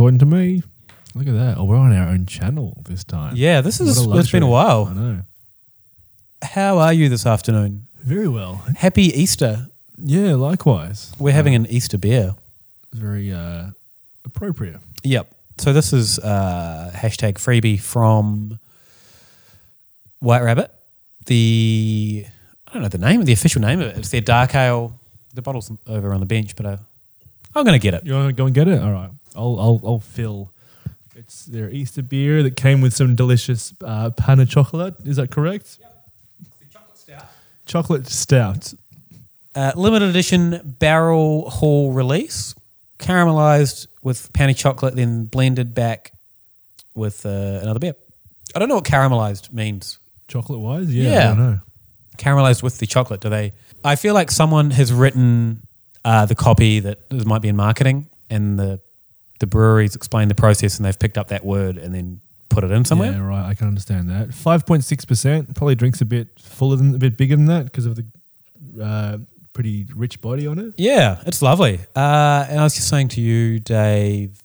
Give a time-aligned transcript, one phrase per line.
[0.00, 0.62] according to me.
[1.14, 1.58] Look at that.
[1.58, 3.34] Oh, we're on our own channel this time.
[3.36, 3.98] Yeah, this What is.
[4.06, 4.48] a It's been a luxury.
[4.48, 4.86] I while.
[4.94, 5.20] know.
[6.42, 7.86] How are you this afternoon?
[8.02, 8.62] Very well.
[8.78, 9.66] Happy Easter.
[9.98, 11.12] Yeah, likewise.
[11.18, 12.34] We're having an Easter beer.
[12.94, 13.66] Very uh,
[14.24, 14.78] appropriate.
[15.02, 15.30] Yep.
[15.58, 18.58] So this is uh, hashtag freebie from
[20.20, 20.70] White Rabbit.
[21.26, 22.24] The
[22.68, 23.98] I don't know the name, the official name of it.
[23.98, 24.98] It's their dark ale.
[25.34, 26.76] The bottle's over on the bench, but uh,
[27.54, 28.06] I'm going to get it.
[28.06, 28.80] You want to go and get it?
[28.80, 29.10] All right.
[29.36, 30.52] I'll, I'll, I'll fill.
[31.14, 34.94] It's their Easter beer that came with some delicious uh, Pana chocolate.
[35.04, 35.78] Is that correct?
[36.72, 37.24] Chocolate stout.
[37.66, 38.74] Chocolate stout.
[39.54, 42.54] Uh, limited edition barrel hall release,
[42.98, 46.12] caramelized with Pana chocolate, then blended back
[46.94, 47.94] with uh, another beer.
[48.54, 49.98] I don't know what caramelized means.
[50.28, 50.94] Chocolate wise?
[50.94, 51.18] Yeah.
[51.18, 51.60] I don't know.
[52.16, 53.52] Caramelized with the chocolate, do they?
[53.84, 55.62] I feel like someone has written
[56.04, 58.80] uh, the copy that this might be in marketing, and the
[59.40, 62.70] the breweries explain the process, and they've picked up that word and then put it
[62.70, 63.12] in somewhere.
[63.12, 63.48] Yeah, right.
[63.48, 64.28] I can understand that.
[64.28, 65.54] 5.6%.
[65.54, 68.04] Probably drinks a bit fuller than, a bit bigger than that because of the
[68.82, 69.18] uh,
[69.52, 70.74] pretty rich body on it.
[70.76, 71.80] Yeah, it's lovely.
[71.96, 74.42] Uh, and I was just saying to you, Dave,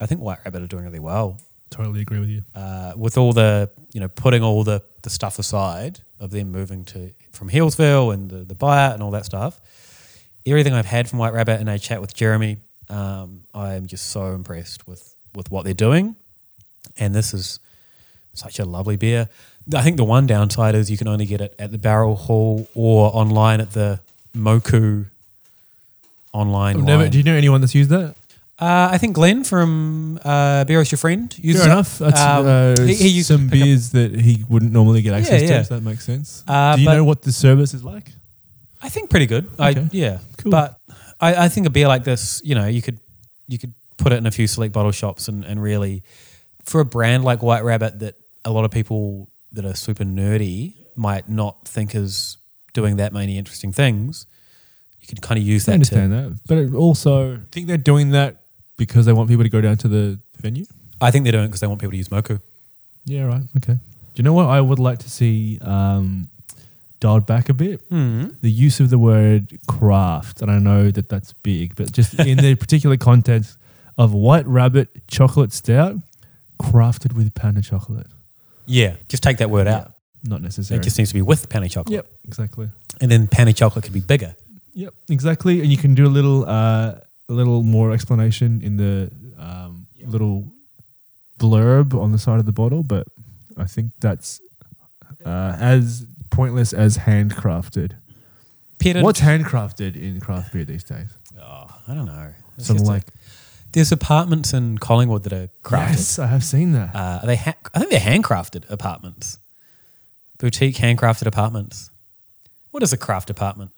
[0.00, 1.38] I think White Rabbit are doing really well.
[1.70, 2.42] Totally agree with you.
[2.54, 6.84] uh, with all the you know putting all the the stuff aside of them moving
[6.84, 9.58] to from Healesville and the, the buyout and all that stuff,
[10.44, 12.58] everything I've had from White Rabbit and I chat with Jeremy,
[12.92, 16.14] um, I'm just so impressed with with what they're doing,
[16.98, 17.58] and this is
[18.34, 19.28] such a lovely beer.
[19.74, 22.68] I think the one downside is you can only get it at the Barrel Hall
[22.74, 24.00] or online at the
[24.36, 25.06] Moku
[26.32, 26.84] online.
[26.84, 28.14] Never, do you know anyone that's used that?
[28.58, 31.72] Uh, I think Glenn from uh, Beer Is Your Friend uses Fair it.
[31.74, 31.98] enough.
[31.98, 35.48] That's Um, uh, he- he used some beers that he wouldn't normally get access Yeah,
[35.48, 35.62] to, yeah.
[35.62, 36.44] so that makes sense.
[36.46, 38.12] Uh, do you know what the service is like?
[38.80, 39.46] I think pretty good.
[39.58, 39.88] I Okay.
[39.92, 40.50] yeah, Cool.
[40.52, 40.78] but
[41.22, 42.98] I, I think a beer like this, you know, you could
[43.48, 46.02] you could put it in a few select bottle shops and, and really
[46.64, 50.74] for a brand like White Rabbit that a lot of people that are super nerdy
[50.96, 52.36] might not think is
[52.72, 54.26] doing that many interesting things.
[55.00, 56.16] You could kind of use I that understand to.
[56.30, 56.38] that.
[56.46, 58.42] But it also, I think they're doing that
[58.76, 60.64] because they want people to go down to the venue.
[61.00, 62.40] I think they're doing it because they want people to use Moku.
[63.04, 63.42] Yeah, right.
[63.58, 63.74] Okay.
[63.74, 63.80] Do
[64.14, 66.28] you know what I would like to see um,
[67.02, 67.86] dialed back a bit?
[67.90, 68.40] Mm.
[68.40, 70.40] The use of the word craft.
[70.40, 73.58] And I know that that's big, but just in the particular context
[73.98, 75.96] of White Rabbit chocolate stout
[76.62, 78.06] crafted with Pana chocolate.
[78.66, 79.92] Yeah, just take that word out.
[80.22, 80.78] Not necessary.
[80.78, 81.92] It just needs to be with Pana chocolate.
[81.92, 82.68] Yep, exactly.
[83.00, 84.36] And then Pana chocolate could be bigger.
[84.74, 85.60] Yep, exactly.
[85.60, 86.94] And you can do a little, uh,
[87.28, 90.46] a little more explanation in the um, little
[91.40, 92.84] blurb on the side of the bottle.
[92.84, 93.08] But
[93.56, 94.40] I think that's
[95.24, 97.92] uh, as pointless as handcrafted.
[98.78, 99.04] Pedant.
[99.04, 101.10] What's handcrafted in craft beer these days?
[101.40, 102.32] Oh, I don't know.
[102.58, 103.04] It's just a- like
[103.72, 105.88] there's apartments in Collingwood that are crafted.
[105.90, 106.94] yes, I have seen that.
[106.94, 109.38] Uh, are they ha- I think they're handcrafted apartments,
[110.38, 111.90] boutique handcrafted apartments.
[112.72, 113.70] What is a craft apartment?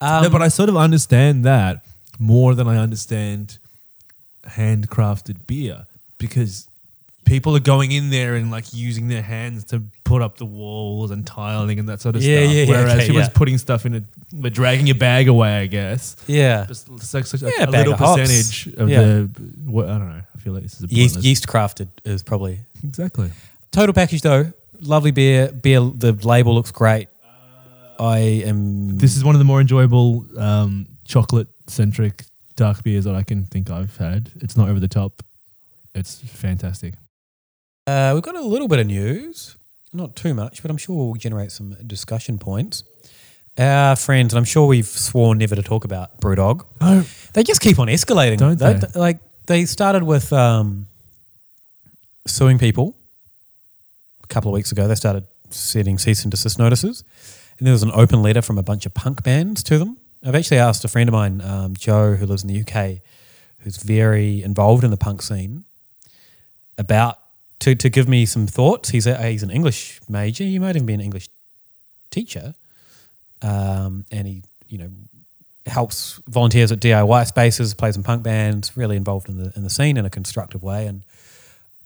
[0.00, 1.84] Um, no, but I sort of understand that
[2.18, 3.58] more than I understand
[4.44, 5.86] handcrafted beer
[6.18, 6.68] because
[7.32, 11.10] people are going in there and like using their hands to put up the walls
[11.10, 12.52] and tiling and that sort of Yeah, stuff.
[12.54, 13.20] yeah, yeah, Whereas okay, yeah.
[13.20, 16.14] just putting stuff in a, they're dragging a bag away, I guess.
[16.26, 18.20] yeah, Just like such a, Yeah, a bag little of hops.
[18.20, 19.00] percentage of Yeah.
[19.02, 19.30] the.
[19.64, 20.22] What, I don't know.
[20.34, 23.30] I feel like this is a yeast, pointless- yeast crafted is probably Exactly.
[23.70, 24.52] total package though.
[24.80, 25.50] Lovely beer.
[25.52, 25.80] Beer.
[25.80, 27.08] The label looks great.
[27.98, 28.98] I am.
[28.98, 32.24] This is one of the more enjoyable um, chocolate centric
[32.56, 34.30] dark beers that I can think I've had.
[34.42, 35.22] It's not over the top.
[35.94, 36.94] It's fantastic.
[37.86, 39.56] Uh, we've got a little bit of news,
[39.92, 42.84] not too much, but I'm sure we'll generate some discussion points.
[43.58, 46.64] Our friends, and I'm sure we've sworn never to talk about Brewdog.
[46.80, 48.98] Oh, They just keep on escalating, Don't they?
[48.98, 50.86] Like they started with um,
[52.26, 52.96] suing people
[54.24, 54.88] a couple of weeks ago.
[54.88, 57.04] They started sending cease and desist notices,
[57.58, 59.98] and there was an open letter from a bunch of punk bands to them.
[60.24, 63.00] I've actually asked a friend of mine, um, Joe, who lives in the UK,
[63.58, 65.64] who's very involved in the punk scene,
[66.78, 67.18] about
[67.62, 68.90] to to give me some thoughts.
[68.90, 70.44] He's a, he's an English major.
[70.44, 71.28] He might even be an English
[72.10, 72.54] teacher,
[73.40, 74.90] um, and he you know
[75.66, 79.70] helps volunteers at DIY spaces, plays in punk bands, really involved in the in the
[79.70, 80.86] scene in a constructive way.
[80.86, 81.04] And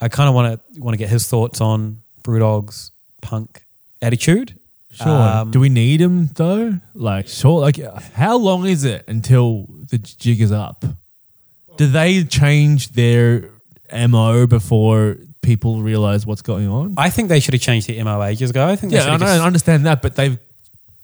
[0.00, 2.90] I kind of want to want to get his thoughts on Brewdog's
[3.20, 3.64] punk
[4.00, 4.58] attitude.
[4.90, 5.08] Sure.
[5.08, 6.80] Um, Do we need him though?
[6.94, 7.60] Like, sure.
[7.60, 7.76] Like,
[8.14, 10.86] how long is it until the jig is up?
[11.76, 13.50] Do they change their
[13.92, 16.94] mo before people realize what's going on?
[16.96, 18.66] I think they should have changed the MO ages ago.
[18.66, 20.38] I think they yeah, I, know, I understand that, but they've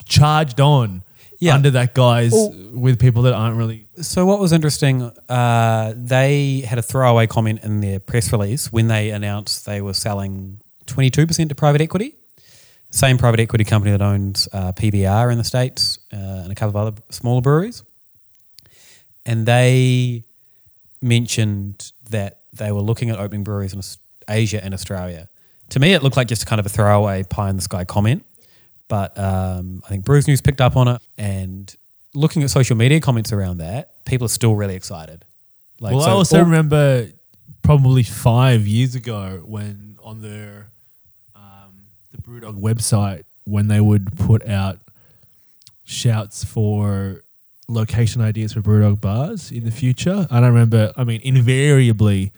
[0.05, 1.05] charged on.
[1.39, 1.57] Yeah.
[1.57, 3.87] under that guise Well- with people that aren't really.
[4.01, 8.87] So what was interesting, uh, they had a throwaway comment in their press release when
[8.87, 12.15] they announced they were selling 22% to private equity.
[12.91, 16.79] Same private equity company that owns uh, PBR in the States uh, and a couple
[16.81, 17.83] of other smaller breweries.
[19.27, 20.23] And they
[21.01, 23.83] mentioned that they were looking at opening breweries in
[24.33, 25.29] Asia and Australia.
[25.71, 28.25] To me, it looked like just kind of a throwaway pie in the sky comment.
[28.89, 31.01] But um, I think Brews News picked up on it.
[31.17, 31.75] And
[32.15, 35.25] looking at social media comments around that, people are still really excited.
[35.81, 37.09] Like, well, I also all- remember
[37.63, 40.67] probably five years ago when on their
[41.35, 44.79] um, the BrewDog website when they would put out
[45.85, 47.23] shouts for
[47.69, 50.27] location ideas for BrewDog bars in the future.
[50.31, 52.33] And I remember, I mean, invariably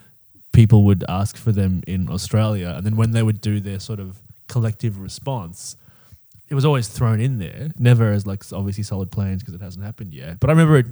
[0.54, 4.00] people would ask for them in Australia, and then when they would do their sort
[4.00, 5.76] of collective response.
[6.48, 9.84] It was always thrown in there, never as like obviously solid plans because it hasn't
[9.84, 10.38] happened yet.
[10.40, 10.86] But I remember it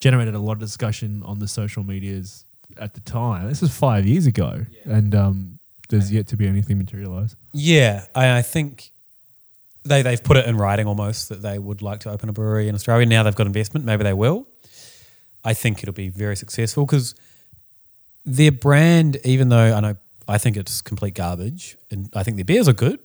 [0.00, 2.44] generated a lot of discussion on the social medias
[2.76, 3.48] at the time.
[3.48, 5.58] This was five years ago, and um,
[5.88, 7.36] there's yet to be anything materialized.
[7.52, 8.92] Yeah, I, I think
[9.84, 12.68] they they've put it in writing almost that they would like to open a brewery
[12.68, 13.06] in Australia.
[13.06, 14.46] Now they've got investment, maybe they will.
[15.44, 17.14] I think it'll be very successful because
[18.24, 19.96] their brand, even though I know
[20.28, 23.00] I think it's complete garbage, and I think their beers are good,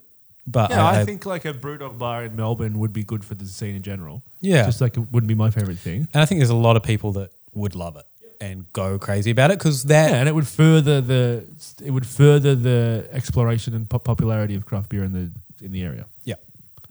[0.45, 3.35] but Yeah, I, I, think like a BrewDog bar in Melbourne would be good for
[3.35, 4.23] the scene in general.
[4.39, 4.65] Yeah.
[4.65, 6.07] just like it wouldn't be my favorite thing.
[6.13, 8.05] and I think there's a lot of people that would love it
[8.39, 11.43] and go crazy about it because that Yeah, and it would further the
[11.83, 15.83] it would further the exploration and pop- popularity of craft beer in the in the
[15.83, 16.05] area.
[16.23, 16.35] yeah.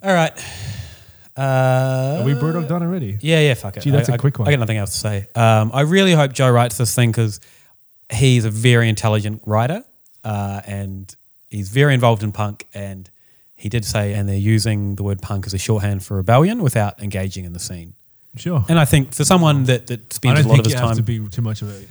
[0.02, 0.32] All right.
[1.36, 3.18] Uh, Are we BrewDog done already?
[3.20, 3.82] Yeah, yeah, fuck it.
[3.82, 4.48] Gee, that's a a quick one.
[4.48, 5.28] I got nothing else to say.
[5.34, 7.40] Um, I really hope Joe writes this thing because
[8.12, 9.84] he's a very intelligent writer
[10.24, 11.14] uh, and
[11.48, 12.66] he's very involved in punk.
[12.74, 13.10] And
[13.54, 17.02] he did say, and they're using the word punk as a shorthand for rebellion without
[17.02, 17.94] engaging in the scene.
[18.36, 18.64] Sure.
[18.68, 20.96] And I think for someone that, that spends a lot of his you have time.
[20.96, 21.84] to be too much of a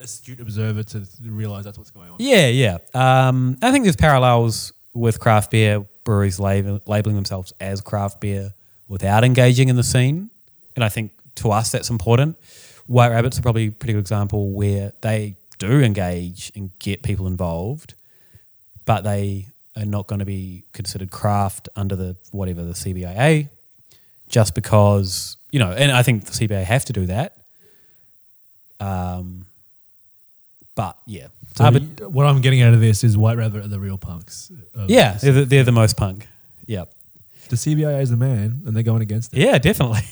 [0.00, 2.16] astute observer to realize that's what's going on.
[2.18, 2.78] Yeah, yeah.
[2.94, 8.54] Um, I think there's parallels with craft beer breweries label, labeling themselves as craft beer
[8.86, 10.30] without engaging in the scene.
[10.76, 12.36] And I think to us that's important.
[12.86, 17.26] White Rabbit's are probably a pretty good example where they do engage and get people
[17.26, 17.94] involved,
[18.84, 19.46] but they
[19.76, 23.48] are not going to be considered craft under the whatever the CBIA
[24.28, 27.36] just because, you know, and I think the CBA have to do that.
[28.80, 29.46] Um,
[30.74, 33.68] but yeah, So Uh, but what I'm getting out of this is White Rabbit are
[33.68, 34.52] the real punks.
[34.86, 36.28] Yeah, they're the, they're the most punk.
[36.66, 36.84] Yeah,
[37.48, 39.40] the CBIA is the man, and they're going against it.
[39.40, 40.02] yeah, definitely.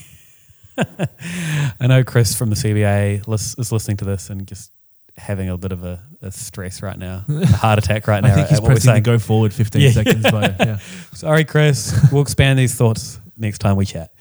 [0.78, 3.28] I know Chris from the CBA
[3.58, 4.70] is listening to this and just
[5.16, 8.32] having a bit of a, a stress right now, a heart attack right now.
[8.32, 9.90] I think he's pressing the go forward 15 Yeah.
[9.90, 10.22] seconds.
[10.30, 10.78] But yeah.
[11.14, 11.98] Sorry, Chris.
[12.12, 14.12] we'll expand these thoughts next time we chat.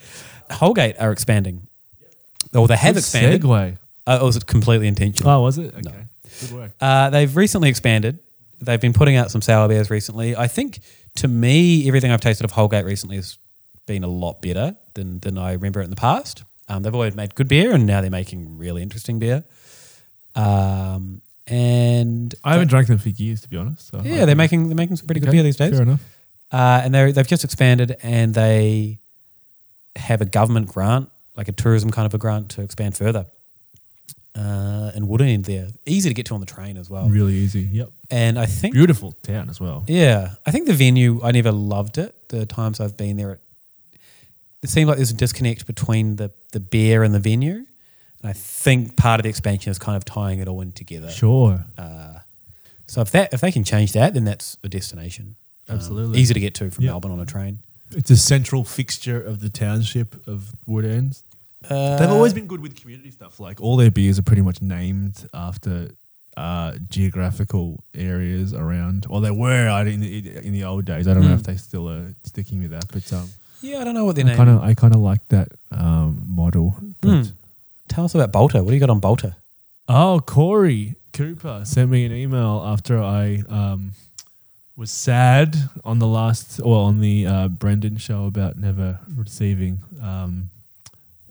[0.49, 1.67] Holgate are expanding.
[2.53, 3.41] Or they have Good expanded.
[3.41, 3.77] Segue.
[4.07, 5.29] Uh, or was it completely intentional?
[5.31, 5.73] Oh, was it?
[5.75, 6.05] Okay.
[6.41, 6.71] Good work.
[6.79, 8.19] Uh, they've recently expanded.
[8.61, 10.35] They've been putting out some sour beers recently.
[10.35, 10.79] I think
[11.15, 13.37] to me, everything I've tasted of Holgate recently has
[13.87, 16.43] been a lot better than, than I remember it in the past.
[16.69, 19.43] Um, they've always made good beer, and now they're making really interesting beer.
[20.35, 23.87] Um, and I haven't drank them for years, to be honest.
[23.87, 25.73] So yeah, they're making they're making some pretty good beer these days.
[25.73, 26.01] Fair enough.
[26.51, 28.99] Uh, and they they've just expanded, and they
[29.95, 33.25] have a government grant, like a tourism kind of a grant, to expand further.
[34.35, 37.07] Uh, and Woodend there, easy to get to on the train as well.
[37.07, 37.61] Really easy.
[37.61, 37.89] Yep.
[38.11, 39.85] And I think Beautiful town as well.
[39.87, 41.21] Yeah, I think the venue.
[41.23, 42.13] I never loved it.
[42.29, 43.39] The times I've been there, it,
[44.61, 47.65] it seemed like there's a disconnect between the the beer and the venue.
[48.25, 51.11] And I think part of the expansion is kind of tying it all in together.
[51.11, 51.63] Sure.
[51.77, 52.19] Uh,
[52.87, 55.35] so if that if they can change that, then that's a destination.
[55.69, 56.19] Um, Absolutely.
[56.19, 56.91] easy to get to from Yeah.
[56.91, 57.59] Melbourne on a train.
[57.91, 61.21] It's a central fixture of the township of Woodends.
[61.69, 63.39] Uh, They've always been good with community stuff.
[63.39, 65.91] Like all their beers are pretty much named after
[66.35, 71.07] uh, geographical areas around, or they were I- in the, in the old days.
[71.07, 71.39] I don't know Mm.
[71.41, 73.29] if they still are sticking with that, but um,
[73.61, 74.37] Yeah, I don't know what their I name.
[74.37, 76.75] kind of I kind of like that um, model.
[77.01, 77.29] But Hmm.
[77.95, 78.61] Tell us about Bolter.
[78.61, 79.37] What do you got on Bolter?
[79.87, 83.93] Oh, Corey Cooper sent me an email after I um,
[84.75, 90.49] was sad on the last, or on the uh, Brendan show about never receiving um,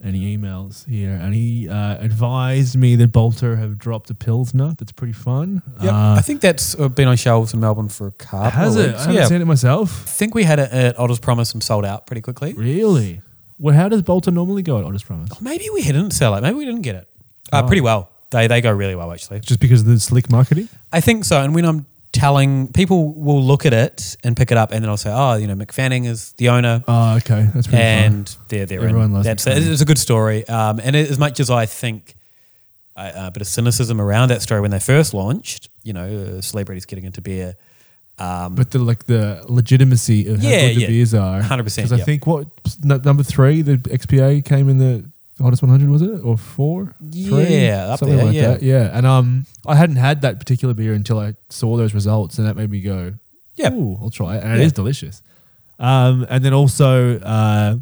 [0.03, 4.93] any emails here, and he uh, advised me that Bolter have dropped a pilsner that's
[4.93, 5.61] pretty fun.
[5.81, 8.51] I Uh, think that's been on shelves in Melbourne for a couple.
[8.51, 8.95] has it?
[8.95, 10.05] I haven't Yeah, seen it myself.
[10.07, 12.55] I think we had it at Otter's Promise and sold out pretty quickly.
[12.55, 13.21] Really?
[13.59, 15.41] Well, how does Bolter normally go at Otter's Promise?
[15.41, 16.41] Maybe we didn't sell it.
[16.43, 17.09] Maybe we didn't get it.
[17.53, 17.67] Uh, Oh.
[17.67, 18.11] Pretty well.
[18.31, 19.41] They they go really well actually.
[19.41, 20.69] Just because of the slick marketing?
[20.93, 21.41] I think so.
[21.41, 24.89] And when I'm telling people will look at it and pick it up, and then
[24.89, 28.67] I'll say, "Oh, you know, McFanning is the owner." Oh, okay, that's pretty and they're
[28.67, 29.13] they're Everyone in.
[29.13, 29.73] loves That's McFarlane.
[29.73, 30.47] it's a good story.
[30.49, 32.17] Um, and as much as I think
[32.97, 36.07] a, a bit of cynicism around that story when they first launched, you know,
[36.39, 37.55] uh, celebrities getting into beer.
[38.19, 41.93] Um, But the like the legitimacy of how Yeah, good the beers are, 100%, Because
[41.93, 42.05] I yeah.
[42.05, 42.47] think what
[42.85, 45.05] n- number three, the XPA came in the
[45.43, 46.95] hottest 100, was it or four?
[47.01, 47.49] Three?
[47.67, 48.49] Yeah, something there, like yeah.
[48.53, 48.63] that.
[48.63, 52.47] Yeah, and um, I hadn't had that particular beer until I saw those results, and
[52.47, 53.15] that made me go,
[53.57, 53.73] Yeah.
[53.73, 54.67] "Ooh, I'll try it," and it Yeah.
[54.67, 55.21] is delicious.
[55.81, 57.79] Um, and then also uh,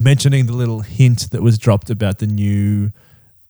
[0.00, 2.90] mentioning the little hint that was dropped about the new.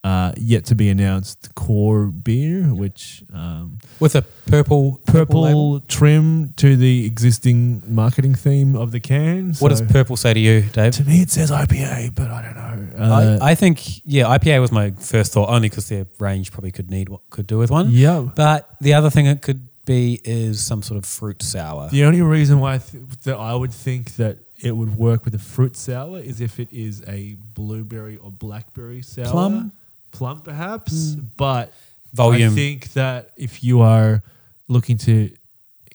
[0.04, 5.80] Uh, yet to be announced core beer, which um, with a purple purple, label.
[5.86, 9.54] trim to the existing marketing theme of the can.
[9.60, 10.92] What does purple say to you, Dave?
[10.94, 12.98] to me it says IPA, but I don't know.
[12.98, 16.72] Uh, I, I think yeah, IPA was my first thought, only because their range probably
[16.72, 17.88] could need what could do with one.
[17.90, 18.26] yeah.
[18.34, 21.88] But the other thing it could be is some sort of fruit sour.
[21.90, 25.34] The only reason why I th- that I would think that it would work with
[25.36, 29.72] a fruit sour is if it is a blueberry or blackberry sour, Plum?
[30.12, 31.14] Plum perhaps.
[31.36, 31.72] But
[32.12, 32.52] Volume.
[32.52, 34.22] I think that if you are
[34.68, 35.30] looking to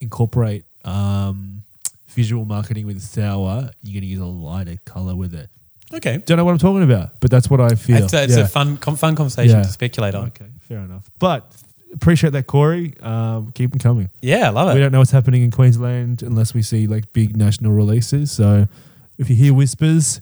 [0.02, 1.64] incorporate um,
[2.10, 5.50] visual marketing with sour, you're going to use a lighter color with it.
[5.94, 8.04] Okay, Don't know what I'm talking about, but that's what I feel.
[8.04, 8.44] it's, a, it's Yeah.
[8.44, 9.64] a fun com- fun conversation Yeah.
[9.64, 10.26] to speculate on.
[10.28, 11.10] Okay, fair enough.
[11.18, 11.50] But
[11.94, 12.94] appreciate that, Corey.
[13.00, 14.10] Um, keep them coming.
[14.22, 14.74] Yeah, I love it.
[14.74, 18.32] We don't know what's happening in Queensland unless we see like big national releases.
[18.34, 18.68] So
[19.18, 20.20] if you hear whispers,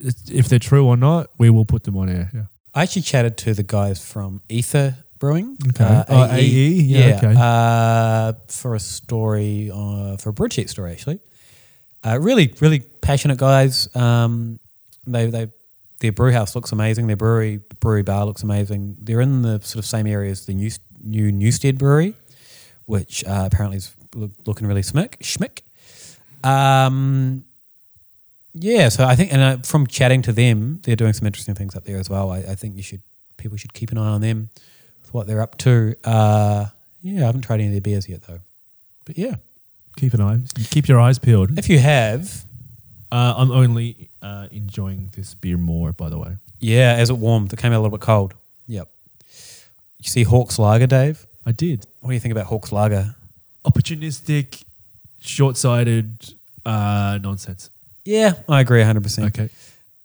[0.00, 2.30] if they're true or not, we will put them on air.
[2.34, 2.42] Yeah.
[2.78, 5.58] I actually chatted to the guys from Aether Brewing.
[5.70, 6.04] Okay.
[6.08, 6.46] Oh, AE?
[6.46, 7.34] Yeah, okay.
[7.36, 11.18] Uh, for a story, uh, for a broadsheet story, actually.
[12.06, 13.92] Uh, really, really passionate guys.
[13.96, 14.60] Um,
[15.08, 15.48] they, they,
[15.98, 17.08] their brew house looks amazing.
[17.08, 18.98] Their brewery, brewery bar looks amazing.
[19.00, 20.70] They're in the sort of same area as the new,
[21.02, 22.14] new Newstead Brewery,
[22.84, 25.62] which uh, apparently is look, looking really smick, schmick.
[26.48, 27.44] Um,
[28.60, 31.74] yeah, so I think, and uh, from chatting to them, they're doing some interesting things
[31.76, 32.30] up there as well.
[32.30, 33.02] I, I think you should,
[33.36, 34.50] people should keep an eye on them,
[35.02, 35.94] with what they're up to.
[36.04, 36.66] Uh,
[37.02, 38.40] yeah, I haven't tried any of their beers yet though,
[39.04, 39.36] but yeah,
[39.96, 40.38] Keep an eye.
[40.70, 41.58] Keep your eyes peeled.
[41.58, 42.44] if you have,
[43.10, 46.36] Uh, I'm only uh, enjoying this beer more, by the way.
[46.60, 48.34] yeah, as it warmed, it came out a little bit cold.
[48.68, 48.88] Yep.
[50.00, 51.26] You see Hawke's Lager, Dave?
[51.44, 51.86] I did.
[52.00, 53.16] What do you think about Hawke's Lager?
[53.64, 54.62] Opportunistic,
[55.20, 56.34] short-sighted
[56.64, 57.70] uh, nonsense.
[58.08, 59.26] Yeah, I agree 100%.
[59.28, 59.50] Okay.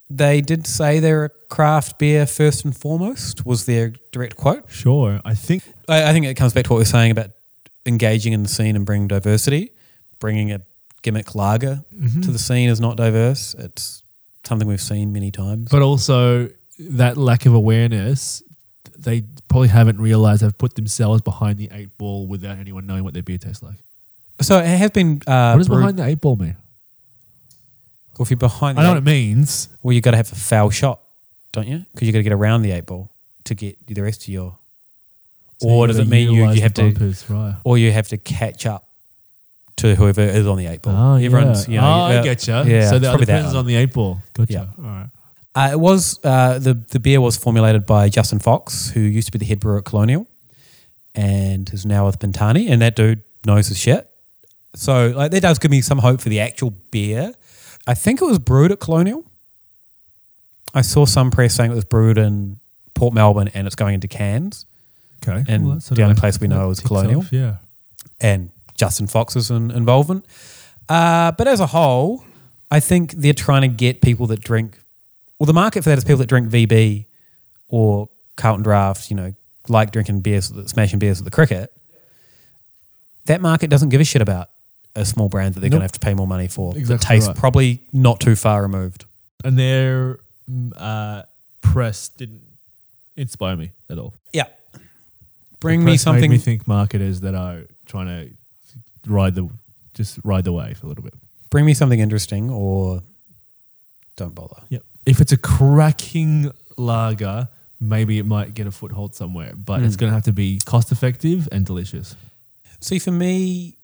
[0.10, 4.70] They did say they're a craft beer first and foremost, was their direct quote.
[4.70, 5.22] Sure.
[5.26, 7.32] I think I, I think it comes back to what we were saying about
[7.86, 9.72] engaging in the scene and bringing diversity.
[10.20, 10.60] Bringing a
[11.02, 11.84] gimmick lager
[12.22, 13.56] to the scene is not diverse.
[13.58, 14.04] It's
[14.44, 15.70] something we've seen many times.
[15.72, 18.44] but also that lack of awareness,
[18.98, 23.14] they probably haven't realized they've put themselves behind the eight ball without anyone knowing what
[23.14, 23.78] their beer tastes like.
[24.42, 25.22] so it has been.
[25.26, 26.56] Uh, what does brewed- behind the eight ball mean?
[28.18, 29.70] Well, if you're behind, the I know what it means.
[29.82, 31.02] well, you got to have a foul shot,
[31.52, 31.86] don't you?
[31.94, 33.12] Because you got to get around the eight ball
[33.46, 34.58] to get the rest of your.
[35.60, 37.56] So or you does it mean you, you have the to, right?
[37.64, 38.88] or you have to catch up
[39.78, 40.96] to whoever is on the eight ball?
[40.96, 41.74] Oh, Everyone's, yeah.
[41.74, 42.54] you know, oh, I uh, get you.
[42.54, 44.22] Yeah, so probably depends on the eight ball.
[44.34, 44.54] Gotcha.
[44.54, 44.66] Yeah.
[44.78, 45.10] All right.
[45.56, 49.32] Uh, it was uh, the the beer was formulated by Justin Fox, who used to
[49.32, 50.28] be the head brewer at Colonial,
[51.14, 54.10] and is now with Bintani, and that dude knows his shit.
[54.76, 57.34] So like that does give me some hope for the actual beer.
[57.88, 59.26] I think it was brewed at Colonial.
[60.74, 62.60] I saw some press saying it was brewed in
[62.96, 64.66] Port Melbourne and it's going into cans.
[65.28, 65.44] Okay.
[65.48, 67.20] And sort the only place we know is Colonial.
[67.22, 67.58] off, Yeah.
[68.20, 70.26] and Justin Fox's in, involvement.
[70.90, 72.24] Uh, but as a whole,
[72.72, 74.80] I think they're trying to get people that drink.
[75.40, 77.06] Well, the market for that is people that drink VB
[77.70, 79.10] or Carlton Draft.
[79.10, 79.34] You know,
[79.70, 81.72] like drinking beers, smashing beers at the cricket.
[83.26, 84.50] That market doesn't give a shit about
[84.96, 85.90] a small brand that they're going Nope.
[85.90, 86.74] to have to pay more money for.
[86.74, 87.38] that Exactly tastes right.
[87.38, 89.06] probably not too far removed.
[89.44, 90.20] And their
[90.50, 91.24] mm, uh,
[91.62, 92.42] press didn't
[93.16, 94.14] inspire me at all.
[94.32, 94.46] Yeah.
[95.60, 96.22] Bring The me press something.
[96.30, 99.50] Made me think marketers that are trying to ride the
[99.94, 101.14] just ride the wave a little bit.
[101.50, 103.02] bring me something interesting, or
[104.16, 104.62] don't bother.
[104.70, 104.84] Yep.
[105.06, 107.48] If it's a cracking lager,
[107.80, 109.86] maybe it might get a foothold somewhere, but Hmm.
[109.86, 112.16] it's going to have to be cost effective and delicious.
[112.80, 113.76] See, for me,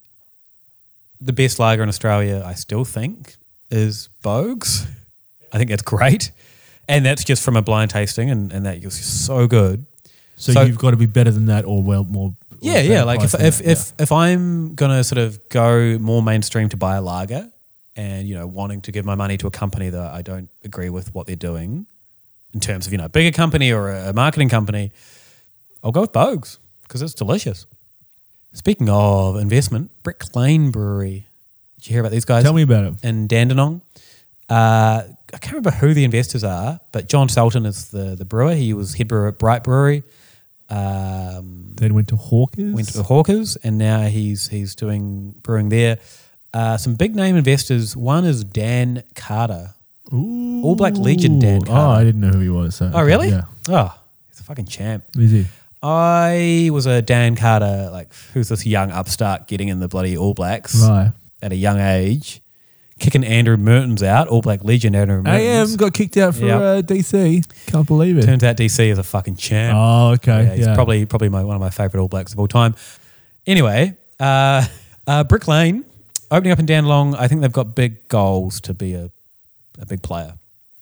[1.22, 3.36] the best lager in Australia, I still think,
[3.70, 4.86] is Boag's.
[5.52, 6.32] I think that's great.
[6.88, 9.86] And that's just from a blind tasting, and, and that is so good.
[10.38, 12.30] So, So- you've got to be better than that, or well more.
[12.52, 13.04] or Yeah, yeah.
[13.04, 16.96] Like if if, that, if if I'm gonna sort of go more mainstream to buy
[16.96, 17.52] a lager,
[17.96, 20.90] and you know wanting to give my money to a company that I don't agree
[20.90, 21.86] with what they're doing,
[22.54, 24.92] in terms of you know a bigger company or a marketing company,
[25.84, 27.66] I'll go with Boag's because it's delicious.
[28.53, 31.25] Speaking of investment, Brick Lane Brewery.
[31.77, 32.44] Did you hear about these guys?
[32.44, 32.94] Tell me about it.
[33.03, 33.82] in Dandenong.
[34.50, 35.03] Uh,
[35.34, 38.56] I can't remember who the investors are, but John Seltin is the, the brewer.
[38.56, 40.03] He was head brewer at Bright Brewery.
[40.70, 42.74] Um, Then went to Hawkers.
[42.74, 46.00] went to Hawkers, and now he's he's doing brewing there.
[46.53, 47.96] Uh, some big name investors.
[47.96, 49.72] One is Dan Carter.
[50.13, 50.62] Ooh.
[50.63, 51.79] All Black Legion Dan Carter.
[51.79, 52.75] Oh, I didn't know who he was.
[52.75, 53.29] So Oh, really?
[53.29, 53.44] Yeah.
[53.70, 53.96] Oh,
[54.29, 55.03] he's a fucking champ.
[55.15, 55.46] Is he?
[55.82, 60.34] I was a Dan Carter, like who's this young upstart getting in the bloody All
[60.34, 61.12] Blacks Right.
[61.42, 62.42] at a young age,
[63.00, 65.70] kicking Andrew Mehrtens out, All Black Legion Andrew Mehrtens.
[65.72, 66.62] AM got kicked out for Yep.
[66.62, 67.44] uh, DC.
[67.68, 68.26] Can't believe it.
[68.26, 69.78] Turns out DC is a fucking champ.
[69.78, 70.44] oh, okay.
[70.46, 70.76] Yeah, he's yeah.
[70.76, 72.76] probably probably my, one of my favorite All Blacks of all time.
[73.48, 74.66] Anyway, uh,
[75.08, 75.86] uh, Brick Lane
[76.30, 77.16] opening up and in Dandenong.
[77.16, 79.10] I think they've got big goals to be a,
[79.80, 80.34] a big player.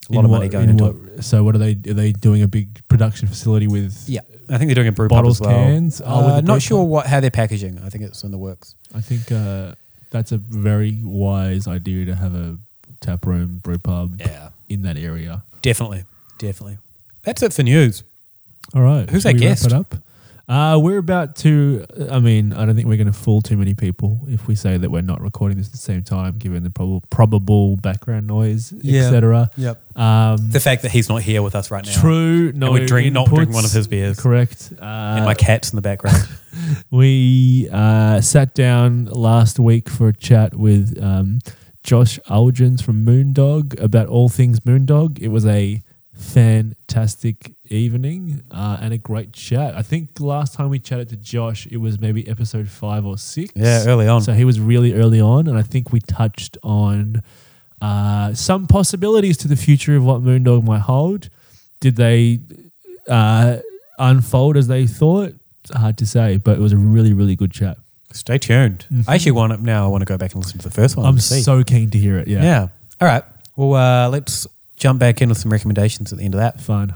[0.10, 1.24] A lot In of what- money going in into what- it.
[1.24, 1.72] So, what are they?
[1.72, 4.06] Are they doing a big production facility with?
[4.08, 5.66] Yeah, I think they're doing a brew Bottles, pub as well.
[5.66, 6.02] cans?
[6.06, 6.90] Oh, Uh, not sure pub?
[6.90, 7.80] what how they're packaging.
[7.84, 8.76] I think it's in the works.
[8.96, 9.76] I think uh,
[10.12, 12.58] that's a very wise idea to have a
[13.02, 15.44] tap room, brew pub Yeah, in that area.
[15.62, 16.04] definitely,
[16.40, 16.78] definitely.
[17.24, 18.04] That's it for news.
[18.74, 19.10] All right.
[19.10, 19.66] Who's our we wrap guest?
[19.66, 19.96] it up?
[20.50, 21.86] Uh, we're about to.
[22.10, 24.78] I mean, I don't think we're going to fool too many people if we say
[24.78, 28.72] that we're not recording this at the same time, given the probable probable background noise,
[28.82, 29.02] Yeah.
[29.02, 29.50] etc.
[29.58, 29.98] Yep.
[29.98, 31.92] Um, The fact that he's not here with us right now.
[31.92, 32.54] true.
[32.54, 34.18] No, we're drink- not drinking one of his beers.
[34.18, 34.72] Correct.
[34.82, 36.18] Uh, And my cat's in the background.
[36.90, 41.40] We uh, sat down last week for a chat with um,
[41.84, 45.20] Josh Uljans from Moondog about all things Moondog.
[45.20, 45.84] It was a
[46.16, 49.76] fantastic evening uh, and a great chat.
[49.76, 53.52] I think last time we chatted to Josh, it was maybe episode five or six.
[53.56, 54.22] yeah, early on.
[54.22, 57.22] So he was really early on, and I think we touched on
[57.82, 61.30] uh, some possibilities to the future of what Moondog might hold.
[61.80, 62.40] Did they
[63.08, 63.58] uh,
[64.00, 65.34] unfold as they thought?
[65.64, 67.78] It's hard to say, but it was a really, really good chat.
[68.14, 68.86] Stay tuned.
[68.92, 69.04] Mhm.
[69.08, 69.84] I actually want to, now.
[69.86, 71.06] I want to go back and listen to the first one.
[71.06, 71.42] I'm see.
[71.42, 72.28] so keen to hear it.
[72.28, 72.68] Yeah, yeah.
[73.02, 73.24] All right.
[73.56, 76.60] Well, uh, let's jump back in with some recommendations at the end of that.
[76.62, 76.94] fun.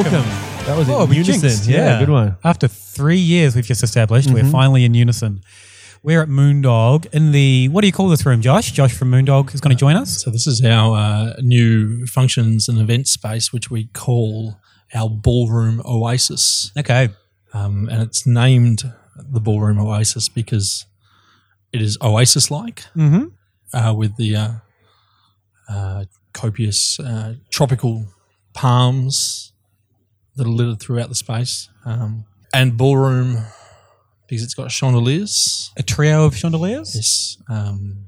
[0.00, 0.24] Welcome.
[0.64, 1.70] That was Oh, in unison.
[1.70, 1.98] Yeah, yeah.
[1.98, 2.36] good one.
[2.42, 4.50] After three years, we've just established we're Mhm.
[4.50, 5.42] finally in unison.
[6.02, 8.72] We're at Moondog in the what do you call this room, Josh?
[8.72, 10.22] Josh from Moondog is going to join us.
[10.22, 14.56] So this is our uh, new functions and event space, which we call
[14.94, 17.10] our ballroom oasis, Okay.
[17.52, 20.86] um, and it's named the ballroom oasis because
[21.74, 23.24] it is oasis-like Mm-hmm.
[23.76, 24.52] uh, with the uh,
[25.68, 28.06] uh, copious uh, tropical
[28.54, 29.49] palms
[30.36, 33.38] that are littered throughout the space, um, and ballroom
[34.28, 35.70] because it's got chandeliers.
[35.76, 36.94] A trio of chandeliers.
[36.94, 37.36] Yes.
[37.48, 38.06] Um,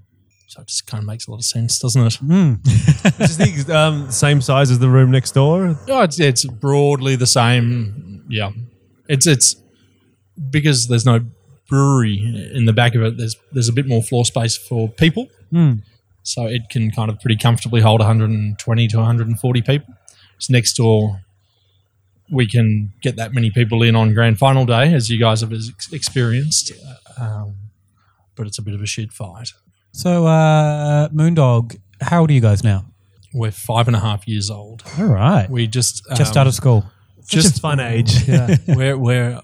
[0.48, 2.12] so it just kind of makes a lot of sense, doesn't it?
[2.22, 3.20] Mm.
[3.20, 5.76] Is the um, same size as the room next door?
[5.88, 8.24] Oh, it's it's broadly the same.
[8.28, 8.50] Yeah,
[9.08, 9.56] it's it's
[10.50, 11.20] because there's no
[11.68, 13.16] brewery in the back of it.
[13.16, 15.82] There's there's a bit more floor space for people, Mm.
[16.22, 19.94] so it can kind of pretty comfortably hold 120 to 140 people.
[20.36, 21.22] It's next door.
[22.32, 25.52] We can get that many people in on grand final day, as you guys have
[25.52, 26.72] ex- experienced.
[27.20, 27.56] Um,
[28.34, 29.52] but it's a bit of a shit fight.
[29.92, 32.86] So, uh, Moondog, how old are you guys now?
[33.34, 34.82] We're five and a half years old.
[34.98, 35.48] All right.
[35.50, 36.84] We just Just out of school.
[37.28, 38.26] just fun age.
[38.28, 38.56] Yeah.
[38.68, 39.40] we're we're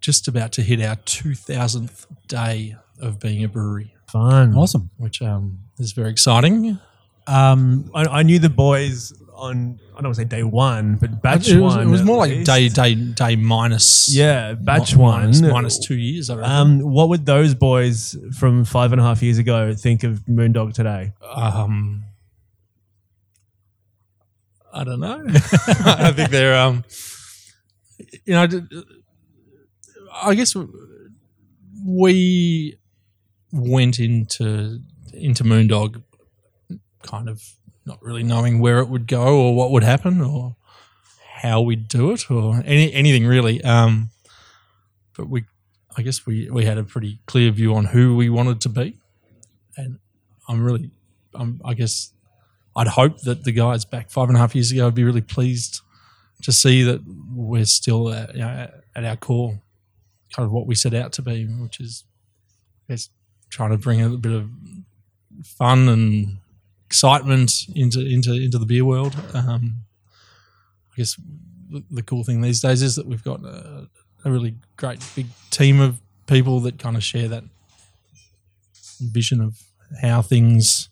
[0.00, 4.54] just about to hit our two thousandth day of being a brewery, fun.
[4.54, 4.90] Awesome.
[4.98, 6.78] which um, is very exciting.
[7.26, 11.20] Um, I, I knew the boys on I don't want to say day one, but
[11.22, 11.86] batch it was, one.
[11.86, 16.30] it was more like day day day minus Yeah, batch one minus, minus two years.
[16.30, 16.52] I reckon.
[16.52, 20.74] Um, what would those boys from five and a half years ago think of Moondog
[20.74, 21.12] today?
[21.22, 22.04] Um,
[24.72, 25.24] I don't know.
[25.28, 26.84] I think they're um,
[28.24, 28.48] you know,
[30.22, 30.56] I guess
[31.86, 32.78] we
[33.52, 34.80] went into
[35.12, 36.02] into Moondog
[37.02, 37.42] kind of
[37.86, 40.56] not really knowing where it would go or what would happen or
[41.20, 43.62] how we'd do it or any anything really.
[43.62, 44.10] Um,
[45.16, 45.44] but we,
[45.96, 48.98] I guess we we had a pretty clear view on who we wanted to be,
[49.76, 49.98] and
[50.48, 50.90] I'm really,
[51.34, 52.12] I'm, I guess,
[52.76, 55.20] I'd hope that the guys back five and a half years ago would be really
[55.20, 55.80] pleased
[56.42, 57.00] to see that
[57.34, 59.60] we're still at, you know, at our core,
[60.34, 62.04] kind of what we set out to be, which is,
[62.88, 63.08] I guess,
[63.48, 64.50] trying to bring a bit of
[65.44, 66.38] fun and
[66.94, 69.16] excitement into into into the beer world.
[69.34, 69.84] Um,
[70.92, 71.16] I guess
[71.90, 73.88] the, cool thing these days is that we've got a,
[74.24, 77.42] a really great big team of people that kind of share that
[79.00, 79.60] vision of
[80.00, 80.88] how things.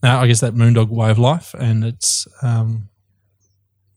[0.00, 2.88] Now, I guess that Moondog way of life, and it's um,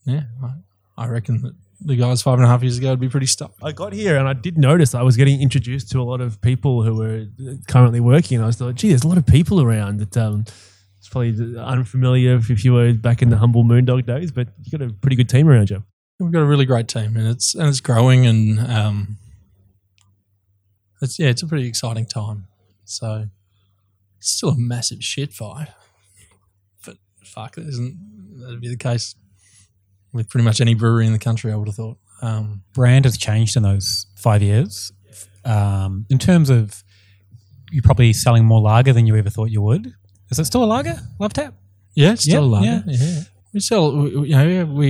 [0.06, 3.08] yeah, I, I reckon that the guys five and a half years ago would be
[3.08, 3.54] pretty stuck.
[3.62, 6.42] I got here and I did notice I was getting introduced to a lot of
[6.42, 7.28] people who were
[7.68, 8.38] currently working.
[8.38, 10.44] And I was like, gee, there's a lot of people around that um,
[11.00, 14.88] it's probably unfamiliar if you were back in the humble Moondog days, but you've got
[14.88, 15.84] a pretty good team around you.
[16.20, 19.18] We've got a really great team, and it's and it's growing, and um,
[21.02, 22.48] it's yeah, it's a pretty exciting time.
[22.84, 23.30] So
[24.18, 25.70] it's still a massive shit fight,
[26.86, 27.98] but fuck, it isn't
[28.42, 29.16] that'd be the case
[30.12, 31.54] with pretty much any brewery in the country.
[31.54, 31.98] I would have thought.
[32.22, 34.92] Um, Brand has changed in those five years.
[35.46, 36.84] Um, in terms of
[37.72, 39.94] you're probably selling more lager than you ever thought you would.
[40.30, 41.00] Is it still a lager?
[41.20, 41.54] Love Tap?
[41.96, 42.84] yeah, it's still Yeah, a lager.
[42.88, 43.22] Yeah.
[43.54, 43.96] we sell.
[43.96, 44.88] we- we- You know, we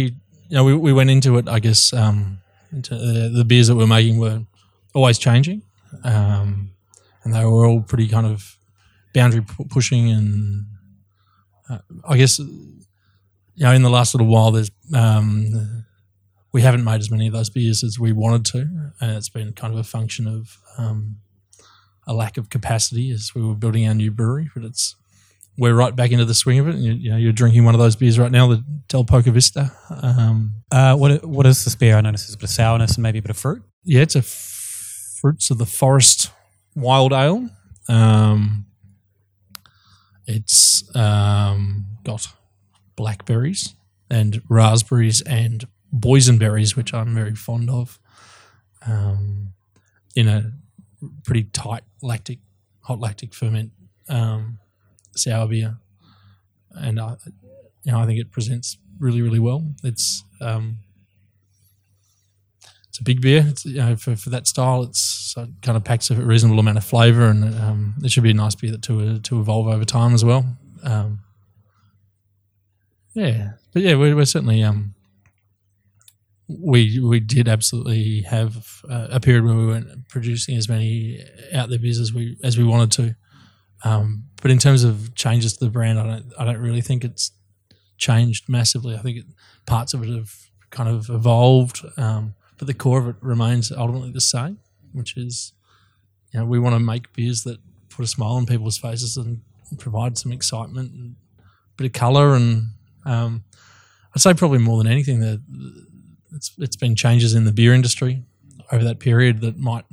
[0.49, 1.47] you know we, we went into it.
[1.47, 2.39] I guess um,
[2.71, 4.41] into the, the beers that we're making were
[4.93, 5.62] always changing,
[6.04, 6.71] um,
[7.23, 8.58] and they were all pretty kind of
[9.13, 10.10] boundary pu- pushing.
[10.12, 10.65] And
[11.69, 12.84] uh, I guess you
[13.58, 15.86] know in the last little while, there's um,
[16.52, 18.60] we haven't made as many of those beers as we wanted to,
[18.99, 21.17] and it's been kind of a function of um,
[22.08, 24.49] a lack of capacity as we were building our new brewery.
[24.56, 24.95] But it's
[25.59, 26.75] we're right back into the swing of it.
[26.75, 29.31] And you, you know, you're drinking one of those beers right now, the Del Poca
[29.31, 29.71] Vista.
[29.89, 31.97] Um, Uh, what what is the beer?
[31.97, 33.61] I noticed there's a bit of sourness and maybe a bit of fruit.
[33.83, 36.31] yeah, it's a f- fruits of the forest
[36.75, 37.49] wild ale.
[37.87, 38.65] Um,
[40.25, 42.27] it's um, got
[42.95, 43.75] blackberries
[44.09, 47.99] and raspberries and boysenberries, which I'm very fond of,
[48.85, 49.53] um,
[50.15, 50.51] in a
[51.23, 52.39] pretty tight lactic,
[52.81, 53.71] hot lactic ferment
[54.07, 54.59] um,
[55.15, 55.77] sour beer,
[56.71, 57.15] and I,
[57.83, 59.73] you know, I think it presents really, really well.
[59.83, 60.79] It's um,
[62.89, 63.45] it's a big beer.
[63.47, 66.59] It's, you know, for, for that style, it's so it kind of packs a reasonable
[66.59, 69.85] amount of flavour, and um, it should be a nice beer to to evolve over
[69.85, 70.57] time as well.
[70.83, 71.19] Um,
[73.13, 74.95] yeah, but yeah, we're, we're certainly um,
[76.47, 81.69] we we did absolutely have uh, a period where we weren't producing as many out
[81.69, 83.15] there beers as we as we wanted to.
[83.83, 87.03] Um, but in terms of changes to the brand, I don't I don't really think
[87.03, 87.31] it's
[87.97, 88.95] changed massively.
[88.95, 89.25] I think it,
[89.65, 90.33] parts of it have
[90.69, 94.59] kind of evolved, um, but the core of it remains ultimately the same,
[94.93, 95.53] which is
[96.31, 99.41] you know we want to make beers that put a smile on people's faces and
[99.77, 101.43] provide some excitement and a
[101.77, 102.69] bit of color and
[103.05, 103.43] um,
[104.15, 105.41] I'd say probably more than anything that
[106.33, 108.23] it's it's been changes in the beer industry
[108.71, 109.85] over that period that might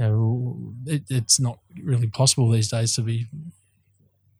[0.00, 3.26] you know it, it's not really possible these days to be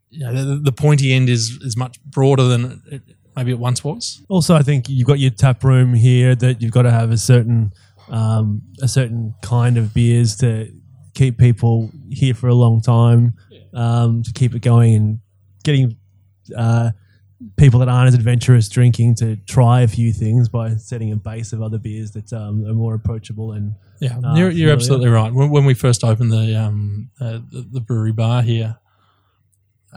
[0.08, 3.02] you know the, the pointy end is is much broader than it,
[3.36, 4.22] maybe it once was.
[4.28, 7.18] Also, I think you've got your tap room here that you've got to have a
[7.18, 7.72] certain
[8.08, 10.72] um, a certain kind of beers to
[11.14, 13.34] keep people here for a long time,
[13.74, 15.18] um, to keep it going and
[15.62, 15.96] getting
[16.56, 16.90] uh,
[17.56, 21.52] people that aren't as adventurous drinking to try a few things by setting a base
[21.52, 25.32] of other beers that um, are more approachable and Yeah, Ah, you're, you're absolutely right.
[25.32, 28.78] When, when we first opened the, um, uh, the the brewery bar here,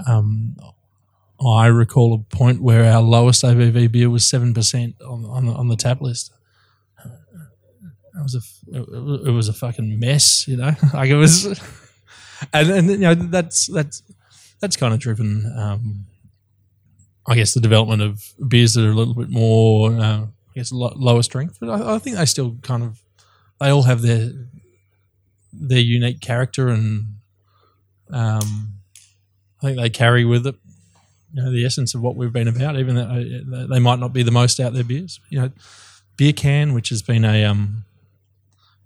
[0.07, 0.55] um,
[1.45, 5.53] I recall a point where our lowest ABV beer was seven percent on on the,
[5.53, 6.31] on the tap list.
[8.15, 10.71] It was a it was a fucking mess, you know.
[10.93, 11.45] like it was,
[12.53, 14.03] and and you know that's that's
[14.59, 16.05] that's kind of driven, um,
[17.27, 20.71] I guess, the development of beers that are a little bit more, uh, I guess,
[20.71, 21.57] lo- lower strength.
[21.59, 23.01] But I, I think they still kind of
[23.59, 24.31] they all have their
[25.53, 27.05] their unique character and
[28.09, 28.73] um,
[29.61, 30.55] I think they carry with it
[31.33, 34.13] you know the essence of what we've been about even though uh, they might not
[34.13, 35.51] be the most out there beers you know
[36.17, 37.85] beer can which has been a um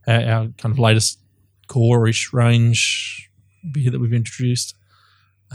[0.08, 1.20] our, our kind of latest
[1.68, 3.30] core-ish range
[3.72, 4.76] beer that we've introduced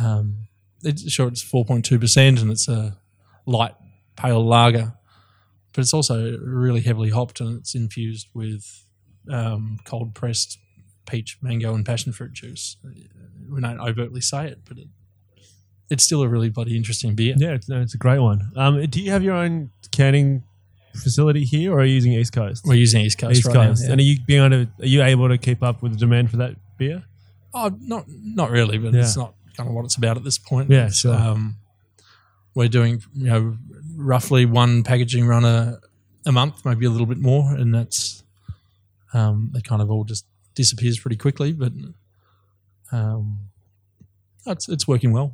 [0.01, 0.49] um
[0.83, 2.97] it's sure it's 4.2% and it's a
[3.47, 3.75] light
[4.17, 4.93] pale lager
[5.73, 8.85] but it's also really heavily hopped and it's infused with
[9.31, 10.59] um, cold pressed
[11.07, 12.77] peach, mango, and passion fruit juice.
[13.51, 14.89] We don't overtly say it, but it,
[15.89, 17.35] it's still a really bloody interesting beer.
[17.39, 18.51] yeah, it's, no, it's a great one.
[18.55, 20.43] Um, do you have your own canning
[20.95, 22.65] facility here, or are you using East Coast?
[22.67, 23.87] We're using East Coast East right Coast, now.
[23.87, 23.93] yeah.
[23.93, 26.31] and are you being able to, are you able to keep up with the demand
[26.31, 27.03] for that beer?
[27.55, 29.01] Oh, not not really, but Yeah.
[29.01, 30.71] it's not kind of what it's about at this point.
[30.71, 31.15] Yeah, sure.
[31.15, 31.57] Um,
[32.55, 33.57] we're doing you know
[33.97, 35.81] roughly one packaging run a,
[36.27, 38.23] a month, maybe a little bit more, and that's
[39.15, 39.65] um, it.
[39.65, 41.73] Kind of all just disappears pretty quickly, but
[42.91, 43.39] um,
[44.47, 45.33] it's it's working well.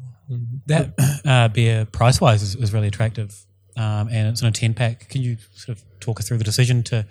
[0.67, 3.45] That uh, beer price wise is, is really attractive,
[3.77, 5.09] um, and it's in a ten pack.
[5.09, 7.07] Can you sort of talk us through the decision to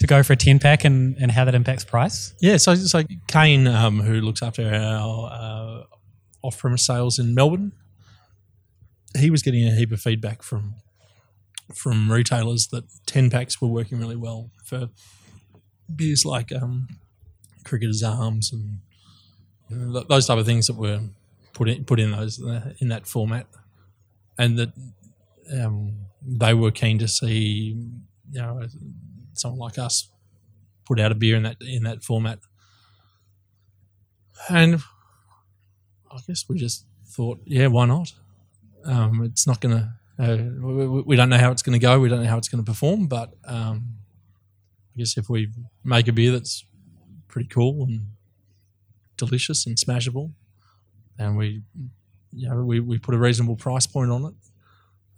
[0.00, 2.34] to go for a 10 pack and, and how that impacts price?
[2.40, 5.84] Yeah, so so Kane, um, who looks after our uh,
[6.44, 7.72] off-premise sales in Melbourne,
[9.16, 10.74] he was getting a heap of feedback from
[11.74, 14.90] from retailers that ten packs were working really well for
[15.94, 16.88] beers like um,
[17.64, 18.80] Cricketer's Arms and
[19.70, 21.00] you know, those type of things that were
[21.54, 23.46] put in put in those uh, in that format,
[24.38, 24.72] and that
[25.58, 27.76] um, they were keen to see
[28.30, 28.66] you know
[29.32, 30.10] someone like us
[30.86, 32.38] put out a beer in that in that format.
[34.48, 34.82] And
[36.14, 38.12] I guess we just thought, yeah, why not?
[38.84, 39.92] Um, it's not going to.
[40.16, 41.98] Uh, we, we- don't know how it's going to go.
[41.98, 43.06] We don't know how it's going to perform.
[43.08, 43.96] But um,
[44.94, 45.48] I guess if we
[45.82, 46.64] make a beer that's
[47.26, 48.06] pretty cool and
[49.16, 50.32] delicious and smashable,
[51.18, 51.62] and we,
[52.32, 54.34] you know, we, we put a reasonable price point on it,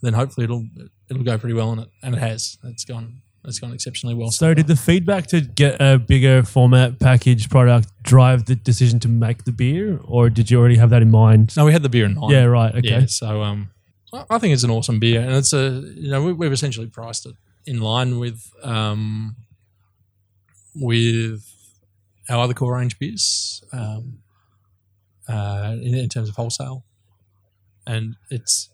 [0.02, 0.66] then hopefully it'll
[1.10, 2.58] it'll go pretty well on it, and it has.
[2.64, 3.20] It's gone.
[3.46, 4.30] It's gone exceptionally well.
[4.30, 9.08] So, did the feedback to get a bigger format package product drive the decision to
[9.08, 11.56] make the beer, or did you already have that in mind?
[11.56, 12.32] No, we had the beer in mind.
[12.32, 12.74] Yeah, right.
[12.74, 12.88] Okay.
[12.88, 13.70] Yeah, so um,
[14.28, 17.26] I think it's an awesome beer, and it's a you know we, we've essentially priced
[17.26, 19.36] it in line with um,
[20.74, 21.44] with
[22.28, 24.18] our other core range beers um,
[25.28, 26.84] uh, in, in terms of wholesale,
[27.86, 28.70] and it's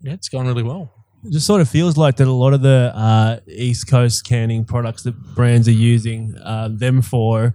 [0.00, 0.99] yeah, it's gone really well.
[1.24, 4.64] It just sort of feels like that a lot of the uh, East Coast canning
[4.64, 7.54] products that brands are using uh, them for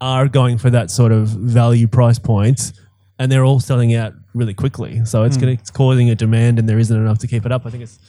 [0.00, 2.72] are going for that sort of value price point,
[3.20, 5.04] and they're all selling out really quickly.
[5.04, 7.66] So it's, gonna, it's causing a demand, and there isn't enough to keep it up.
[7.66, 8.00] I think it's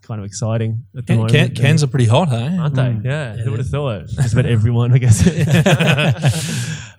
[0.00, 1.34] kind of exciting at the Can, moment.
[1.34, 2.56] can, cans are pretty hot, hey?
[2.58, 3.00] aren't they?
[3.04, 4.06] Yeah, who would have thought?
[4.08, 5.22] Just about everyone, I guess.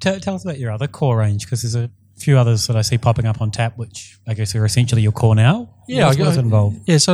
[0.00, 2.82] Tell, tell us about your other core range because there's a few others that I
[2.82, 5.68] see popping up on tap, which I guess are essentially your core now.
[5.86, 6.80] Yeah, I what's go- involved?
[6.86, 7.12] Yeah, so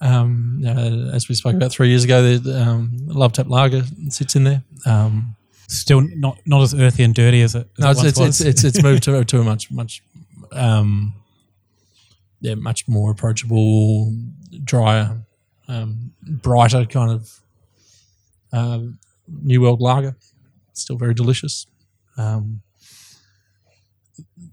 [0.00, 4.36] um, uh, as we spoke about three years ago, the um, Love Tap Lager sits
[4.36, 4.62] in there.
[4.86, 8.10] Um, Still not not as earthy and dirty as it, as no, it it's once
[8.12, 8.40] it's, was.
[8.40, 10.02] it's it's it's moved to, to a much much
[10.52, 11.14] um,
[12.42, 14.12] yeah much more approachable,
[14.62, 15.22] drier,
[15.66, 17.40] um, brighter kind of
[18.52, 20.14] um, New World Lager.
[20.74, 21.66] Still very delicious.
[22.18, 22.60] Um,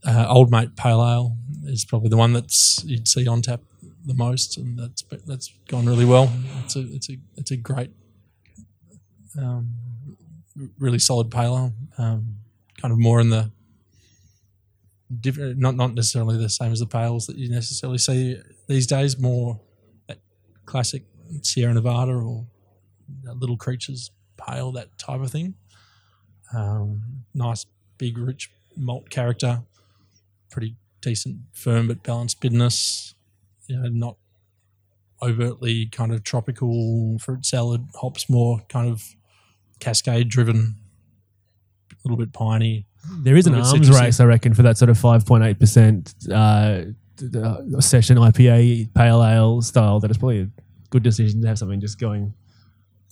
[0.05, 3.61] uh, Old Mate Pale Ale is probably the one that's you'd see on tap
[4.05, 6.31] the most, and that's that's gone really well.
[6.63, 7.91] It's a it's a it's a great,
[9.37, 9.69] um,
[10.79, 11.73] really solid pale ale.
[11.97, 12.35] Um,
[12.81, 13.51] kind of more in the
[15.19, 19.19] different, not not necessarily the same as the pales that you necessarily see these days.
[19.19, 19.59] More
[20.07, 20.19] that
[20.65, 21.03] classic
[21.41, 22.45] Sierra Nevada or
[23.23, 25.55] Little Creatures pale, that type of thing.
[26.53, 27.65] Um, nice,
[27.97, 29.61] big, rich malt character.
[30.49, 33.15] Pretty decent, firm but balanced bitterness.
[33.67, 34.17] You know, not
[35.21, 38.29] overtly kind of tropical fruit salad hops.
[38.29, 39.03] More kind of
[39.79, 40.75] cascade driven,
[41.91, 42.85] a little bit piney.
[43.23, 46.13] There is an arms race, I reckon, for that sort of five point eight percent
[46.31, 46.83] uh,
[47.79, 49.99] session IPA pale ale style.
[49.99, 50.49] That is probably a
[50.89, 52.33] good decision to have something just going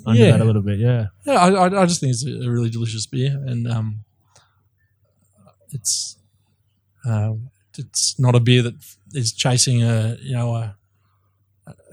[0.05, 0.31] under Yeah.
[0.31, 0.79] that a little bit.
[0.79, 4.03] Yeah, Yeah, I, I, just think it's a, a really delicious beer, and um,
[5.71, 6.17] it's
[7.07, 7.33] uh,
[7.77, 8.75] it's not a beer that
[9.13, 10.75] is chasing a you know a,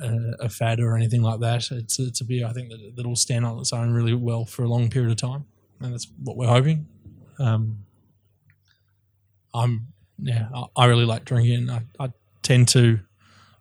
[0.00, 1.70] a, a fad or anything like that.
[1.70, 4.44] It's it's a beer I think that that will stand on its own really well
[4.44, 5.44] for a long period of time,
[5.80, 6.86] and that's what we're hoping.
[7.38, 7.84] Um,
[9.54, 11.70] I'm yeah, I, I really like drinking.
[11.70, 12.12] I, I
[12.42, 13.00] tend to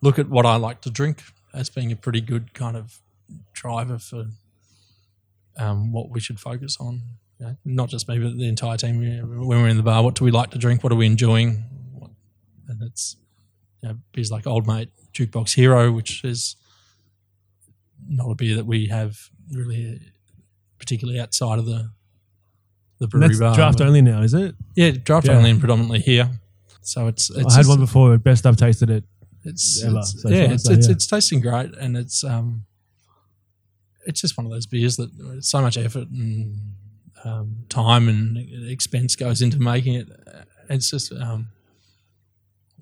[0.01, 1.23] look at what I like to drink
[1.53, 2.99] as being a pretty good kind of
[3.53, 4.25] driver for
[5.57, 7.01] um, what we should focus on.
[7.39, 9.01] You know, not just me, but the entire team.
[9.01, 10.83] You know, When we're in the bar, what do we like to drink?
[10.83, 11.63] What are we enjoying?
[12.67, 13.17] And it's
[13.81, 16.55] you know, beers like Old Mate, Jukebox Hero, which is
[18.07, 19.17] not a beer that we have
[19.51, 19.99] really,
[20.79, 21.91] particularly outside of the
[22.99, 23.53] the brewery that's bar.
[23.55, 24.55] draft only now, is it?
[24.75, 25.33] Yeah, draft Yeah.
[25.37, 26.29] only and predominantly here.
[26.81, 28.17] So it's, it's I had one before.
[28.17, 29.03] Best I've tasted it.
[29.43, 30.93] it's, ever it's- so yeah, far, it's, so it's, yeah.
[30.93, 32.65] it's tasting great, and it's um,
[34.05, 35.09] it's just one of those beers that
[35.41, 36.74] so much effort and
[37.25, 38.37] um, time and
[38.69, 40.07] expense goes into making it.
[40.69, 41.49] It's just um,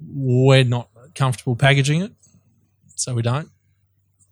[0.06, 2.12] we're not comfortable packaging it,
[2.96, 3.50] so we don't.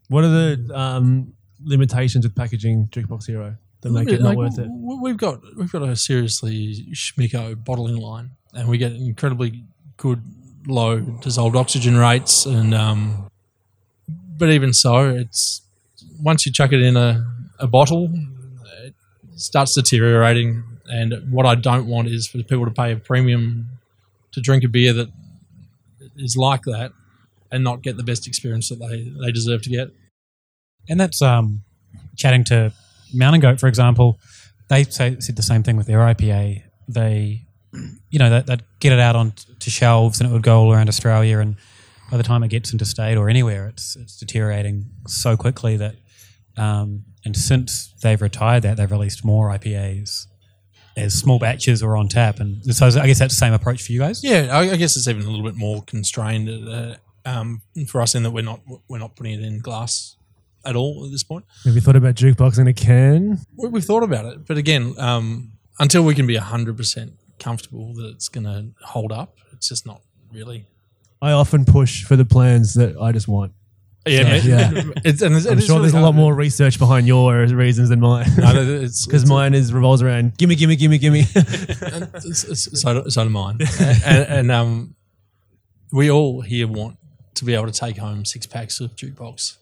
[0.10, 4.60] What are the um, limitations with packaging Jukebox Hero that make it not Like, worth
[4.60, 4.68] it?
[4.70, 9.64] We've got we've got a seriously schmicko bottling line, and we get incredibly
[9.98, 10.22] good
[10.68, 13.30] low dissolved oxygen rates, and um,
[14.38, 15.62] but even so, it's
[16.20, 17.26] once you chuck it in a,
[17.60, 18.12] a bottle,
[19.36, 20.64] starts deteriorating.
[20.88, 23.80] And what I don't want is for people to pay a premium
[24.34, 25.10] to drink a beer that
[26.18, 26.92] is like that
[27.52, 29.90] and not get the best experience that they, they deserve to get.
[30.90, 31.64] And that's um,
[32.16, 32.74] chatting to
[33.14, 34.20] Mountain Goat, for example,
[34.70, 36.64] they say, said the same thing with their IPA.
[36.88, 37.46] They,
[38.10, 40.74] you know, they, they'd get it out on to shelves and it would go all
[40.74, 41.40] around Australia.
[41.40, 41.58] And
[42.10, 45.96] by the time it gets into state or anywhere, it's, it's deteriorating so quickly that,
[46.58, 50.28] um, and since they've retired that, they've released more IPAs
[50.98, 52.40] as small batches or on tap.
[52.40, 54.24] And so I guess that's the same approach for you guys.
[54.24, 58.16] Yeah, I, I guess it's even a little bit more constrained uh, um, for us
[58.16, 60.16] in that we're not we're not putting it in glass
[60.66, 61.46] at all at this point.
[61.64, 63.40] Have you thought about jukebox in a can?
[63.58, 67.94] We, we've thought about it, but again, um, until we can be hundred percent comfortable
[67.96, 70.66] that it's going to hold up, it's just not really.
[71.22, 73.54] I often push for the plans that I just want.
[74.06, 74.72] Yeah, Yeah.
[75.06, 77.90] It's, and it's, I'm it's sure really there's a lot more research behind your reasons
[77.90, 78.28] than mine.
[78.38, 81.20] No, no, Because mine is revolves around gimme, gimme, gimme, gimme.
[81.20, 81.36] It's-
[82.44, 83.60] it's- so, do- so do mine.
[83.80, 84.96] and, and um,
[85.92, 86.98] we all here want
[87.36, 89.58] to be able to take home six packs of jukebox.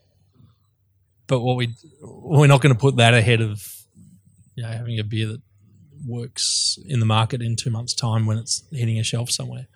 [1.28, 3.62] But what we we're not going to put that ahead of
[4.56, 5.42] you know having a beer that
[6.08, 9.68] works in the market in two months' time when it's hitting a shelf somewhere.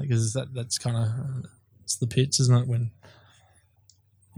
[0.00, 1.46] Because that that's kind of
[1.82, 2.68] it's the pits, isn't it?
[2.68, 2.90] When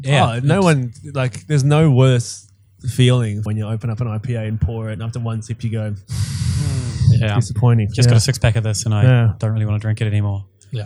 [0.00, 0.34] Yeah.
[0.36, 1.46] Oh, no one like.
[1.46, 2.50] There's no worse
[2.90, 5.70] feeling when you open up an IPA and pour it, and after one sip you
[5.70, 5.94] go
[7.10, 7.88] yeah, disappointing.
[7.92, 8.12] Just yeah.
[8.12, 9.34] got a six pack of this and I Yeah.
[9.38, 10.44] don't really want to drink it anymore.
[10.70, 10.84] yeah,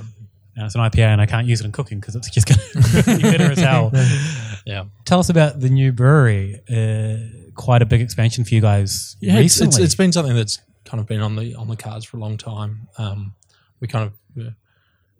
[0.56, 2.60] And it's an IPA and I can't use it in cooking because it's just going
[3.02, 3.90] to be bitter as hell.
[4.64, 4.84] yeah.
[5.04, 6.60] Tell us about the new brewery.
[6.70, 9.68] Uh, quite a big expansion for you guys Yeah, recently.
[9.68, 12.20] it's, it's been something that's kind of been on the on the cards for a
[12.20, 12.88] long time.
[12.98, 13.34] Um,
[13.80, 14.54] we kind of,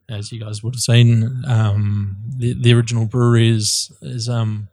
[0.09, 4.69] as you guys would have seen, um, the the original brewery is is um,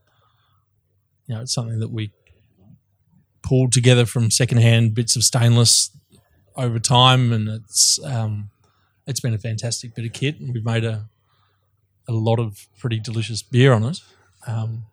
[1.27, 2.11] you know, it's something that we
[3.41, 5.91] pulled together from secondhand bits of stainless
[6.55, 8.49] over time, and it's um,
[9.07, 11.07] it's been a fantastic bit of kit, and we've made a
[12.07, 14.01] a lot of pretty delicious beer on it.
[14.47, 14.85] Um,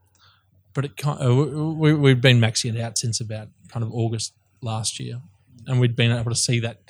[0.74, 4.34] but it kind of, we, we've been maxing it out since about kind of August
[4.60, 5.22] last year,
[5.66, 6.80] and we'd been able to see that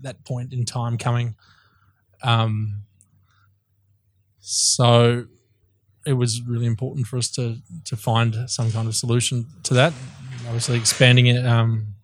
[0.00, 1.36] that point in time coming.
[2.22, 2.82] Um,
[4.40, 5.26] so
[6.06, 9.92] it was really important for us to to find some kind of solution to that.
[10.46, 11.94] Obviously, expanding it, um,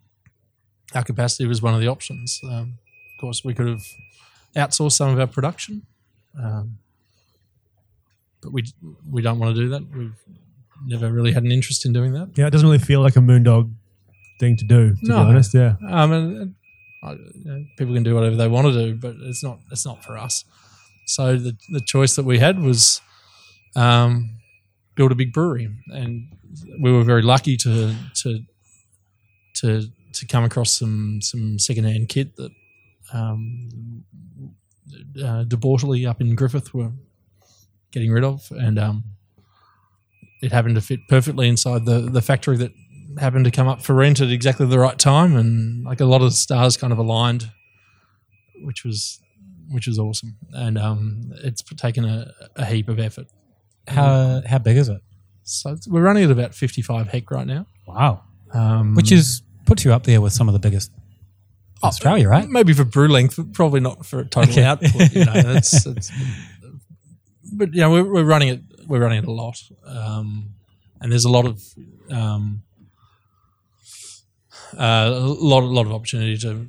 [0.95, 2.41] our capacity was one of the options.
[2.45, 2.79] Um,
[3.17, 3.83] of course, we could have
[4.57, 5.83] outsourced some of our production,
[6.41, 6.79] um,
[8.41, 8.65] but we
[9.11, 9.83] we don't want to do that.
[9.97, 10.15] We've
[10.87, 12.29] never really had an interest in doing that.
[12.37, 13.73] Yeah, it doesn't really feel like a moondog
[14.39, 14.95] thing to do.
[14.95, 15.25] To No.
[15.25, 15.75] be honest, yeah.
[15.89, 16.55] Um, and,
[17.03, 19.87] I, you know, people can do whatever they want to do, but it's not it's
[19.87, 20.45] not for us.
[21.07, 23.01] So the the choice that we had was
[23.77, 24.39] um,
[24.95, 26.29] build a big brewery, and
[26.83, 28.41] we were very lucky to to
[29.57, 32.51] to to come across some some secondhand kit that
[33.13, 34.05] um,
[35.23, 35.45] uh,
[36.09, 36.93] up in Griffith were
[37.93, 39.05] getting rid of, and um,
[40.43, 42.73] it happened to fit perfectly inside the the factory that
[43.19, 46.23] happened to come up for rent at exactly the right time, and like a lot
[46.23, 47.51] of stars kind of aligned,
[48.63, 49.21] which was
[49.71, 53.27] which was awesome, and um, it's taken a, a heap of effort.
[53.87, 55.01] how, how big is it?
[55.43, 58.23] So it's- we're running at about fifty five hec right now, Wow.
[58.55, 61.03] um, Which is puts you up there with some of the biggest in
[61.83, 62.49] Australia, right?
[62.49, 64.65] Maybe for brew length, probably not for total Okay.
[64.65, 65.13] output.
[65.13, 66.11] You know, that's, that's,
[67.53, 68.61] but you know, we're, we're running it.
[68.87, 70.55] We're running it a lot, um,
[71.01, 71.63] and there's a lot of
[72.11, 72.63] um,
[74.77, 76.67] uh, a lot, a lot of opportunity to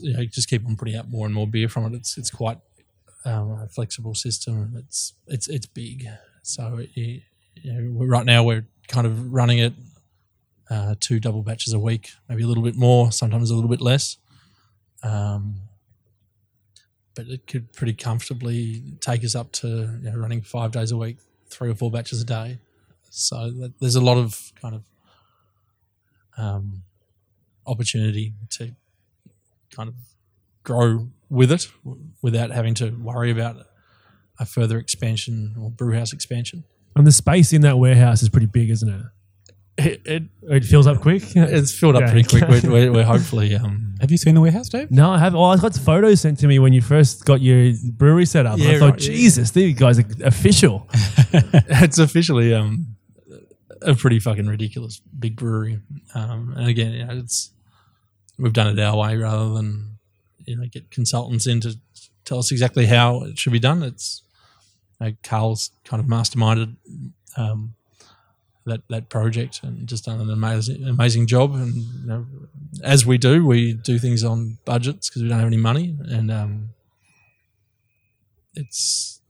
[0.00, 1.96] you know, just keep on putting out more and more beer from it.
[1.96, 2.58] It's it's quite
[3.24, 4.74] um, a flexible system.
[4.76, 6.06] It's it's it's big.
[6.42, 9.72] So it, you know, right now we're kind of running it
[10.70, 13.80] uh, two double batches a week, maybe a little bit more, sometimes a little bit
[13.80, 14.16] less.
[15.02, 15.56] Um,
[17.14, 20.96] but it could pretty comfortably take us up to you know, running five days a
[20.96, 21.18] week,
[21.48, 22.58] three or four batches a day.
[23.10, 24.82] So there's a lot of kind of
[26.36, 26.82] um,
[27.66, 28.74] opportunity to
[29.74, 29.94] kind of
[30.62, 31.68] grow with it
[32.22, 33.56] without having to worry about
[34.38, 36.64] a further expansion or brewhouse expansion.
[36.96, 39.02] And the space in that warehouse is pretty big, isn't it?
[39.76, 41.22] It, it, It fills up quick.
[41.34, 42.10] it's filled up Yeah.
[42.12, 42.48] pretty quick.
[42.48, 44.90] We're, we're, we're hopefully um, Have you seen the warehouse, Dave?
[44.92, 45.34] No, I have.
[45.34, 48.58] Oh, I got photos sent to me when you first got your brewery set up.
[48.58, 49.08] Yeah, I thought, right, yeah.
[49.14, 50.88] Jesus, these guys are official.
[51.32, 52.93] it's officially um,
[53.82, 55.80] a pretty fucking ridiculous big brewery.
[56.14, 57.50] Um, and again, you know, it's
[58.38, 59.98] we've done it our way rather than
[60.44, 61.76] you know get consultants in to
[62.24, 63.82] tell us exactly how it should be done.
[63.82, 64.22] It's
[65.00, 66.76] you know, Carl's kind of masterminded
[67.36, 67.74] um,
[68.66, 71.54] that that project and just done an amazing amazing job.
[71.54, 72.26] And you know,
[72.82, 76.30] as we do, we do things on budgets because we don't have any money, and
[76.30, 76.70] um,
[78.54, 79.20] it's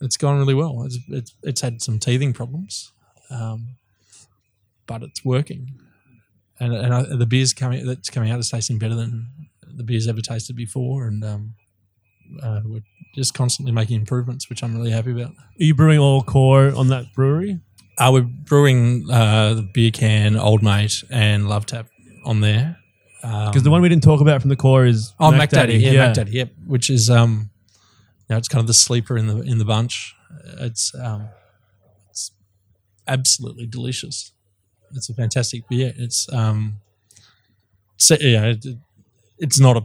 [0.00, 0.82] it's gone really well.
[0.84, 2.92] It's, it's, it's had some teething problems,
[3.30, 3.76] um,
[4.86, 5.78] but it's working.
[6.60, 9.28] And, and I, the beers coming that's coming out is tasting better than
[9.66, 11.54] the beers ever tasted before, and um,
[12.42, 12.82] uh, we're
[13.14, 15.30] just constantly making improvements, which I'm really happy about.
[15.30, 17.60] Are you brewing all core on that brewery?
[17.98, 21.86] Uh, we're brewing uh, the beer can, Old Mate, and Love Tap
[22.24, 22.78] on there.
[23.20, 26.06] Because the one we didn't talk about from the core is Oh, Mac, Daddy, yeah,
[26.06, 26.52] Mac Daddy, yep.
[26.66, 27.50] Which is um,
[28.28, 30.14] you know, it's kind of the sleeper in the in the bunch.
[30.58, 31.43] It's um, it's
[33.06, 34.32] absolutely delicious.
[34.94, 35.92] It's a fantastic beer.
[35.96, 36.80] It's um,
[37.96, 38.66] so, yeah, it,
[39.38, 39.84] it's not a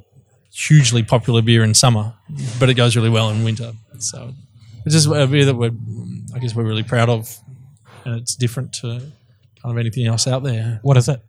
[0.52, 2.14] hugely popular beer in summer,
[2.60, 3.74] but it goes really well in winter.
[4.00, 4.34] So
[4.86, 5.72] it's just a beer that we're,
[6.36, 7.38] I guess, we're really proud of,
[8.06, 8.88] and it's different to
[9.62, 10.80] kind of anything else out there.
[10.84, 11.22] What is it?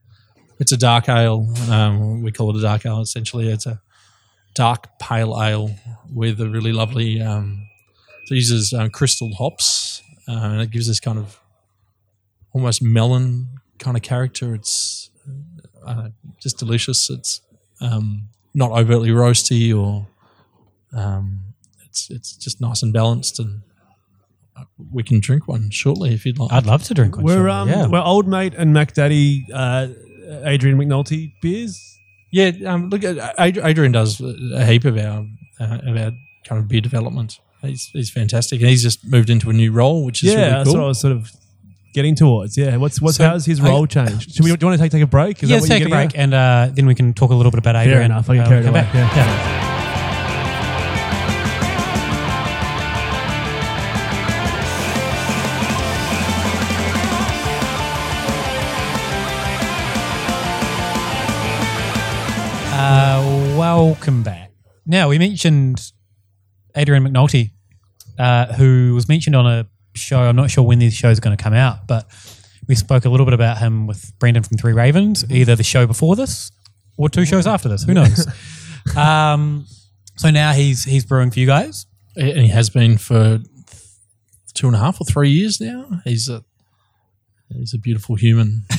[0.58, 1.48] It's a dark ale.
[1.70, 3.00] Um, we call it a dark ale.
[3.00, 3.80] Essentially, it's a
[4.54, 5.74] dark pale ale
[6.12, 7.20] with a really lovely.
[7.20, 7.66] Um,
[8.30, 11.39] it uses um, crystal hops, uh, and it gives this kind of
[12.52, 13.48] almost melon
[13.78, 14.54] kind of character.
[14.54, 15.10] It's
[15.84, 16.08] uh,
[16.40, 17.10] just delicious.
[17.10, 17.40] It's
[17.80, 20.06] um, not overtly roasty, or
[20.96, 21.40] um,
[21.86, 23.38] it's it's just nice and balanced.
[23.38, 23.62] And
[24.56, 26.52] uh, we can drink one shortly if you'd like.
[26.52, 27.24] I'd love to drink one.
[27.24, 27.86] We're surely, um, yeah.
[27.86, 29.88] we're old mate and Mac Daddy, uh,
[30.44, 31.78] Adrian McNulty beers.
[32.32, 35.26] Yeah, um, look, uh, Adrian does a heap of our
[35.58, 36.12] uh, of our
[36.44, 37.40] kind of beer development.
[37.62, 40.50] He's he's fantastic, and he's just moved into a new role, which is yeah, really
[40.50, 41.30] that's what I was sort of
[41.92, 42.56] getting towards.
[42.56, 44.32] Yeah, what's what's So, how's his I- role changed?
[44.34, 45.42] Should we, do you want to take take a break?
[45.42, 46.22] Is yeah, that let's what you're take a getting break at?
[46.22, 48.04] and uh, then we can talk a little bit about Adrian.
[48.06, 48.28] Enough.
[48.30, 48.82] I get Uh, carried come away.
[48.82, 48.94] back.
[48.94, 49.16] Yeah.
[49.16, 49.66] Yeah.
[62.72, 64.52] Uh, welcome back.
[64.86, 65.92] Now we mentioned
[66.74, 67.50] Adrian McNulty,
[68.18, 70.20] uh, who was mentioned on a show.
[70.20, 72.06] I'm not sure when these shows are going to come out, but
[72.68, 75.86] we spoke a little bit about him with Brendan from Three Ravens, either the show
[75.86, 76.50] before this
[76.96, 77.84] or two shows after this.
[77.84, 78.26] Who knows?
[78.96, 79.66] um,
[80.16, 81.86] so now he's he's brewing for you guys.
[82.16, 83.40] and he has been for
[84.54, 86.00] two and a half or three years now.
[86.04, 86.44] He's a
[87.48, 88.64] he's a beautiful human.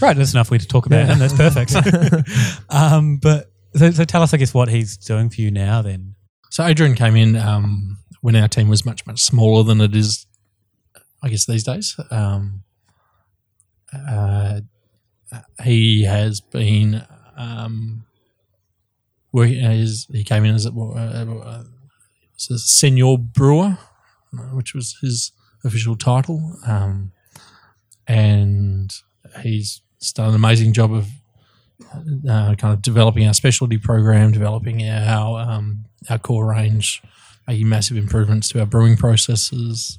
[0.00, 1.18] Right, that's enough we to talk about him.
[1.18, 1.74] That's perfect.
[2.68, 5.82] um, but so, so tell us, I guess, what he's doing for you now.
[5.82, 6.14] Then
[6.50, 10.26] So Adrian came in um, when our team was much much smaller than it is,
[11.22, 11.94] I guess these days.
[12.10, 12.62] Um,
[13.92, 14.60] uh,
[15.62, 17.04] he has been
[17.36, 18.06] um,
[19.30, 21.64] working as he came in as a, uh,
[22.50, 23.76] a senior brewer,
[24.32, 27.12] uh, which was his official title, um,
[28.08, 28.90] and
[29.42, 29.82] he's
[30.14, 31.08] done an amazing job of
[32.26, 37.02] uh, kind of developing our specialty program, developing our um, our core range,
[37.46, 39.98] making massive improvements to our brewing processes,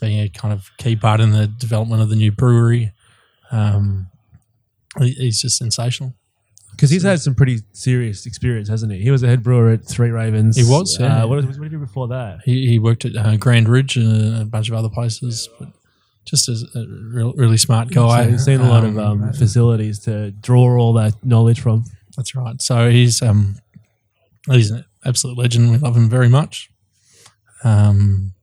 [0.00, 2.92] being a kind of key part in the development of the new brewery.
[3.50, 4.08] Um,
[4.98, 6.14] he- he's just sensational.
[6.72, 9.00] Because he's had some pretty serious experience, hasn't he?
[9.00, 10.56] He was a head brewer at Three Ravens.
[10.56, 11.24] He was, yeah.
[11.24, 12.38] Uh, what, what did he do before that?
[12.44, 15.70] He, he worked at uh, Grand Ridge and a bunch of other places, but
[16.24, 18.24] just as a real, really smart guy.
[18.26, 21.84] So he's seen a lot of um, facilities to draw all that knowledge from.
[22.16, 22.60] That's right.
[22.62, 23.56] So he's um
[24.50, 25.70] he's an absolute legend.
[25.72, 26.70] We love him very much.
[27.64, 28.34] Um,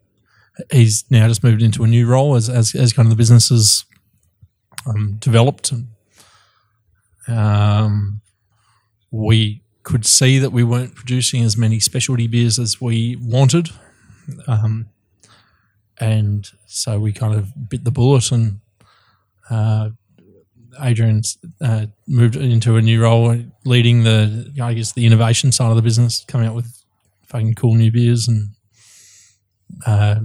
[0.71, 3.49] he's now just moved into a new role as as, as kind of the business
[3.49, 3.85] has
[4.87, 5.73] um, developed.
[7.27, 8.21] Um,
[9.11, 13.69] we could see that we weren't producing as many specialty beers as we wanted,
[14.47, 14.87] um,
[15.99, 18.59] and so we kind of bit the bullet and.
[19.49, 19.89] Uh,
[20.81, 25.75] Adrian's uh, moved into a new role, leading the I guess the innovation side of
[25.75, 26.83] the business, coming up with
[27.27, 28.49] fucking cool new beers and
[29.85, 30.19] uh,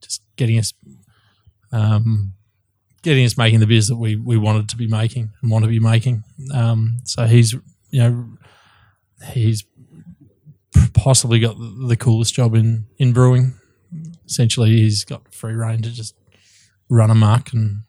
[0.00, 0.72] just getting us,
[1.72, 2.32] um,
[3.02, 5.70] getting us making the beers that we we wanted to be making and want to
[5.70, 6.24] be making.
[6.52, 7.52] Um, so he's
[7.90, 8.28] you know
[9.32, 9.64] he's
[10.94, 13.54] possibly got the coolest job in in brewing.
[14.26, 16.14] Essentially, he's got free reign to just
[16.88, 17.82] run amok and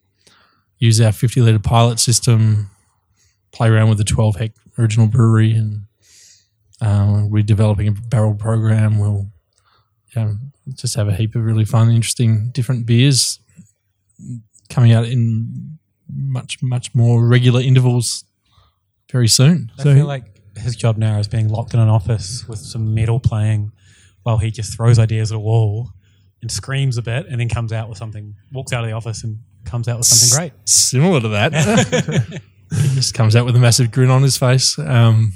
[0.78, 2.70] use our 50 litre pilot system,
[3.52, 5.84] play around with the 12 hec original brewery, and
[6.82, 9.00] uh, we're developing a barrel program.
[9.00, 9.31] We'll
[10.16, 10.34] yeah,
[10.76, 13.40] just have a heap of really fun, interesting, different beers
[14.70, 15.78] coming out in
[16.14, 18.26] much, much more regular intervals
[19.12, 19.72] very soon.
[19.80, 20.26] I So feel like
[20.58, 23.72] his job now is being locked in an office with some metal playing,
[24.24, 25.90] while he just throws ideas at a wall
[26.42, 28.36] and screams a bit, and then comes out with something.
[28.52, 30.54] Walks out of the office and comes out with something great.
[30.68, 31.54] Similar to that.
[32.82, 34.78] he just comes out with a massive grin on his face.
[34.80, 35.34] Um,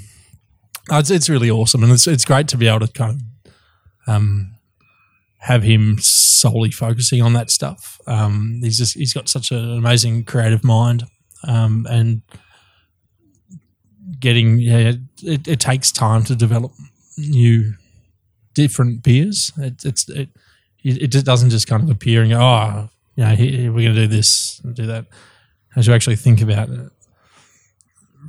[0.90, 3.52] it's, it's really awesome, and it's it's great to be able to kind of
[4.14, 4.54] um,
[5.38, 8.00] have him solely focusing on that stuff.
[8.06, 11.04] Um, he's just he's got such an amazing creative mind,
[11.46, 12.22] um, and
[14.18, 16.72] getting yeah, it, it takes time to develop
[17.18, 17.74] new
[18.54, 19.52] different beers.
[19.58, 20.30] It, it's it
[20.82, 24.02] it doesn't just kind of appear and go, oh, you know, here, we're going to
[24.02, 25.06] do this and do that.
[25.74, 26.90] As you actually think about it,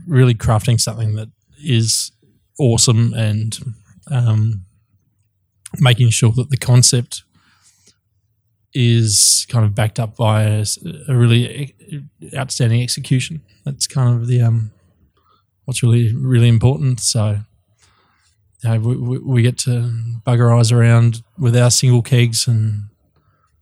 [0.08, 1.30] really crafting something that
[1.64, 2.12] is
[2.60, 3.60] awesome and
[4.10, 4.66] um,
[5.80, 7.24] making sure that the concept
[8.74, 10.66] is kind of backed up by a
[11.10, 12.04] really e-
[12.36, 13.42] outstanding execution.
[13.66, 14.72] That's kind of the um,
[15.66, 17.00] what's really really important.
[17.00, 17.40] So
[18.64, 19.92] you know, we, we, get to
[20.26, 22.90] bugger eyes around with our single kegs, and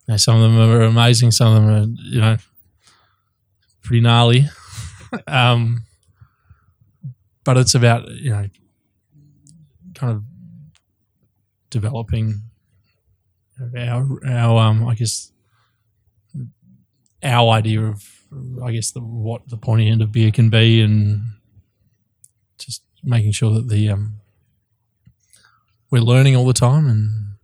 [0.08, 1.32] you know, some of them are amazing.
[1.32, 2.38] Some of them are you know
[3.84, 4.48] pretty gnarly.
[5.28, 5.84] um,
[7.44, 8.48] but it's about you know
[9.94, 10.24] kind of
[11.70, 12.42] developing
[13.78, 15.32] our our um I guess
[17.24, 18.04] our idea of
[18.64, 21.22] I guess the what the pointy end of beer can be and
[22.58, 24.20] just making sure that the um
[25.92, 27.36] we're learning all the time and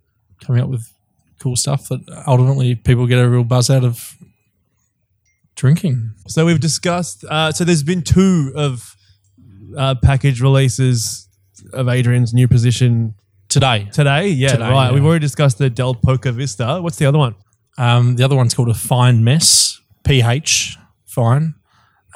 [0.45, 0.91] coming up with
[1.39, 4.15] cool stuff that ultimately people get a real buzz out of
[5.55, 6.11] drinking.
[6.28, 7.24] So we've discussed.
[7.24, 8.95] Uh, so there's been two of
[9.78, 11.28] uh, package releases
[11.74, 13.15] of Adrian's new position
[13.52, 14.30] Today, today.
[14.30, 14.88] Yeah, Today, right.
[14.88, 14.93] yeah.
[14.93, 16.80] We've already discussed the Del Poca Vista.
[16.82, 17.36] What's the other one?
[17.78, 21.56] Um, the other one's called a fine mess, PH fine.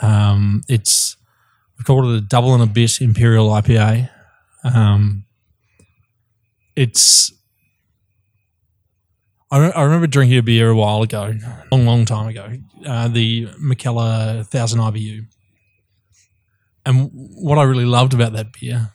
[0.01, 1.17] Um, it's
[1.77, 4.09] we called it a double and a bit imperial IPA.
[4.63, 5.25] Um,
[6.77, 7.33] it's
[9.51, 12.49] I, re- I remember drinking a beer a while ago, a long, long time ago,
[12.87, 15.25] uh, the Mikkeller Thousand IBU,
[16.85, 18.93] and what I really loved about that beer,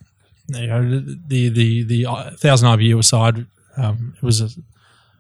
[0.55, 3.47] you know, the the the uh, Thousand IBU aside,
[3.77, 4.49] um, it was a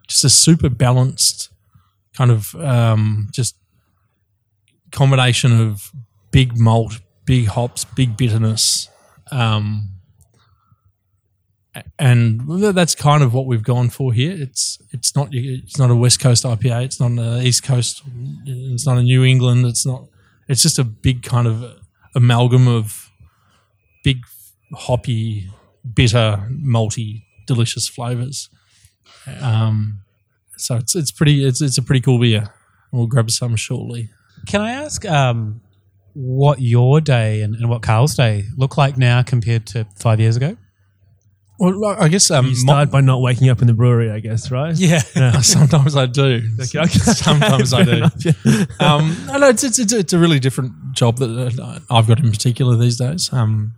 [0.07, 1.51] just a super balanced
[2.15, 3.57] kind of um, just
[4.91, 5.93] combination of
[6.31, 8.89] big malt, big hops, big bitterness.
[9.31, 9.91] Um,
[11.99, 12.41] and
[12.75, 14.33] that's kind of what we've gone for here.
[14.33, 16.85] It's it's not it's not a West Coast IPA.
[16.85, 18.03] It's not an East Coast.
[18.45, 19.67] It's not a New England.
[19.67, 20.07] It's not.
[20.49, 21.79] It's just a big kind of
[22.15, 23.11] amalgam of
[24.03, 24.25] big
[24.73, 25.49] hoppy,
[25.95, 28.49] bitter, malty, delicious flavors.
[29.41, 30.01] Um,
[30.57, 32.53] so it's it's pretty it's it's a pretty cool beer.
[32.93, 34.11] We'll grab some shortly.
[34.47, 35.61] Can I ask um,
[36.15, 40.37] what your day and, and what Carl's day look like now compared to five years
[40.37, 40.57] ago?
[41.59, 44.51] Well, I guess um, You start by not waking up in the brewery, I guess,
[44.51, 44.75] right?
[44.75, 45.03] Yeah.
[45.15, 46.41] my- sometimes I do.
[46.59, 46.89] Okay, okay.
[46.99, 47.91] Sometimes I do.
[47.97, 48.65] enough, yeah.
[48.81, 52.19] Um, no, no, it's, it's it's it's a really different job that uh, I've got
[52.19, 53.31] in particular these days.
[53.31, 53.75] Um,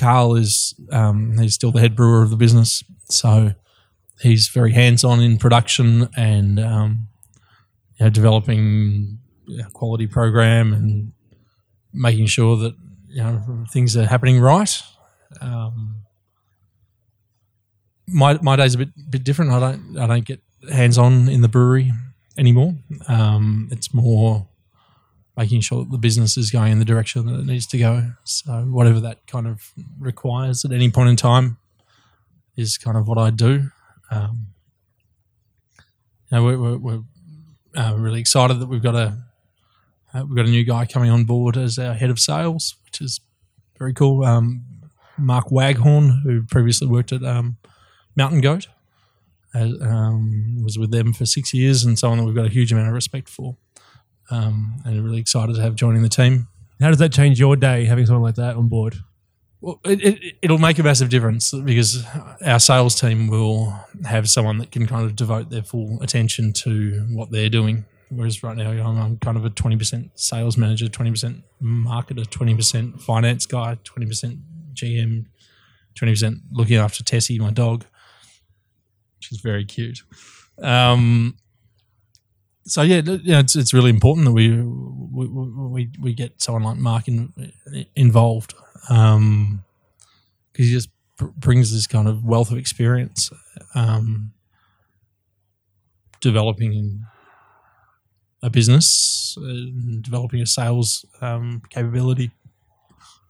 [0.00, 3.52] Carl is um, he's still the head brewer of the business, so
[4.20, 7.08] he's very hands on in production and um,
[7.98, 9.18] you know, developing
[9.58, 11.12] a quality program and
[11.92, 12.74] making sure that
[13.08, 14.82] you know things are happening right.
[15.40, 16.02] Um,
[18.06, 19.52] my my day's a bit bit different.
[19.52, 20.40] I don't I don't get
[20.70, 21.92] hands on in the brewery
[22.36, 22.74] anymore.
[23.08, 24.48] Um, it's more
[25.36, 28.12] making sure that the business is going in the direction that it needs to go.
[28.24, 31.58] So whatever that kind of requires at any point in time
[32.56, 33.70] is kind of what I do.
[34.10, 34.48] Um,
[36.30, 37.02] you know, we're, we're, we're
[37.76, 39.16] uh, really excited that we've got a
[40.12, 43.00] uh, we've got a new guy coming on board as our head of sales, which
[43.00, 43.20] is
[43.78, 44.24] very cool.
[44.24, 44.64] Um,
[45.16, 47.58] Mark Waghorn, who previously worked at um,
[48.16, 48.66] Mountain Goat,
[49.54, 52.72] uh, um, was with them for six years, and someone that we've got a huge
[52.72, 53.56] amount of respect for,
[54.30, 56.48] um, and really excited to have joining the team.
[56.80, 58.96] How does that change your day having someone like that on board?
[59.60, 62.02] Well, it, it, it'll make a massive difference because
[62.44, 67.06] our sales team will have someone that can kind of devote their full attention to
[67.10, 67.84] what they're doing.
[68.08, 73.44] Whereas right now, I'm, I'm kind of a 20% sales manager, 20% marketer, 20% finance
[73.46, 74.40] guy, 20%
[74.72, 75.26] GM,
[75.94, 77.84] 20% looking after Tessie, my dog.
[79.20, 80.02] She's very cute.
[80.62, 81.36] Um,
[82.70, 87.08] so yeah, it's it's really important that we we we, we get someone like Mark
[87.08, 87.32] in,
[87.96, 89.26] involved because
[90.54, 93.30] he just br- brings this kind of wealth of experience,
[93.74, 94.32] um,
[96.20, 97.04] developing
[98.42, 102.30] a business, uh, developing a sales um, capability,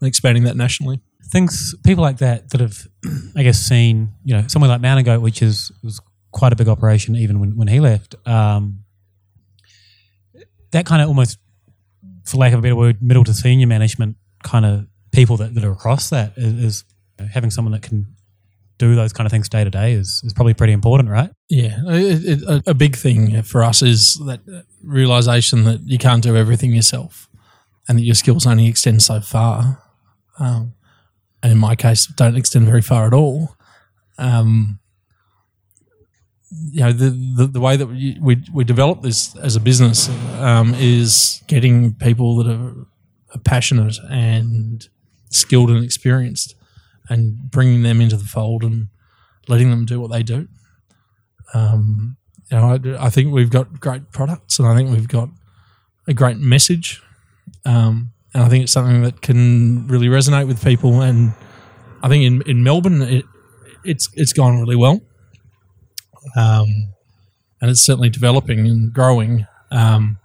[0.01, 1.01] and expanding that nationally.
[1.32, 2.86] Things, people like that that have,
[3.36, 6.01] I guess, seen, you know, somewhere like Mountain Goat, which is was
[6.32, 8.14] quite a big operation even when, when he left.
[8.26, 8.84] Um,
[10.72, 11.38] that kind of almost,
[12.24, 15.64] for lack of a better word, middle to senior management kind of people that, that
[15.64, 16.84] are across that is, is
[17.18, 18.06] you know, having someone that can
[18.78, 21.30] do those kind of things day to day is, is probably pretty important, right?
[21.48, 24.40] Yeah, it, it, a, big thing for us is that
[24.82, 27.28] realization that you can't do everything yourself,
[27.86, 29.82] and that your skills only extend so far.
[30.38, 30.74] Um,
[31.42, 33.54] and in my case, don't extend very far at all.
[34.16, 34.80] Um,
[36.51, 40.09] you know, the, the, the way that we, we, we develop this as a business
[40.38, 42.86] um, is getting people that are,
[43.34, 44.88] are passionate and
[45.30, 46.55] skilled and experienced
[47.09, 48.88] and bringing them into the fold and
[49.48, 50.48] letting them do what they do.
[51.55, 52.16] Um,
[52.51, 55.28] you know, I, I think we've got great products and I think we've got
[56.07, 57.03] a great message.
[57.64, 61.01] Um, and I think it's something that can really resonate with people.
[61.01, 61.32] And
[62.03, 63.24] I think in, in Melbourne, it,
[63.84, 65.01] it's it's gone really well,
[66.36, 66.92] um,
[67.60, 69.46] and it's certainly developing and growing.
[69.70, 70.18] Um,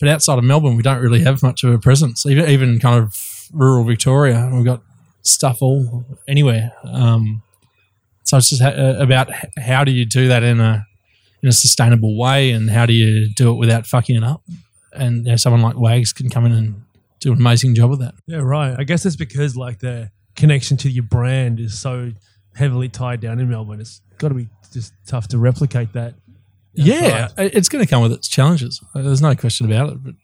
[0.00, 2.26] but outside of Melbourne, we don't really have much of a presence.
[2.26, 4.82] Even even kind of rural Victoria, we've got
[5.22, 6.72] stuff all anywhere.
[6.84, 7.42] Um,
[8.24, 10.86] so it's just ha- uh, about how do you do that in a
[11.42, 14.42] in a sustainable way, and how do you do it without fucking it up?
[14.92, 16.82] And you know, someone like Wags can come in and
[17.20, 18.14] do an amazing job of that.
[18.26, 18.74] Yeah, right.
[18.78, 22.12] I guess it's because like the connection to your brand is so
[22.54, 23.80] heavily tied down in Melbourne.
[23.80, 26.14] It's got to be just tough to replicate that.
[26.74, 27.50] Yeah, outside.
[27.54, 28.80] it's going to come with its challenges.
[28.94, 30.04] Uh, There's no question about it.
[30.04, 30.14] But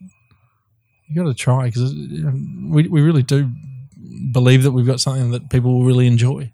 [1.09, 3.51] you got to try because we we really do
[4.33, 6.53] believe that we've got something that people will really enjoy.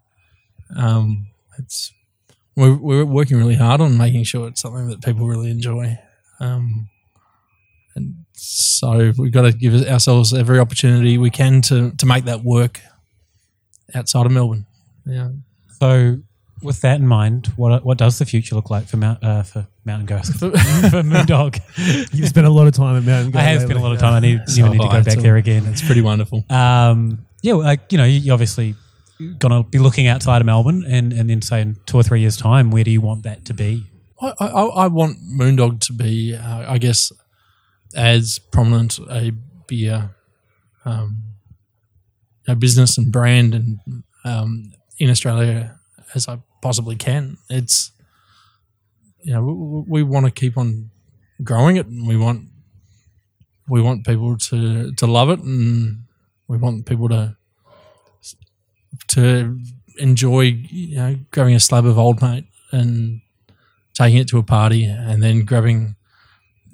[0.77, 1.29] Um,
[1.59, 1.93] it's
[2.55, 5.99] we're we're working really hard on making sure it's something that people really enjoy.
[6.41, 6.89] Um,
[7.95, 12.45] and so we've got to give ourselves every opportunity we can to to make that
[12.45, 12.81] work
[13.95, 14.67] outside of Melbourne.
[15.05, 15.31] Yeah.
[15.81, 16.19] So,
[16.67, 19.67] with that in mind, what what does the future look like for Mount uh, for
[19.85, 21.59] Mountain Ghost for Moondog?
[22.13, 24.15] You've spent a lot of time at Mountain I have spent a lot of time.
[24.15, 25.65] I need, even need to go back there again.
[25.67, 26.45] It's pretty wonderful.
[26.51, 28.75] Um, yeah, well, like you know, you obviously
[29.19, 32.21] going to be looking outside of Melbourne, and and then say in two or three
[32.21, 33.85] years' time, where do you want that to be?
[34.21, 37.13] I, I, I want Moondog to be, uh, I guess,
[37.95, 39.33] as prominent a
[39.67, 40.11] beer,
[40.85, 41.23] um,
[42.49, 43.79] a business and brand and
[44.25, 45.79] um, in Australia
[46.17, 47.39] as I possibly can.
[47.49, 47.93] It's,
[49.23, 50.91] you know, we, we want to keep on
[51.45, 52.49] growing it, and we want
[53.69, 56.05] we want people to to love it, and
[56.49, 57.37] we want people to
[59.09, 59.59] to
[59.99, 60.41] enjoy,
[60.71, 63.21] you know, grabbing a slab of old mate and
[63.95, 65.97] taking it to a party and then grabbing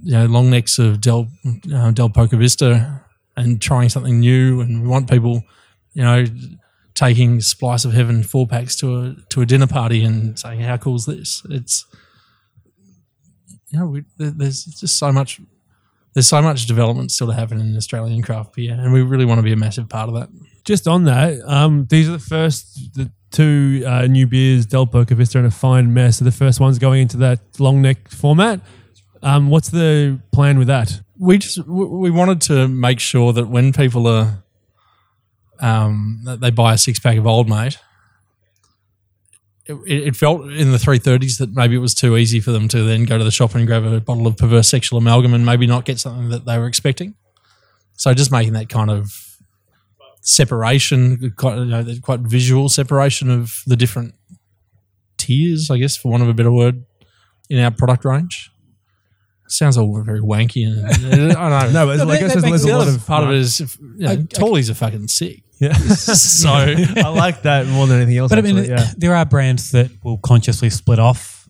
[0.03, 1.29] you know long necks of Del
[1.73, 3.05] uh, Del Poca Vista
[3.37, 5.43] and trying something new and we want people
[5.95, 6.25] you know
[6.95, 10.77] taking Splice of Heaven four packs to a to a dinner party and saying how
[10.77, 11.87] cool is this it's
[13.69, 15.41] you know we, there's just so much
[16.15, 19.39] there's so much development still to happen in Australian craft beer and we really want
[19.39, 20.29] to be a massive part of that
[20.65, 25.15] Just on that, um, these are the first the two uh, new beers, Del Poca
[25.15, 26.21] Vista and a Fine Mess.
[26.21, 28.61] are the first ones going into that long neck format.
[29.23, 31.01] Um, what's the plan with that?
[31.23, 34.43] we just we wanted to make sure that when people are
[35.61, 37.79] um they buy a six pack of old mate.
[39.65, 42.83] It, it felt in the 330s that maybe it was too easy for them to
[42.83, 45.69] then go to the shop and grab a bottle of perverse sexual amalgam and maybe
[45.69, 47.15] not get something that they were expecting.
[47.95, 49.33] So just making that kind of
[50.23, 54.15] separation quite you know, quite visual separation of the different
[55.19, 56.85] tiers i guess for want of a better word
[57.51, 58.51] in our product range
[59.53, 60.87] sounds all very wanky and
[61.37, 61.85] I don't know.
[61.85, 63.79] No, but No, I guess there's, there's a lot of part of it is, if,
[63.79, 65.43] you know, I- I- Tallies are fucking sick.
[65.61, 65.75] Yeah.
[65.79, 68.31] So I like that more than anything else.
[68.31, 68.91] But I mean, yeah.
[68.97, 71.49] there are brands that will consciously split off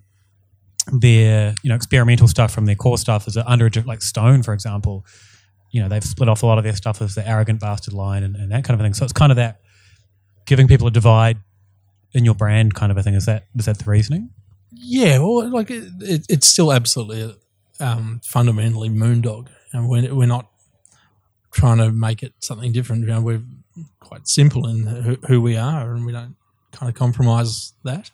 [0.92, 5.06] their you know experimental stuff from their core stuff as under like Stone, for example.
[5.70, 8.22] You know, they've split off a lot of their stuff as the arrogant bastard line
[8.22, 8.92] and, and that kind of thing.
[8.92, 9.60] So it's kind of that
[10.44, 11.38] giving people a divide
[12.12, 13.14] in your brand kind of a thing.
[13.14, 14.28] Is that is that the reasoning?
[14.74, 17.34] yeah, well, like it, it, it's still absolutely
[17.80, 20.48] um, fundamentally Moondog, and we're we're not
[21.52, 23.02] trying to make it something different.
[23.02, 23.42] You know, we're
[24.00, 26.36] quite simple in who, who we are, and we don't
[26.72, 28.10] kind of compromise that.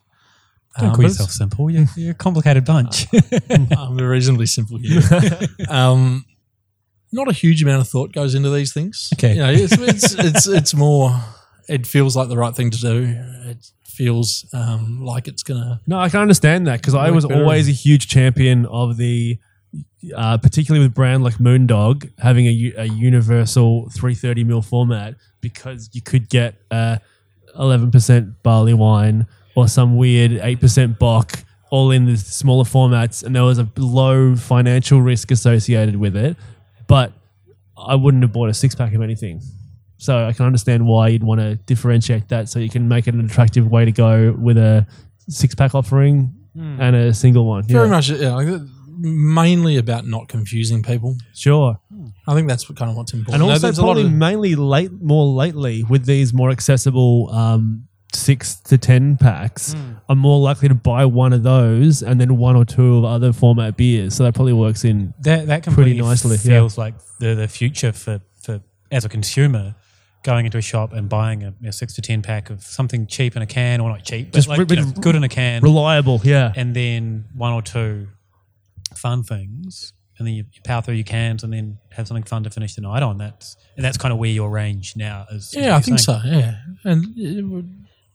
[0.79, 1.71] Don't um, call yourself simple.
[1.71, 3.13] You're, you're a complicated bunch.
[3.13, 5.01] it's- I'm reasonably simple here.
[5.69, 6.25] um,
[7.11, 9.11] not a huge amount of thought goes into these things.
[9.15, 9.35] Okay.
[9.35, 11.15] you know, it's, it's it's it's more.
[11.69, 13.15] It feels like the right thing to do.
[13.47, 15.81] It feels um, like it's gonna.
[15.87, 19.39] No, I can understand that because I was always a huge champion of the,
[20.15, 26.01] uh, particularly with brand like Moondog having a, a universal 330 ml format because you
[26.03, 27.01] could get a
[27.57, 31.41] 11% barley wine or some weird 8% bock
[31.71, 36.35] all in the smaller formats, and there was a low financial risk associated with it.
[36.87, 37.13] But
[37.77, 39.43] I wouldn't have bought a six pack of anything.
[39.99, 43.13] So I can understand why you'd want to differentiate that so you can make it
[43.15, 44.87] an attractive way to go with a
[45.29, 47.65] six pack offering and a single one.
[47.65, 47.91] Very Yeah.
[47.91, 48.59] much, yeah,
[48.99, 51.17] mainly about not confusing people.
[51.35, 51.79] Sure.
[52.27, 53.43] I think that's what, kind of what's important.
[53.43, 57.31] And also there's a lot probably of mainly late more lately with these more accessible
[57.33, 59.93] um, six to ten packs, Hmm.
[60.09, 63.33] I'm more likely to buy one of those and then one or two of other
[63.33, 64.15] format beers.
[64.15, 66.59] So that probably works in That that Pretty completely nicely, yeah.
[66.59, 69.75] feels like the the future for for as a consumer
[70.25, 73.37] going into a shop and buying a, a six to ten pack of something cheap
[73.37, 75.63] in a can or not cheap, but Just like you know, good in a can,
[75.63, 76.21] reliable.
[76.25, 76.53] Yeah.
[76.57, 78.09] and then one or two
[78.99, 82.43] fun things, and then you, you power through your cans and then have something fun
[82.43, 83.19] to finish the night on.
[83.19, 85.55] That's and that's kind of where your range now is.
[85.57, 86.21] yeah, I think saying.
[86.23, 86.29] so.
[86.29, 87.65] Yeah, and it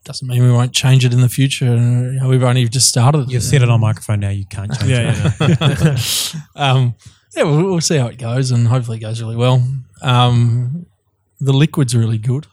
[0.03, 1.65] doesn't mean we won't change it in the future.
[1.75, 3.31] You we've only just started.
[3.31, 4.29] You've said it on microphone now.
[4.29, 6.33] You can't change Yeah, it.
[6.35, 6.39] yeah.
[6.71, 6.95] um,
[7.35, 9.65] yeah, we'll, we'll see how it goes, and hopefully it goes really well.
[10.01, 10.85] Um,
[11.39, 12.47] the liquid's really good.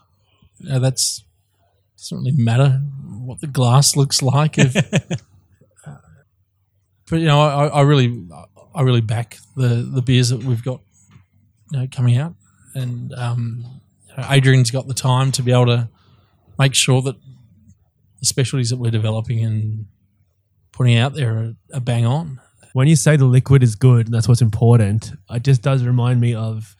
[0.69, 1.23] Uh, that's
[1.97, 2.81] doesn't really matter
[3.19, 4.57] what the glass looks like.
[4.57, 5.15] If, uh,
[7.11, 8.25] but you know, I, I really,
[8.73, 10.79] I really back the the beers that we've got,
[11.71, 12.33] you know, coming out,
[12.73, 13.81] and um,
[14.29, 15.89] Adrian's got the time to be able to
[16.57, 17.17] make sure that
[18.21, 19.87] the specialties that we're developing and
[20.71, 22.39] putting out there are, are bang on.
[22.73, 26.21] when you say the liquid is good and that's what's important, it just does remind
[26.21, 26.77] me of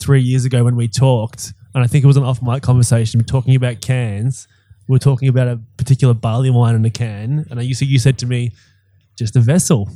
[0.00, 3.22] three years ago when we talked, and I think it was an off mic conversation
[3.22, 4.48] talking about cans.
[4.88, 7.86] We were talking about a particular barley wine in a can, and I you said
[7.86, 8.50] you said to me,
[9.20, 9.88] just a vessel.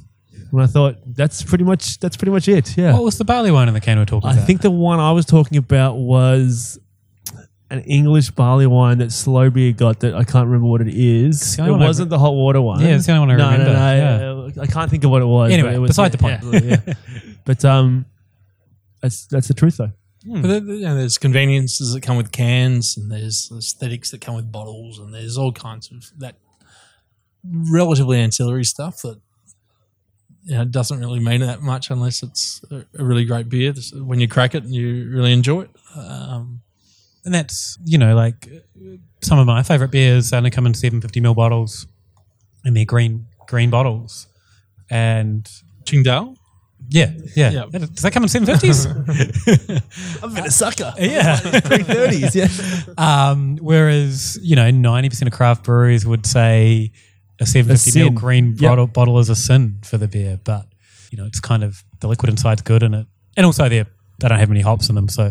[0.53, 2.77] And I thought that's pretty much that's pretty much it.
[2.77, 2.93] Yeah.
[2.93, 4.29] What was the barley wine in the can we're talking about?
[4.29, 4.47] I about?
[4.47, 6.79] think the one I was talking about was
[7.70, 11.57] an English barley wine that Slow Beer got that I can't remember what it is.
[11.57, 12.81] the It only one I wasn't the hot water one.
[12.81, 15.22] Yeah, it's the only one I no, remember, No, no, I can't think of what
[15.22, 15.51] it was.
[15.51, 16.41] Anyway, but it was, beside the point.
[16.45, 16.95] yeah, yeah.
[17.45, 18.05] But um,
[19.03, 19.93] that's that's the truth though.
[20.27, 24.37] But there, you know, there's conveniences that come with cans, and there's aesthetics that come
[24.37, 26.37] with bottles, and there's all kinds of that
[27.51, 29.20] relatively ancillary stuff that
[30.45, 33.72] you know, doesn't really mean that much unless it's a, a really great beer.
[33.95, 36.61] When you crack it and you really enjoy it, um,
[37.24, 38.49] and that's you know like
[39.22, 41.86] some of my favorite beers only come in 750 ml bottles
[42.64, 44.26] and they're green green bottles
[44.90, 45.49] and
[45.84, 46.36] Qingdao.
[46.90, 47.64] yeah yeah, Yeah.
[47.70, 50.92] does that come in 750s I've been a sucker.
[50.99, 52.34] yeah Three thirties.
[52.36, 52.49] Yeah.
[52.99, 56.92] um, whereas you know 90% of craft breweries would say
[57.41, 58.59] a 750 ml green Yep.
[58.61, 60.66] bottle, bottle is a sin for the beer but
[61.11, 63.07] you know it's kind of the liquid inside's good in it
[63.37, 65.30] and also they they don't have any hops in them so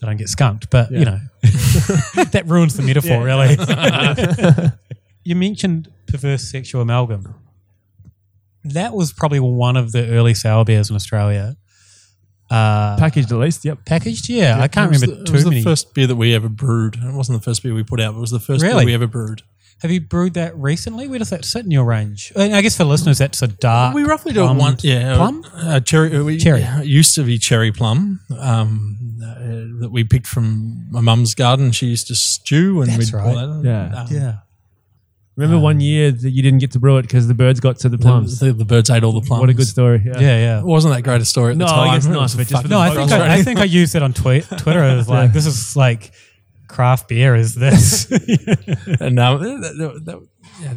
[0.00, 3.56] they don't get skunked but you know that ruins the metaphor really
[5.24, 7.34] you mentioned perverse sexual amalgam
[8.64, 11.56] that was probably one of the early sour beers in australia
[12.50, 13.64] uh, Packaged at least.
[13.64, 13.84] Yep.
[13.84, 16.48] packaged yeah, i can't remember the, it was the many first beer that we ever
[16.48, 16.96] brewed.
[16.96, 18.78] It wasn't the first beer we put out, but it was the first Really?
[18.80, 19.42] beer we ever brewed.
[19.82, 22.76] Have you brewed that recently where does that sit in your range Uh, i guess
[22.76, 24.84] for listeners that's a dark we roughly do it plummed once.
[24.84, 26.14] Yeah, plum uh, cherry.
[26.16, 26.62] uh, We, Cherry.
[26.62, 31.72] It used to be cherry plum um, uh, that we picked from my mum's garden.
[31.72, 33.34] She used to stew, and That's we'd right.
[33.34, 33.68] pull that.
[33.68, 34.00] Yeah.
[34.02, 34.34] Um, yeah
[35.36, 37.88] Remember one year that you didn't get to brew it because the birds got to
[37.88, 38.40] the The, plums.
[38.40, 39.40] the, the birds ate all the plums.
[39.40, 40.02] What a good story.
[40.04, 40.20] Yeah.
[40.20, 41.94] yeah yeah It wasn't that great a story at No, the I time.
[41.96, 44.02] guess It not, was but just no i think I, I think i used it
[44.02, 46.12] on tweet, twitter as like this is like
[46.70, 48.10] craft beer is this
[49.00, 50.28] and um, that- that- that-
[50.62, 50.74] yeah,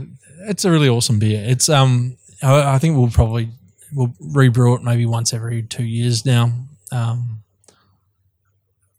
[0.50, 1.44] it's a really awesome beer.
[1.46, 3.50] It's um, I, I think we'll probably
[3.94, 6.52] we'll rebrew it maybe once every two years now.
[6.92, 7.40] Um,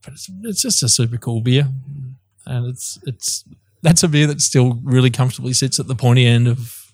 [0.05, 1.69] but it's it's just a super cool beer,
[2.47, 3.45] and it's it's
[3.83, 6.93] that's a beer that still really comfortably sits at the pointy end of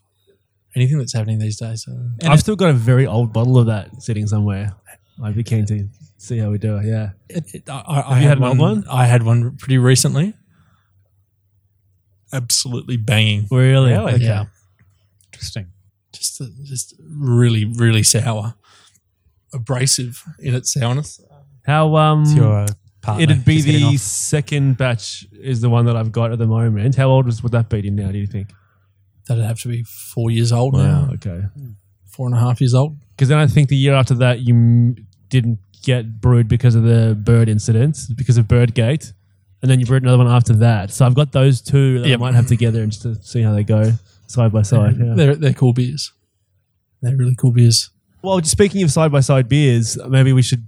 [0.76, 1.84] anything that's happening these days.
[1.84, 1.92] So.
[2.24, 4.74] I've still got a very old bottle of that sitting somewhere.
[5.22, 6.86] I'd be keen to see how we do it.
[6.86, 7.10] Yeah.
[7.28, 8.84] It, it, I, I, I you had, had one, one?
[8.90, 10.34] I had one pretty recently.
[12.32, 13.46] Absolutely banging.
[13.50, 13.90] Really?
[13.92, 14.14] Really?
[14.14, 14.24] Okay.
[14.24, 14.44] Yeah.
[15.32, 15.66] interesting
[16.12, 18.54] just just really really sour,
[19.54, 21.20] abrasive in its sourness.
[21.64, 22.66] How um it's your uh,
[23.00, 23.96] partner it'd be the off.
[23.98, 26.96] second batch is the one that I've got at the moment.
[26.96, 28.52] How old was, would that be now, do you think?
[29.28, 31.42] That'd have to be four years old now, Okay.
[32.08, 32.98] four and a half years old.
[33.10, 34.96] Because then I think the year after that you m-
[35.30, 39.12] didn't get brewed because of the bird incident, because of Birdgate,
[39.62, 40.90] and then you brewed another one after that.
[40.90, 42.18] So I've got those two that Yep.
[42.18, 43.92] I might have together and just to see how they go
[44.26, 44.96] side by side.
[44.98, 45.14] Yeah.
[45.14, 46.12] They're they're cool beers.
[47.02, 47.90] They're really cool beers.
[48.22, 50.66] Well, just speaking of side by side beers, maybe we should.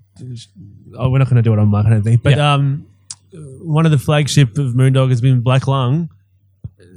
[0.96, 2.22] Oh, we're not going to do it on mic, I don't think.
[2.22, 2.86] But um,
[3.60, 6.08] one of the flagship of Moondog has been Black Lung.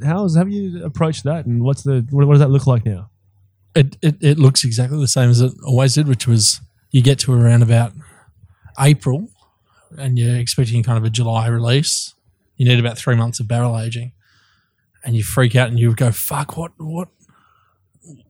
[0.03, 3.09] How's have you approached that, and what's the what, what does that look like now?
[3.75, 6.61] It, it it looks exactly the same as it always did, which was
[6.95, 7.91] you get to around about
[8.79, 9.27] April,
[9.97, 12.13] and you're expecting kind of a July release,
[12.55, 14.13] you need about three months of barrel aging,
[15.03, 16.55] and you freak out and you go, "Fuck!
[16.55, 17.09] What what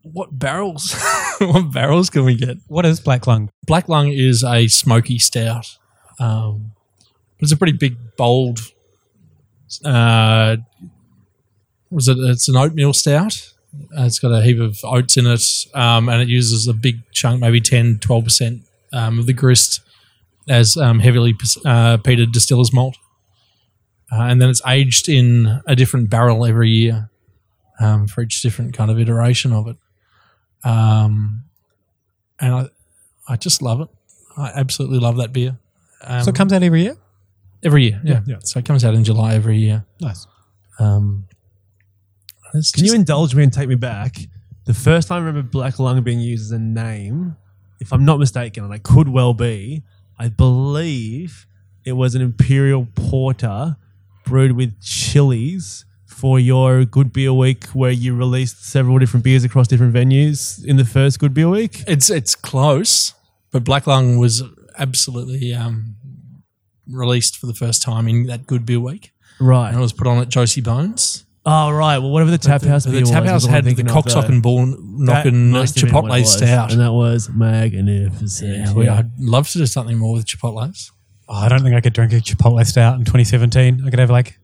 [0.02, 0.96] what barrels?
[1.38, 3.52] what barrels can we get?" What is Black Lung?
[3.68, 5.78] Black Lung is a smoky stout.
[6.20, 6.72] Um,
[7.38, 8.62] it's a pretty big, bold.
[9.84, 10.58] Uh,
[11.92, 12.18] was it?
[12.18, 13.54] It's an oatmeal stout.
[13.98, 15.42] Uh, it's got a heap of oats in it,
[15.74, 18.62] um, and it uses a big chunk, maybe 10 12 percent
[18.94, 19.82] um, of the grist
[20.48, 21.34] as um, heavily
[21.66, 22.98] uh, peated distiller's malt,
[24.12, 27.10] uh, and then it's aged in a different barrel every year
[27.80, 29.78] um, for each different kind of iteration of it.
[30.64, 31.44] Um,
[32.40, 32.70] and I,
[33.28, 33.88] I just love it.
[34.38, 35.58] I absolutely love that beer.
[36.02, 36.98] Um, so it comes out every year?
[37.66, 38.02] every year.
[38.04, 38.22] Yeah.
[38.26, 38.38] Yeah.
[38.44, 39.86] So it comes out in July every year.
[40.00, 40.28] Nice.
[40.80, 41.26] Um,
[42.58, 44.16] it's Can you indulge me and take me back?
[44.66, 47.36] The first time I remember Black Lung being used as a name,
[47.80, 49.84] if I'm not mistaken, and I could well be,
[50.18, 51.46] I believe
[51.84, 53.78] it was an imperial porter
[54.26, 59.68] brewed with chilies for your Good Beer Week, where you released several different beers across
[59.68, 61.84] different venues in the first Good Beer Week.
[61.88, 63.14] it's it's close,
[63.52, 64.42] but Black Lung was
[64.78, 65.96] absolutely um,
[66.88, 70.08] released for the first time in that Good Beer Week, Right, and it was put
[70.08, 71.25] on at Josie Bones.
[71.48, 72.00] Oh, right.
[72.00, 73.86] Well, whatever the tap house the beer Tap was, House was what had the thinking
[73.88, 76.34] cocksock and ball knocking must have been what it Chipotle was.
[76.38, 76.72] stout.
[76.72, 78.58] And that was magnificent.
[78.58, 80.92] Yeah, we, I'd love to do something more with Chipotles.
[81.28, 83.84] Oh, I don't think I could drink a Chipotle stout in 2017.
[83.86, 84.40] I could have like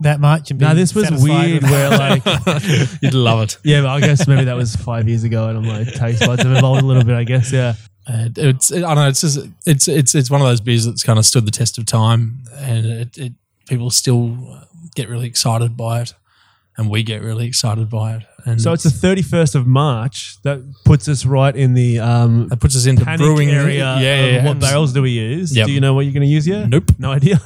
[0.00, 0.50] that much.
[0.50, 2.24] And be No, this was satisfied weird with- where like
[3.02, 3.58] You'd love it.
[3.64, 6.42] Yeah, but I guess maybe that was five years ago, and I'm like taste buds
[6.42, 7.14] have evolved a little bit.
[7.14, 7.74] I guess, yeah.
[8.04, 9.08] Uh, it's I don't know.
[9.08, 11.78] It's just it's it's it's one of those beers that's kind of stood the test
[11.78, 13.32] of time, and it, it
[13.68, 14.60] people still
[14.96, 16.14] get really excited by it,
[16.76, 18.22] and we get really excited by it.
[18.44, 20.40] And So it's the 31st of March.
[20.42, 23.78] That puts us right in the um, that puts us into panic brewing area.
[23.78, 24.44] Yeah, yeah, yeah.
[24.46, 25.54] What barrels do we use?
[25.54, 25.66] Yep.
[25.66, 26.68] Do you know what you're going to use yet?
[26.68, 26.90] Nope.
[26.98, 27.36] No idea.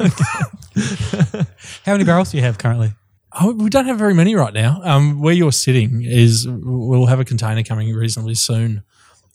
[1.84, 2.92] How many barrels do you have currently?
[3.38, 4.80] Oh, we don't have very many right now.
[4.82, 8.82] Um, where you're sitting is we'll have a container coming reasonably soon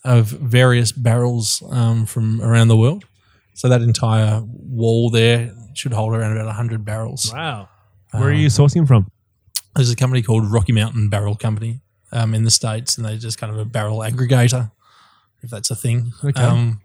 [0.04, 3.06] of various barrels um, from around the world.
[3.54, 7.32] So that entire wall there should hold around about hundred barrels.
[7.32, 7.70] wow.
[8.12, 9.10] Where are you sourcing from?
[9.76, 13.38] There's a company called Rocky Mountain Barrel Company um, in the states, and they're just
[13.38, 14.72] kind of a barrel aggregator,
[15.42, 16.12] if that's a thing.
[16.24, 16.42] Okay.
[16.42, 16.82] Um,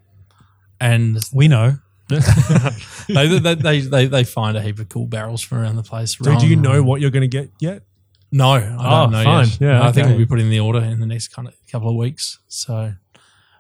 [0.81, 1.79] and We know.
[2.09, 6.17] they, they, they, they, find a heap of cool barrels from around the place.
[6.17, 7.83] So do you know what you're going to get yet?
[8.31, 9.47] No, I Oh, don't know fine.
[9.47, 9.61] yet.
[9.61, 11.97] Yeah, I think we'll be putting the order in the next kind of couple of
[11.97, 12.39] weeks.
[12.47, 12.93] So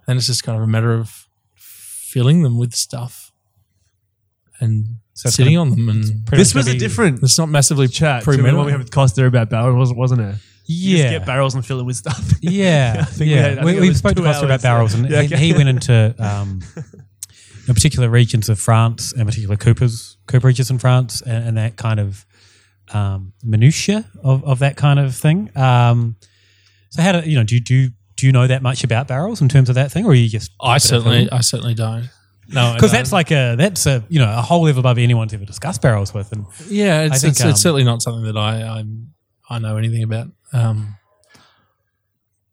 [0.06, 3.25] then it's just kind of a matter of filling them with stuff
[4.60, 5.88] and So sitting gonna- on them.
[5.88, 8.58] And This much was a different it's not massively chat to the pre-metal.
[8.58, 10.36] one we had with Costa about barrels, wasn't it?
[10.68, 11.02] You Yeah.
[11.02, 12.32] just get barrels and fill it with stuff.
[12.40, 13.42] Yeah, I think we yeah.
[13.42, 15.36] had- I we, think we spoke to two Costa about barrels, and Yeah, he, okay.
[15.46, 16.60] he went into um,
[17.68, 21.98] in particular regions of France, and particular Coopers, cooperages in France, and, and that kind
[22.00, 22.24] of
[22.92, 25.50] um, minutia of, of that kind of thing.
[25.56, 26.16] Um,
[26.90, 27.44] so, how do you know?
[27.44, 30.04] Do you do do you know that much about barrels in terms of that thing,
[30.06, 32.08] or are you just I certainly, I certainly don't.
[32.48, 35.44] No, because that's like a that's a you know a whole level above anyone's ever
[35.44, 38.62] discussed barrels with, and yeah, it's, think, it's, um, it's certainly not something that I
[38.62, 39.12] I'm,
[39.50, 40.28] I know anything about.
[40.52, 40.96] Um,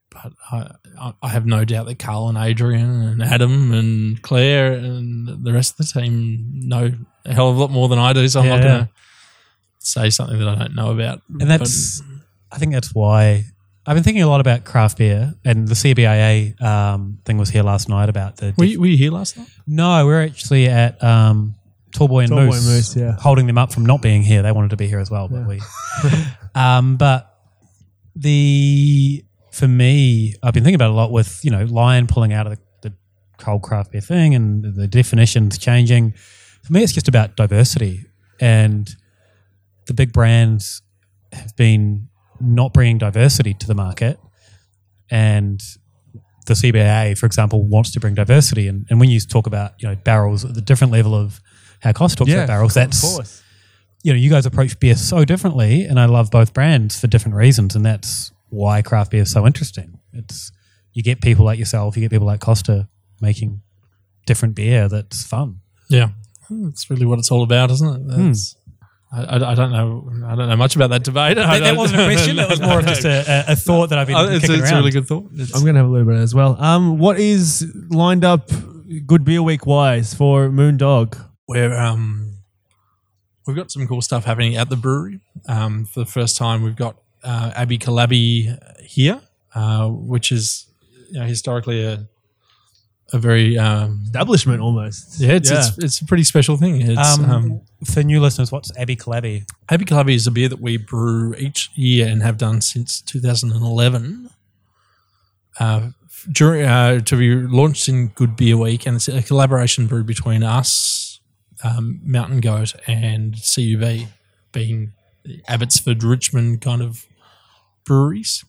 [0.10, 5.44] but I, I- have no doubt that Carl and Adrian and Adam and Claire and
[5.44, 6.92] the rest of the team know
[7.26, 8.28] a hell of a lot more than I do.
[8.28, 8.90] So I'm Yeah, not going to
[9.80, 11.22] say something that I don't know about.
[11.40, 12.02] and that's
[12.52, 13.46] I think that's why
[13.86, 17.64] I've been thinking a lot about craft beer, and the CBIA um, thing was here
[17.64, 18.54] last night about the.
[18.58, 19.48] Were, you, were you here last night?
[19.68, 21.56] no, we're actually at um,
[21.92, 23.16] Tallboy and Tallboy Moose, and Moose, yeah.
[23.20, 24.42] holding them up from not being here.
[24.42, 25.62] They wanted to be here as well, but we.
[26.56, 27.38] um, but
[28.16, 32.32] the for me, I've been thinking about it a lot with you know Lion pulling
[32.32, 32.96] out of the, the
[33.38, 36.14] cold craft beer thing and the definitions changing.
[36.64, 38.06] For me, it's just about diversity,
[38.40, 38.90] and
[39.88, 40.82] the big brands
[41.34, 42.08] have been
[42.44, 44.20] not bringing diversity to the market,
[45.10, 45.62] and
[46.46, 48.68] the CBA, for example, wants to bring diversity.
[48.68, 51.42] And, and when you talk about you know barrels at the different level of
[51.82, 53.44] how Costa talks about barrels, that's of course.
[54.04, 57.36] you know, you guys approach beer so differently, and I love both brands for different
[57.36, 60.00] reasons, and that's why craft beer is so interesting.
[60.14, 60.52] It's
[60.94, 62.88] you get people like yourself, you get people like Costa
[63.22, 63.62] making
[64.26, 65.60] different beer that's fun.
[65.90, 66.10] Yeah,
[66.48, 68.14] hmm, that's really what it's all about, isn't it?
[68.14, 68.28] Hmm.
[68.28, 68.63] That's, I,
[69.16, 70.10] I, I don't know.
[70.26, 71.36] I don't know much about that debate.
[71.38, 74.00] That, that wasn't a question; that was more of just a, a, a thought that
[74.00, 75.26] I've been Oh, it's, kicking it's a really good thought.
[75.34, 76.60] It's- I'm going to have a little bit as well.
[76.60, 78.50] Um, what is lined up
[79.06, 81.24] Good Beer Week wise for Moondog?
[81.46, 82.38] where um,
[83.46, 85.20] we've got some cool stuff happening at the brewery.
[85.48, 89.22] Um, for the first time, we've got uh, Abbey Collabbey here,
[89.54, 90.66] uh, which is
[91.12, 92.08] you know, historically a
[93.14, 95.20] a very um, Establishment almost.
[95.20, 96.82] yeah, it's, it's it's a pretty special thing.
[96.82, 99.46] It's Um, um, for new listeners, what's Abbey Collabbey?
[99.70, 104.30] Abbey Collabbey is a beer that we brew each year and have done since 2011.
[105.60, 105.90] Uh,
[106.32, 110.42] during uh, to be launched in Good Beer Week, and it's a collaboration brew between
[110.42, 111.20] us,
[111.64, 114.08] um, Mountain Goat, and CUB,
[114.52, 114.94] being
[115.24, 117.06] the Abbotsford Richmond kind of
[117.86, 118.44] breweries.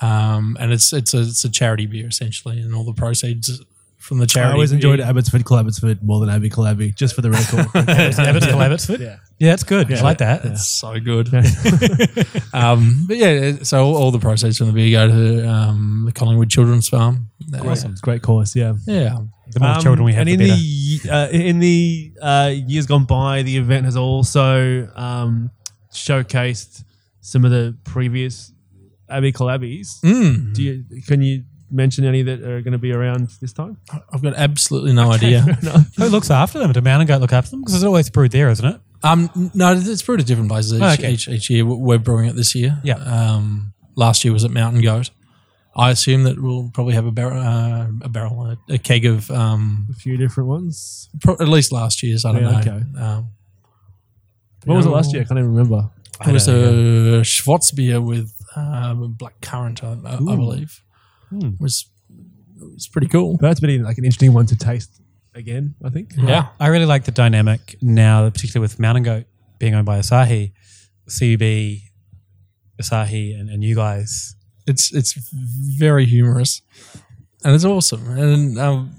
[0.00, 3.62] Um, and it's it's a it's a charity beer essentially, and all the proceeds
[4.06, 4.50] from the charity.
[4.50, 7.66] I always enjoyed beer- Abbotsford Abbotsford more than Abbey Collabbey, just for the record.
[7.74, 9.00] Abbotsford, Abbotsford?
[9.00, 9.16] yeah.
[9.38, 9.92] Yeah, it's good.
[9.92, 10.44] I like that.
[10.44, 11.28] It's so good.
[12.54, 16.12] um, but yeah, so all, all the proceeds from the beer go to um, the
[16.12, 17.28] Collingwood Children's Farm.
[17.60, 17.92] Awesome.
[17.92, 18.74] It's a great course, yeah.
[18.86, 19.18] Yeah.
[19.50, 20.60] The more Um, children we have, and the in better.
[20.60, 25.50] the uh, in the uh, years gone by, the event has also um,
[25.92, 26.82] showcased
[27.20, 28.52] some of the previous
[29.08, 30.00] Abbey Collabbeys.
[30.00, 30.54] Mm.
[30.54, 33.76] Do you can you mention any that are going to be around this time?
[34.12, 35.40] I've got absolutely no idea.
[35.96, 36.72] Who looks after them?
[36.72, 37.60] Do Mountain Goat look after them?
[37.62, 38.80] Because it's always brewed there, isn't it?
[39.02, 41.12] Um, no, it's brewed at different places each, Oh, okay.
[41.12, 41.64] each, each year.
[41.66, 42.80] We're brewing it this year.
[42.82, 42.94] Yeah.
[42.96, 45.10] Um, last year was at Mountain Goat.
[45.76, 49.30] I assume that we'll probably have a barrel, uh, a barrel, a, a keg of
[49.30, 51.10] um, A few different ones.
[51.20, 52.24] pro- at least last year's.
[52.24, 52.58] I don't Yeah, know.
[52.58, 53.00] okay.
[53.00, 53.28] Um,
[54.64, 55.22] What was it last year?
[55.22, 55.90] I can't even remember.
[56.26, 60.82] It was a Schwarzbier with um, black currant, I, I, I believe.
[61.30, 61.46] Hmm.
[61.46, 61.86] It was
[62.60, 63.36] it was pretty cool.
[63.40, 65.00] That's been like an interesting one to taste
[65.34, 65.74] again.
[65.84, 66.12] I think.
[66.16, 69.24] Yeah, I really like the dynamic now, particularly with Mountain Goat
[69.58, 70.52] being owned by Asahi,
[71.06, 71.80] CUB,
[72.80, 74.34] Asahi, and, and you guys.
[74.66, 75.14] it's it's
[75.78, 76.62] very humorous,
[77.44, 78.08] and it's awesome.
[78.18, 78.94] And um,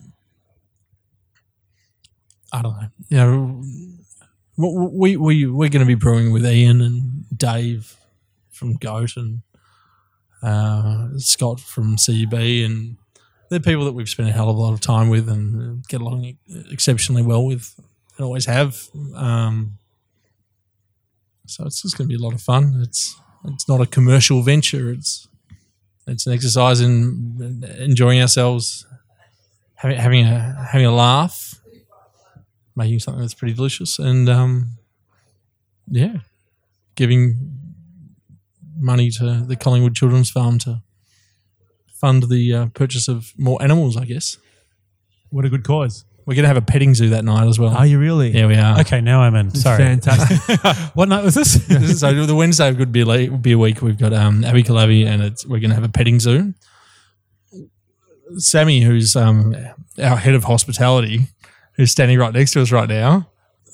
[2.53, 3.63] I don't know, you know,
[4.57, 7.95] we we we're going to be brewing with Ian and Dave
[8.49, 9.41] from Goat and
[10.43, 12.97] uh, Scott from CUB, and
[13.49, 16.01] they're people that we've spent a hell of a lot of time with and get
[16.01, 16.37] along
[16.71, 17.73] exceptionally well with,
[18.17, 18.87] and always have.
[19.15, 19.77] Um,
[21.45, 22.81] so it's just going to be a lot of fun.
[22.83, 23.15] It's
[23.45, 24.91] it's not a commercial venture.
[24.91, 25.27] It's
[26.05, 28.85] it's an exercise in enjoying ourselves,
[29.75, 31.55] having having a having a laugh,
[32.75, 34.77] making something that's pretty delicious, and um,
[35.89, 36.17] yeah,
[36.95, 37.56] giving
[38.79, 40.81] money to the Collingwood Children's Farm to
[41.93, 43.97] fund the uh, purchase of more animals.
[43.97, 44.37] I guess
[45.29, 46.05] What a good cause.
[46.25, 47.73] we're going to have a petting zoo that night as well.
[47.75, 48.29] Are you really?
[48.31, 48.79] yeah, we are.
[48.81, 49.51] Okay, now I'm in.
[49.55, 49.77] Sorry.
[49.77, 50.37] Fantastic.
[50.93, 51.99] What night was this?
[51.99, 55.21] so the Wednesday of Good Beer, Le- Beer Week, we've got um, Abbey Collabbey, and
[55.21, 56.53] it's, we're going to have a petting zoo.
[58.37, 59.55] Sammy, who's um,
[60.01, 61.27] our head of hospitality,
[61.73, 63.29] who's standing right next to us right now.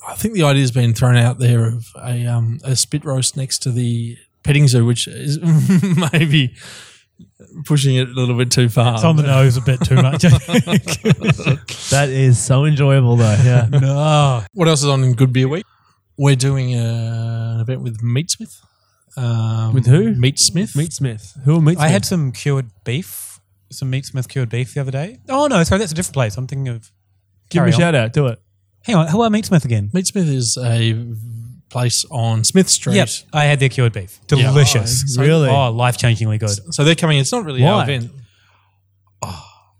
[0.06, 3.60] I think the idea's been thrown out there of a um, a spit roast next
[3.60, 5.40] to the petting zoo, which is
[6.12, 6.54] maybe
[7.64, 8.94] pushing it a little bit too far.
[8.94, 10.24] It's on the nose a bit too much.
[11.90, 13.36] That is so enjoyable, though.
[13.44, 13.68] Yeah.
[13.70, 14.42] no.
[14.52, 15.64] What else is on in Good Beer Week?
[16.16, 18.60] We're doing uh, an event with Meatsmith.
[19.16, 20.14] Um, With who?
[20.14, 20.74] Meatsmith.
[20.74, 21.38] Meat Smith.
[21.44, 23.38] Who are Meat I had some cured beef,
[23.70, 25.20] some Meat Smith cured beef the other day.
[25.28, 26.36] Oh, no, sorry, that's a different place.
[26.36, 26.90] I'm thinking of.
[27.50, 27.78] Give me a on.
[27.78, 28.12] shout out.
[28.12, 28.40] Do it.
[28.82, 29.90] Hang on, who are Meatsmith again?
[29.94, 30.94] Meatsmith is a
[31.74, 32.96] place on Smith Street.
[32.96, 34.12] Yep, I had their cured beef.
[34.30, 34.36] Yeah.
[34.50, 34.92] Delicious.
[35.18, 35.48] Oh, really?
[35.48, 36.56] Oh, life changingly good.
[36.74, 37.18] So they're coming.
[37.18, 37.82] It's not really our Why?
[37.84, 38.10] event.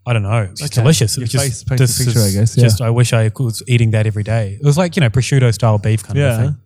[0.07, 0.49] I don't know.
[0.51, 0.83] It's Okay.
[0.83, 1.17] delicious.
[1.17, 3.31] Your It's just, face paints a this picture, is I guess, Just, I wish I
[3.39, 4.59] was eating that every day.
[4.61, 6.35] It was like you know prosciutto style beef kind of Yeah.
[6.35, 6.57] a thing.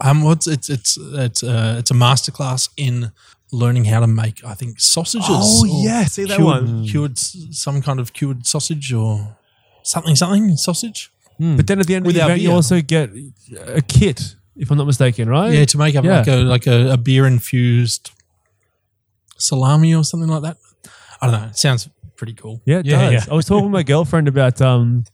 [0.00, 3.12] Um, what's it's it's it's uh, it's a masterclass in
[3.52, 4.44] learning how to make.
[4.44, 5.26] I think sausages.
[5.30, 6.04] Oh, or yeah.
[6.06, 6.84] See that cured, one?
[6.86, 9.36] Cured s- some kind of cured sausage or
[9.82, 11.10] something something sausage.
[11.40, 12.56] But then at the end of the Without event, you beer.
[12.56, 13.10] also get
[13.76, 15.52] a kit, if I'm not mistaken, right?
[15.52, 16.18] Yeah, to make up Yeah.
[16.18, 18.10] like a like a, a beer infused
[19.38, 20.56] salami or something like that.
[21.20, 21.48] I don't know.
[21.48, 22.60] It sounds pretty cool.
[22.64, 23.26] Yeah, it Yeah, does.
[23.26, 23.32] yeah.
[23.32, 25.04] I was talking to my girlfriend about um,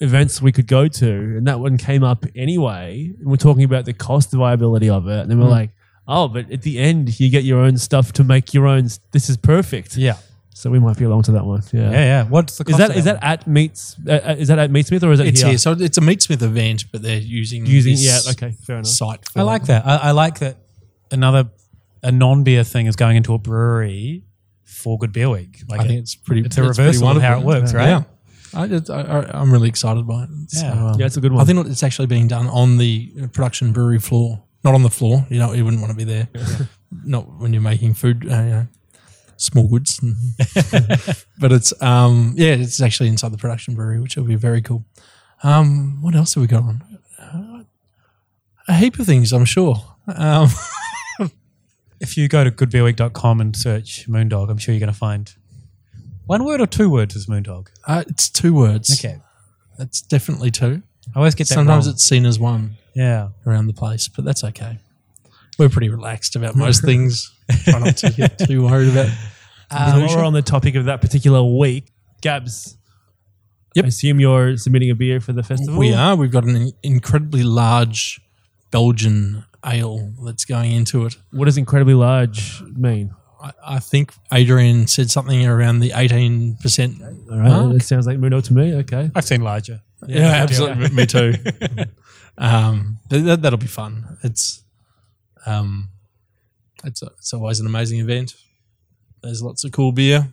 [0.00, 3.12] events we could go to, and that one came up anyway.
[3.18, 5.70] And we're talking about the cost viability of it, and then we're like,
[6.08, 8.88] "Oh, but at the end, you get your own stuff to make your own.
[9.12, 10.16] This is perfect." Yeah,
[10.60, 11.62] So we might be along to that one.
[11.72, 11.90] Yeah.
[11.90, 12.24] yeah, yeah.
[12.24, 13.32] What's the Is cost that of is that one?
[13.32, 13.96] at meets?
[14.06, 15.50] Uh, uh, is that at Meatsmith or is that It's here?
[15.50, 18.32] here, so it's a Meatsmith event, but they're using Using this yeah.
[18.32, 18.86] Okay, fair enough.
[18.88, 19.26] site.
[19.30, 19.86] For I like that.
[19.86, 20.58] I, I like that.
[21.10, 21.50] Another
[22.02, 24.24] a non beer thing is going into a brewery
[24.64, 25.62] for Good Beer Week.
[25.68, 26.42] Like I think it's pretty.
[26.42, 27.62] it's a pretty reversal of how it wonderful.
[27.62, 27.88] works, right?
[27.88, 28.02] Yeah,
[28.62, 30.28] I, just- I, I, I'm really excited by it.
[30.48, 30.90] So, Yeah.
[30.90, 31.40] um, Yeah, it's a good one.
[31.40, 35.26] I think it's actually being done on the production brewery floor, not on the floor.
[35.30, 36.28] You know, you wouldn't want to be there.
[37.04, 38.66] not when you're making food, uh, you know,
[39.40, 40.00] small goods.
[41.38, 44.84] but it's um, yeah, it's actually inside the production brewery, which will be very cool.
[45.42, 46.82] Um, what else have we got on?
[47.18, 47.64] Uh,
[48.68, 49.76] a heap of things, I'm sure.
[50.06, 50.48] Um,
[52.00, 55.30] If you go to goodbeerweek.com and search Moon Dog, I'm sure you're going to find
[56.24, 57.70] One word or two words is Moon Dog?
[57.86, 58.98] Uh, it's two words.
[58.98, 59.18] Okay.
[59.78, 60.82] It's definitely two.
[61.14, 61.92] I always get that Sometimes wrong.
[61.94, 63.28] it's seen as one yeah.
[63.46, 64.78] around the place, but that's okay.
[65.60, 67.30] We're pretty relaxed about most things.
[67.64, 69.10] Try not to get too worried about.
[69.70, 71.92] While we're on the topic of that particular week,
[72.22, 72.78] Gabs.
[73.74, 73.84] Yep.
[73.84, 75.78] I assume you're submitting a beer for the festival.
[75.78, 76.16] We are.
[76.16, 78.22] We've got an incredibly large
[78.70, 81.16] Belgian ale that's going into it.
[81.30, 83.14] What does incredibly large mean?
[83.42, 87.30] I, I think Adrian said something around the 18%.
[87.30, 87.72] All right, Mark?
[87.74, 88.76] that sounds like Muno to me.
[88.76, 89.10] Okay.
[89.14, 89.82] I've seen larger.
[90.08, 90.88] Yeah, absolutely.
[90.88, 91.34] Me too.
[92.38, 94.16] um, th- that, that'll be fun.
[94.22, 94.62] It's,
[95.46, 95.88] um,
[96.84, 98.34] it's, it's always an amazing event.
[99.22, 100.32] There's lots of cool beer.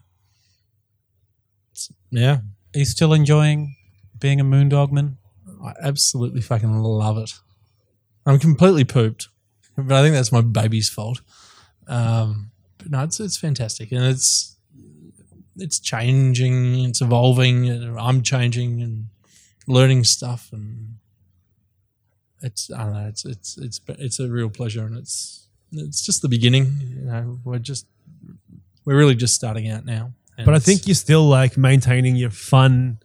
[1.71, 2.37] It's- yeah,
[2.75, 3.75] Are you still enjoying
[4.19, 5.15] being a Moondogman?
[5.63, 7.33] I absolutely fucking love it.
[8.25, 9.27] I'm completely pooped,
[9.77, 11.21] but I think that's my baby's fault.
[11.87, 14.55] Um, but no, it's it's fantastic, and it's
[15.55, 19.07] it's changing, it's evolving, and I'm changing and
[19.67, 20.96] learning stuff, and
[22.41, 26.21] it's I don't know, it's it's it's it's a real pleasure, and it's it's just
[26.21, 26.65] the beginning.
[26.81, 27.85] You know, we're just
[28.85, 30.13] we're really just starting out now.
[30.45, 32.99] But I think you're still like maintaining your fun,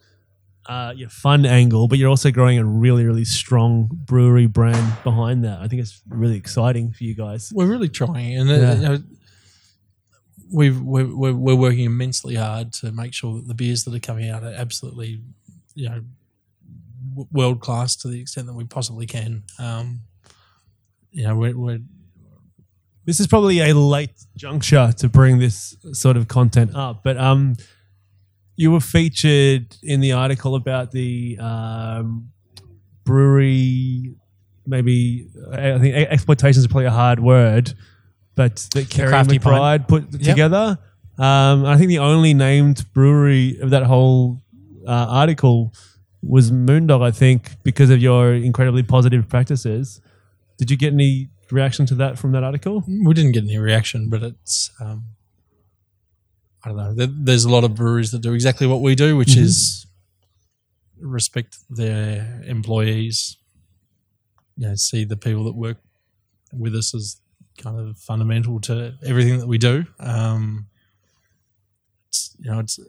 [0.67, 5.43] uh, your fun angle, but you're also growing a really, really strong brewery brand behind
[5.43, 5.59] that.
[5.59, 7.51] I think it's really exciting for you guys.
[7.53, 8.73] we're really trying, and uh, Yeah.
[8.75, 8.99] you know,
[10.51, 13.99] we've we're, we're, we're working immensely hard to make sure that the beers that are
[13.99, 15.21] coming out are absolutely,
[15.73, 16.03] you know,
[17.31, 19.43] world class to the extent that we possibly can.
[19.59, 20.01] Um,
[21.11, 21.79] you know, we're, we're
[23.05, 27.55] This is probably a late juncture to bring this sort of content up, but um,
[28.55, 32.31] you were featured in the article about the um,
[33.03, 34.15] brewery.
[34.65, 37.73] Maybe I think exploitation is probably a hard word,
[38.35, 40.77] but that Kerry Crafty McBride put together.
[41.17, 44.41] Um, I think the only named brewery of that whole
[44.87, 45.73] uh, article
[46.25, 47.01] was Moon Dog.
[47.01, 50.01] I think because of your incredibly positive practices.
[50.57, 52.83] Did you get any reaction to that from that article?
[52.87, 55.03] we didn't get any reaction, but it's um,
[56.63, 56.93] I don't know.
[56.93, 59.85] There, there's a lot of breweries that do exactly what we do, which is
[60.99, 63.37] respect their employees.
[64.55, 65.77] You know, see the people that work
[66.53, 67.17] with us as
[67.57, 69.85] kind of fundamental to everything that we do.
[69.99, 70.67] Um,
[72.07, 72.79] it's, you know, it's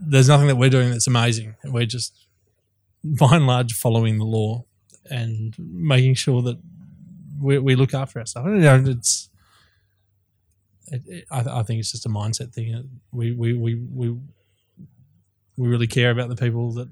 [0.00, 1.54] there's nothing that we're doing that's amazing.
[1.64, 2.26] We're just
[3.02, 4.64] by and large following the law
[5.10, 6.58] and making sure that
[7.40, 8.48] we, we look after ourselves.
[8.48, 9.28] You know, it's
[10.88, 12.88] it, it, I, I think it's just a mindset thing.
[13.12, 14.16] We we, we we
[15.56, 16.88] we really care about the people that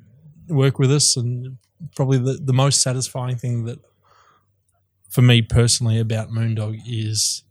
[0.49, 1.59] work with us, and
[1.97, 3.79] probably the, the most satisfying thing that
[5.09, 7.45] for me personally about Moon Dog is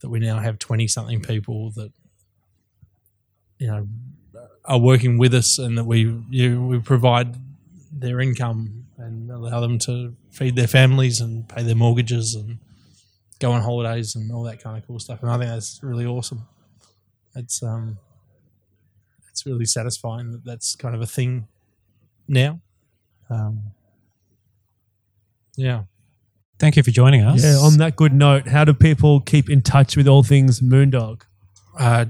[0.00, 1.92] that we now have twenty something people that
[3.58, 3.86] you know
[4.68, 7.34] are working with us, and that we you, we provide
[7.90, 12.58] their income and allow them to feed their families and pay their mortgages and
[13.40, 15.22] go on holidays and all that kind of cool stuff.
[15.22, 16.46] And I think that's really awesome.
[17.34, 17.98] It's um,
[19.30, 21.48] it's really satisfying that that's kind of a thing
[22.26, 22.60] now.
[23.30, 23.72] Um,
[25.56, 25.84] yeah.
[26.58, 27.44] Thank you for joining us.
[27.44, 30.90] Yeah, on that good note, how do people keep in touch with all things Moon
[30.90, 31.24] Dog?
[31.78, 32.06] Uh,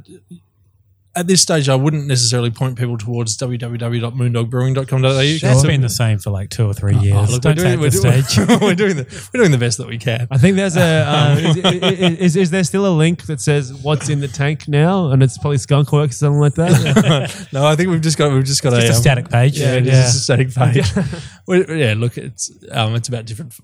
[1.19, 5.39] at this stage, I wouldn't necessarily point people towards www.moondogbrewing.com.au.
[5.41, 7.17] That's been the same for like two or three years.
[7.17, 8.23] Oh, look, Don't doing, we're, the doing,
[8.69, 10.29] we're doing the we're doing the best that we can.
[10.31, 13.75] I think there's a uh, is, is, is, is there still a link that says
[13.75, 17.49] what's in the tank now, and it's probably Skunk Works or something like that.
[17.53, 19.59] no, I think we've just got we've just got Just a, a um, static page.
[19.59, 20.89] Yeah, it's just a static page.
[21.49, 23.55] Yeah, look, it's um, it's about different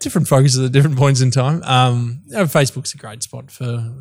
[0.00, 1.62] different focuses at different points in time.
[1.62, 3.94] Um, you know, Facebook's a great spot for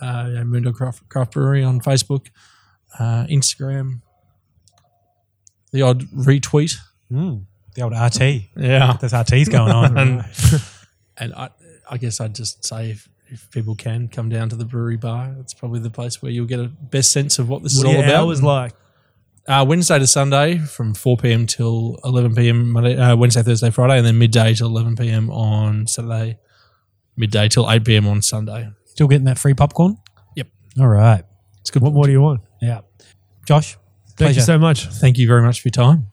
[0.00, 2.28] uh, know, Moon Dog Craft, Craft Brewery on Facebook,
[2.98, 4.02] uh, Instagram,
[5.72, 6.76] the odd retweet.
[7.12, 7.44] Mm,
[7.74, 8.20] the old RT.
[8.56, 9.96] Yeah, There's RTs going on.
[9.98, 10.24] and,
[11.18, 11.50] and I,
[11.90, 15.34] I guess I'd just say if, if people can come down to the brewery bar,
[15.40, 17.98] it's probably the place where you'll get a best sense of what this is all
[17.98, 18.14] about.
[18.14, 18.72] hours like?
[19.48, 21.46] Uh, Wednesday to Sunday from 4 p.m.
[21.46, 22.70] till 11 p.m.
[22.70, 25.30] Monday, uh, Wednesday, Thursday, Friday, and then midday till 11 p.m.
[25.30, 26.38] on Saturday,
[27.16, 28.08] midday till 8 p.m.
[28.08, 28.70] on Sunday.
[28.96, 29.98] Still getting that free popcorn?
[30.36, 30.48] Yep.
[30.80, 31.22] All right.
[31.60, 31.82] It's good.
[31.82, 32.40] What more do you want?
[32.62, 32.80] Yeah.
[33.44, 34.40] Josh, Thank pleasure.
[34.40, 34.86] you so much.
[34.86, 36.06] Thank you very much for your time.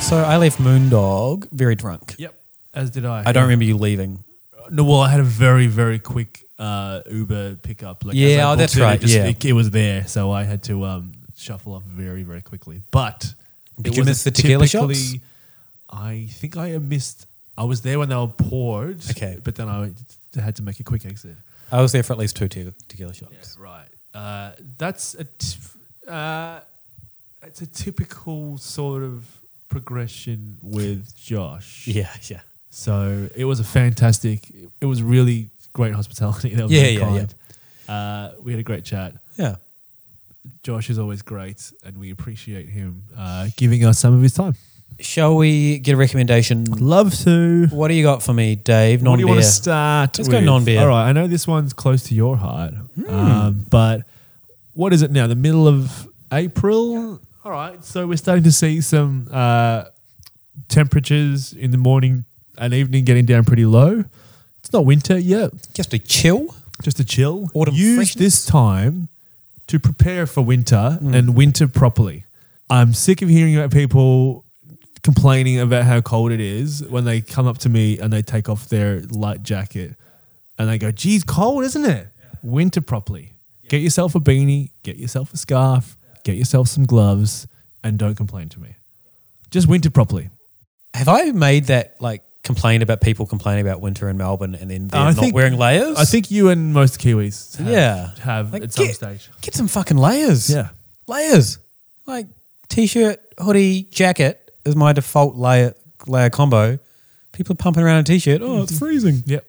[0.00, 2.14] So I left Moon Dog very drunk.
[2.18, 2.34] Yep,
[2.74, 3.22] as did I.
[3.24, 4.22] I don't remember you leaving.
[4.54, 8.04] Uh, no, well, I had a very very quick uh, Uber pickup.
[8.04, 9.26] Like, Yeah, I oh, that's it, it right, just- yeah.
[9.26, 12.82] it, it was there, so I had to um, shuffle off very very quickly.
[12.90, 13.34] But
[13.80, 15.24] Did it you was miss the tequila typically- shots?
[15.90, 17.26] I think I missed.
[17.56, 19.02] I was there when they were poured.
[19.10, 19.38] Okay.
[19.42, 19.92] but then I
[20.40, 21.36] had to make a quick exit.
[21.72, 23.56] I was there for at least two te- tequila shots.
[23.58, 23.88] right.
[24.14, 25.58] Uh, that's a t-
[26.08, 26.60] uh,
[27.42, 29.26] it's a typical sort of
[29.68, 31.86] progression with Josh.
[31.98, 32.40] Yeah, yeah.
[32.70, 34.40] So it was a fantastic.
[34.80, 36.50] It was really great hospitality.
[36.54, 37.34] That was Yeah, very yeah, kind.
[37.88, 39.14] Uh, we had a great chat.
[39.36, 39.56] Yeah.
[40.62, 44.54] Josh is always great, and we appreciate him uh, giving us some of his time.
[45.00, 46.64] Shall we get a recommendation?
[46.64, 47.66] Love to.
[47.70, 49.00] What do you got for me, Dave?
[49.00, 49.44] What Non do you want beer.
[49.44, 50.18] to start?
[50.18, 50.44] Let's go with?
[50.44, 50.80] non-beer.
[50.80, 52.74] All right, I know this one's close to your heart,
[53.06, 54.02] um, but
[54.72, 55.26] what is it now?
[55.26, 57.20] The middle of April.
[57.44, 59.84] All right, so we're starting to see some uh,
[60.68, 62.24] temperatures in the morning
[62.56, 64.04] and evening getting down pretty low.
[64.68, 66.54] It's not winter yet, Just a chill.
[66.82, 67.50] just a chill.
[67.54, 68.14] Autumn Use freshness.
[68.16, 69.08] this time
[69.66, 71.14] to prepare for winter Hmm.
[71.14, 72.26] and winter properly.
[72.68, 74.44] I'm sick of hearing about people
[75.02, 78.50] complaining about how cold it is when they come up to me and they take
[78.50, 79.96] off their light jacket
[80.58, 82.08] and they go, geez, cold, isn't it?
[82.42, 83.32] Winter properly.
[83.70, 87.46] Get yourself a beanie, get yourself a scarf, get yourself some gloves,
[87.82, 88.74] and don't complain to me.
[89.50, 90.28] Just winter properly.
[90.92, 94.88] Have I made that like complaint about people complaining about winter in Melbourne and then
[94.88, 95.96] they're I not think- wearing layers?
[95.96, 98.10] I think you and most Kiwis have, Yeah.
[98.22, 99.28] have Like, at some get- stage.
[99.40, 100.50] get some fucking layers.
[100.50, 100.70] Yeah.
[101.06, 101.58] layers.
[102.06, 102.26] Like
[102.68, 105.74] t-shirt, hoodie, jacket is my default layer
[106.06, 106.78] layer combo.
[107.32, 108.40] People are pumping around a t-shirt.
[108.42, 108.78] Oh, it's mm-hmm.
[108.84, 109.22] freezing.
[109.26, 109.46] Yep.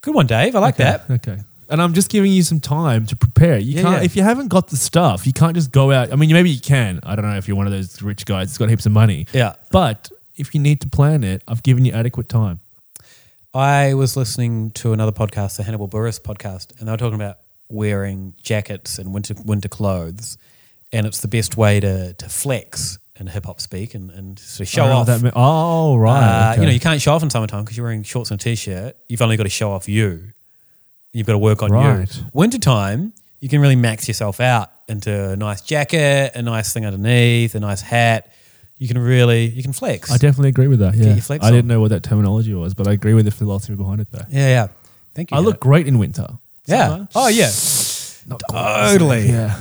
[0.00, 0.56] Good one, Dave.
[0.56, 1.10] I like Okay, that.
[1.10, 1.38] Okay.
[1.68, 3.58] And I'm just giving you some time to prepare.
[3.58, 4.04] You Yeah, can't yeah.
[4.04, 6.12] if you haven't got the stuff, you can't just go out.
[6.12, 7.00] I mean, maybe you can.
[7.02, 9.26] I don't know if you're one of those rich guys that's got heaps of money.
[9.32, 9.54] Yeah.
[9.72, 12.60] But if you need to plan it, I've given you adequate time.
[13.54, 17.38] I was listening to another podcast, the Hannibal Buress podcast, and they were talking about
[17.68, 20.36] wearing jackets and winter winter clothes,
[20.92, 24.60] and it's the best way to to flex in hip hop speak and, and sort
[24.60, 25.06] of show I off.
[25.06, 26.20] that oh, right.
[26.20, 26.60] Uh, okay.
[26.60, 28.94] You know, you can't show off in summertime because you're wearing shorts and a t-shirt.
[29.08, 30.32] You've only got to show off you.
[31.14, 32.14] You've got to work on Right.
[32.14, 32.24] you.
[32.34, 37.54] Wintertime, you can really max yourself out into a nice jacket, a nice thing underneath,
[37.54, 38.30] a nice hat.
[38.78, 40.10] You can really, you can flex.
[40.10, 40.94] I definitely agree with that.
[40.94, 41.18] Yeah.
[41.42, 44.08] I didn't know what that terminology was, but I agree with the philosophy behind it
[44.12, 44.24] though.
[44.28, 44.66] yeah, yeah.
[45.14, 45.36] Thank you.
[45.38, 46.26] I look great in winter.
[46.66, 46.88] Yeah.
[46.88, 47.50] Summer, Oh, yeah.
[48.26, 49.28] not Totally.
[49.28, 49.56] Yeah.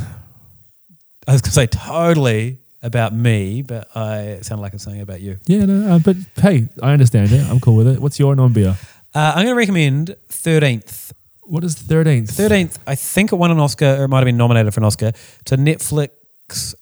[1.27, 5.01] I was going to say totally about me, but I it sounded like I'm saying
[5.01, 5.37] about you.
[5.47, 7.41] Yeah, no, uh, but hey, I understand it.
[7.49, 7.99] I'm cool with it.
[7.99, 8.77] What's your non beer?
[9.15, 11.13] Uh, I'm going to recommend 13th.
[11.43, 12.31] What is 13th?
[12.33, 14.85] 13th, I think it won an Oscar, or it might have been nominated for an
[14.85, 15.13] Oscar.
[15.41, 16.09] It's a Netflix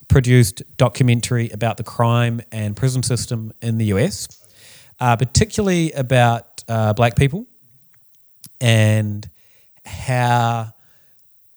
[0.08, 4.28] produced documentary about the crime and prison system in the US,
[5.00, 7.46] uh, particularly about uh, black people
[8.62, 9.30] and
[9.86, 10.74] how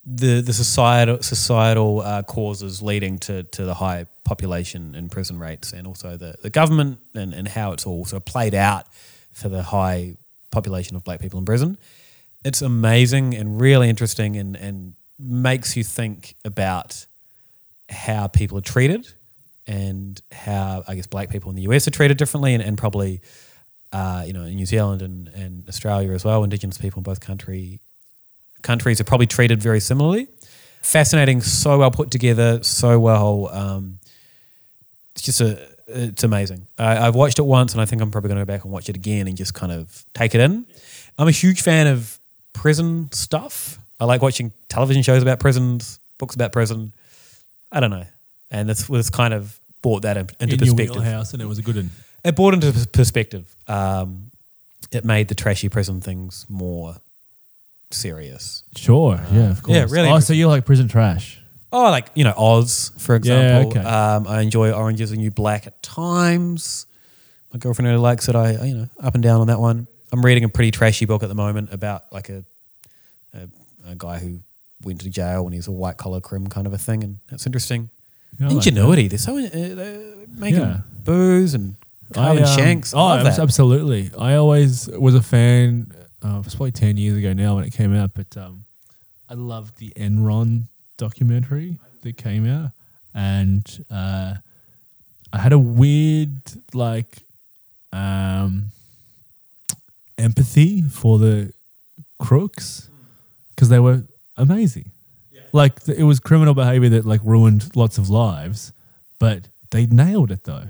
[0.05, 5.73] the the societal societal uh, causes leading to, to the high population and prison rates,
[5.73, 8.87] and also the, the government and, and how it's all sort of played out
[9.33, 10.17] for the high
[10.51, 11.77] population of black people in prison.
[12.45, 17.07] It's amazing and really interesting, and, and makes you think about
[17.89, 19.07] how people are treated
[19.67, 23.21] and how I guess black people in the US are treated differently, and, and probably
[23.93, 26.45] uh, you know in New Zealand and, and Australia as well.
[26.45, 27.81] Indigenous people in both country
[28.63, 30.29] countries are probably treated very similarly.
[30.83, 33.49] Fascinating, so well put together, so well.
[33.49, 33.99] Um,
[35.15, 36.67] it's just a, it's amazing.
[36.79, 38.73] I, I've watched it once, and I think I'm probably going to go back and
[38.73, 40.67] watch it again and just kind of take it in.
[41.19, 42.21] I'm a huge fan of
[42.53, 43.79] prison stuff.
[43.99, 46.93] I like watching television shows about prisons, books about prison.
[47.77, 48.07] I don't know,
[48.51, 51.59] and this was kind of brought that into in your perspective wheelhouse, and it was
[51.59, 51.91] a good one.
[52.25, 53.55] it brought into perspective.
[53.69, 54.31] Um,
[54.93, 56.97] it made the trashy prison things more
[57.91, 58.63] serious.
[58.77, 59.77] Sure, yeah, of course.
[59.77, 61.39] yeah, really Oh, so you like prison trash?
[61.73, 63.71] Oh, like you know, Oz, for Yeah, example.
[63.81, 63.89] okay.
[63.89, 66.87] um, I enjoy Orange is the New Black at times.
[67.53, 68.35] My girlfriend really likes it.
[68.37, 69.87] I, I, you know, up and down on that one.
[70.13, 72.45] I'm reading a pretty trashy book at the moment about like a
[73.35, 73.49] a,
[73.91, 74.41] a guy who
[74.87, 77.45] went to jail when he's a white collar crim kind of a thing, and that's
[77.47, 77.91] interesting.
[78.39, 79.09] Yeah, I like Ingenuity.
[79.09, 80.81] They're so uh, they're making Yeah.
[81.05, 81.77] booze and
[82.15, 82.95] I, um, Shanks.
[82.95, 83.39] I Oh, love that.
[83.39, 84.11] absolutely.
[84.19, 85.91] I always was a fan.
[86.25, 88.65] Uh, it was probably ten years ago now when it came out, but um,
[89.29, 90.65] I loved the Enron
[90.99, 92.71] documentary that came out,
[93.13, 94.35] and uh,
[95.33, 96.41] I had a weird
[96.73, 97.25] like
[97.93, 98.71] um,
[100.19, 101.53] empathy for the
[102.19, 102.89] crooks
[103.51, 104.05] because they were
[104.37, 104.91] amazing.
[105.53, 108.73] Like it was criminal behavior that like ruined lots of lives,
[109.19, 110.65] but they nailed it though.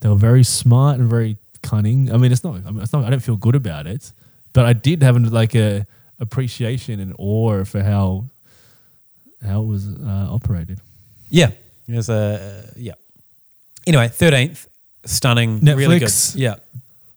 [0.00, 2.12] They were very smart and very cunning.
[2.12, 2.54] I mean, it's not.
[2.66, 3.04] I mean, it's not.
[3.04, 4.12] I don't feel good about it,
[4.52, 5.86] but I did have like a
[6.20, 8.24] appreciation and awe for how
[9.44, 10.80] how it was uh, operated.
[11.28, 11.50] Yeah,
[11.86, 12.94] There's a yeah.
[13.86, 14.66] Anyway, thirteenth,
[15.04, 16.08] stunning, really good.
[16.08, 16.36] Netflix.
[16.36, 16.56] Yeah.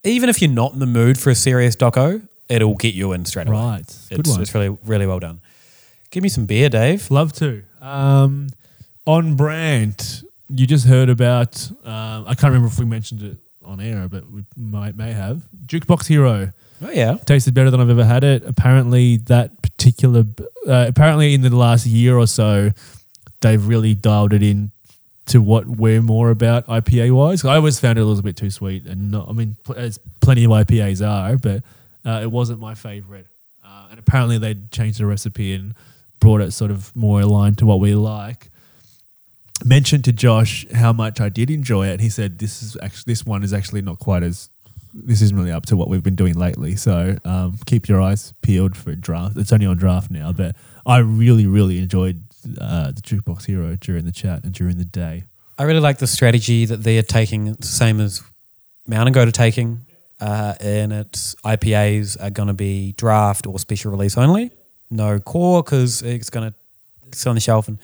[0.03, 3.26] Even if you're not in the mood for a serious doco, it'll get you in
[3.26, 3.57] straight away.
[3.57, 3.98] Right.
[4.10, 4.41] Good It's, one.
[4.41, 5.40] it's really really well done.
[6.12, 7.12] Give me some beer, Dave.
[7.12, 7.64] Love to.
[7.82, 8.48] Um,
[9.06, 11.70] on brand, you just heard about.
[11.84, 15.44] Um, I can't remember if we mentioned it on air, but we might may have
[15.66, 16.54] Jukebox Hero.
[16.82, 17.16] Oh yeah.
[17.26, 18.44] Tasted better than I've ever had it.
[18.46, 20.24] Apparently, that particular.
[20.68, 22.72] Uh, apparently, in the last year or so,
[23.42, 24.72] they've really dialed it in
[25.28, 27.44] to what we're more about IPA wise.
[27.44, 29.28] I always found it a little bit too sweet, and not.
[29.28, 31.64] I mean, pl- as plenty of IPAs are, but
[32.06, 33.28] uh, it wasn't my favorite.
[33.66, 35.74] Uh, and apparently, they changed the recipe and
[36.19, 38.49] brought it sort of more aligned to what we like.
[39.65, 41.94] Mentioned to Josh how much I did enjoy it.
[41.94, 44.49] and He said this is actually this one is actually not quite as
[44.94, 46.76] this isn't really up to what we've been doing lately.
[46.76, 49.38] So um, keep your eyes peeled for draft.
[49.38, 52.23] It's only on draft now, but I really really enjoyed
[52.61, 55.23] uh, the Jukebox Hero during the chat and during the day.
[55.57, 57.53] I really like the strategy that they're taking.
[57.53, 58.22] The same as
[58.85, 59.81] Mountain Goat are taking.
[60.19, 64.52] Uh, and its IPAs are going to be draft or special release only.
[64.90, 67.68] No core because it's going to sit on the shelf.
[67.68, 67.78] And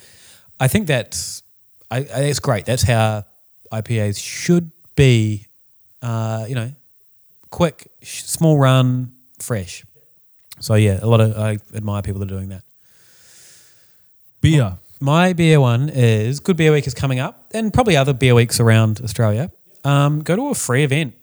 [0.60, 1.44] I think that's
[1.92, 2.66] I, I, it's great.
[2.66, 3.26] That's how
[3.72, 5.48] IPAs should be.
[6.02, 6.72] Uh, you know,
[7.50, 9.86] quick, sh- small run, fresh.
[10.60, 12.64] So yeah, a lot of I admire people that are doing that.
[14.42, 14.78] Beer.
[15.00, 18.60] My beer one is Good Beer Week is coming up, and probably other beer weeks
[18.60, 19.52] around Australia.
[19.84, 21.14] Um, go to a free event.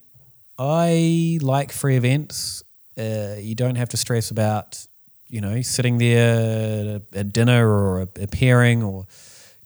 [0.59, 2.63] I like free events.
[2.99, 4.87] Uh, you don't have to stress about,
[5.31, 9.07] you know, sitting there at dinner or appearing or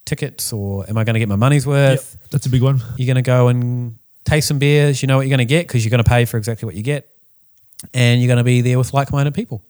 [0.05, 2.17] tickets or am I going to get my money's worth?
[2.31, 2.83] That's a big one.
[2.97, 5.03] You're going to go and taste some beers.
[5.03, 6.75] You know what you're going to get because you're going to pay for exactly what
[6.75, 7.09] you get,
[7.95, 9.63] and you're going to be there with like-minded people.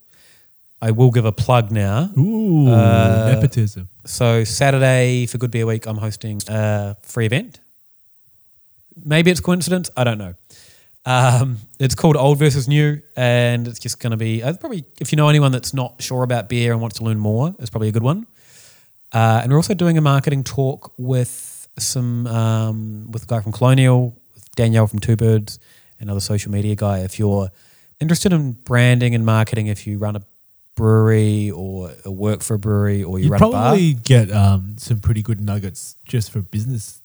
[0.83, 2.11] I will give a plug now.
[2.19, 3.89] Ooh, Uh, nepotism.
[4.05, 7.61] So Saturday for Good Beer Week, I'm hosting a free event.
[9.03, 9.91] Maybe it's coincidence.
[9.97, 10.35] I don't know.
[11.07, 15.13] Um, it's called Old versus New, and it's just going to be uh, probably if
[15.13, 17.89] you know anyone that's not sure about beer and wants to learn more, it's probably
[17.89, 18.27] a good one.
[19.13, 23.53] Uh, and we're also doing a marketing talk with some um, with a guy from
[23.53, 25.59] Colonial, with Danielle from Two Birds,
[26.01, 27.01] another social media guy.
[27.01, 27.51] If you're
[28.01, 30.23] interested in branding and marketing, if you run a
[30.75, 34.77] brewery or work for a brewery or you, You run a bar, probably get um,
[34.79, 37.01] some pretty good nuggets just for business.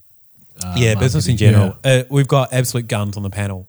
[0.61, 1.51] Uh, yeah, business in marketing.
[1.53, 1.77] general.
[1.83, 3.68] Uh, we've got absolute guns on the panel.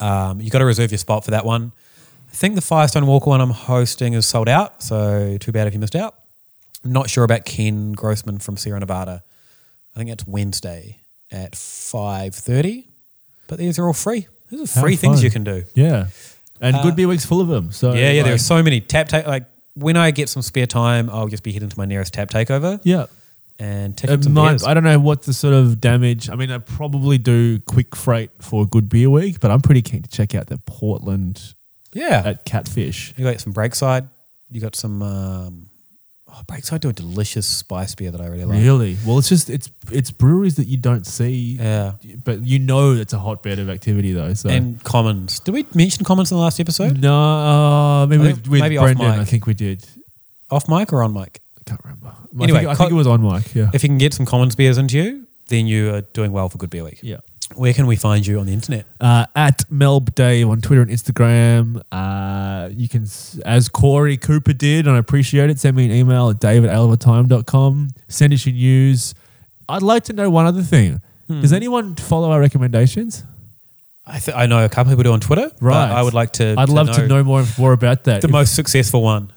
[0.00, 1.72] Um, you got to reserve your spot for that one.
[2.30, 5.72] I think the Firestone Walker one I'm hosting is sold out, so too bad if
[5.74, 6.14] you missed out.
[6.84, 9.22] I'm not sure about Ken Grossman from Sierra Nevada.
[9.94, 10.98] I think it's Wednesday
[11.32, 12.88] at five thirty.
[13.48, 14.26] But these are all free.
[14.50, 15.64] These are free things you can do.
[15.74, 16.08] Yeah,
[16.60, 17.72] and Uh, Good Beer Week's full of them.
[17.72, 18.22] So yeah, yeah.
[18.22, 19.26] There are so many tap take.
[19.26, 19.44] Like
[19.74, 22.80] when I get some spare time, I'll just be heading to my nearest tap takeover
[22.84, 23.06] yeah.
[23.58, 24.64] And It tickets and might, beers.
[24.64, 26.28] I don't know what the sort of damage.
[26.30, 29.82] I mean, I probably do quick freight for a Good Beer Week, but I'm pretty
[29.82, 31.54] keen to check out the Portland
[31.92, 33.14] Yeah, at Catfish.
[33.16, 34.08] You got some Breakside.
[34.50, 35.02] You got some.
[35.02, 35.66] Um,
[36.28, 38.62] oh, Breakside do a delicious spice beer that I really like.
[38.62, 38.96] Really?
[39.06, 41.92] Well, it's just it's it's breweries that you don't see, Yeah.
[42.24, 44.34] but you know it's a hotbed of activity though.
[44.34, 45.40] So And Commons.
[45.40, 47.00] Did we mention Commons in the last episode?
[47.00, 49.20] no, uh, maybe with, with maybe off Brendan, mic.
[49.20, 49.84] I think we did.
[50.50, 51.40] Off mic or on mic?
[51.58, 52.12] I can't remember.
[52.40, 53.54] Anyway, I think, I think it was on mic.
[53.54, 53.70] Yeah.
[53.72, 56.58] If you can get some Commons beers into you, then you are doing well for
[56.58, 57.00] Good Beer Week.
[57.02, 57.18] yeah.
[57.54, 58.86] Where can we find you on the internet?
[59.00, 61.80] uh, at Melb Dave on Twitter and Instagram.
[61.92, 63.06] Uh, you can,
[63.44, 67.90] as Corey Cooper did, and I appreciate it, send me an email at aleofatime.com.
[68.08, 69.14] Send us your news.
[69.68, 71.00] I'd like to know one other thing.
[71.28, 71.40] Hmm.
[71.40, 73.24] Does anyone follow our recommendations?
[74.04, 75.48] I, th- I know a couple people do on Twitter.
[75.50, 75.90] but Right.
[75.90, 76.54] I would like to.
[76.56, 78.22] I'd love to know more, more about that.
[78.22, 79.32] the If- most successful one.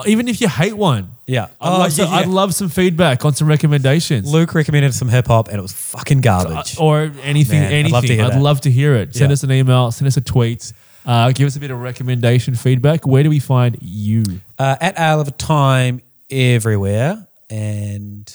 [0.00, 1.44] Uh, even if you hate one, Yeah.
[1.60, 2.18] I'd, Oh, love some, yeah, yeah.
[2.20, 4.30] I'd love some feedback on some recommendations.
[4.32, 6.78] Luke recommended some hip hop and it was fucking garbage.
[6.78, 7.92] Uh, or anything, Man, I'd anything.
[7.92, 8.42] love to hear I'd that.
[8.42, 9.14] love to hear it.
[9.14, 9.34] Send Yeah.
[9.34, 10.72] us an email, send us a tweet,
[11.06, 13.06] uh, give us a bit of recommendation feedback.
[13.06, 14.24] Where do we find you?
[14.58, 17.26] uh, at Ale of a Time everywhere.
[17.48, 18.30] And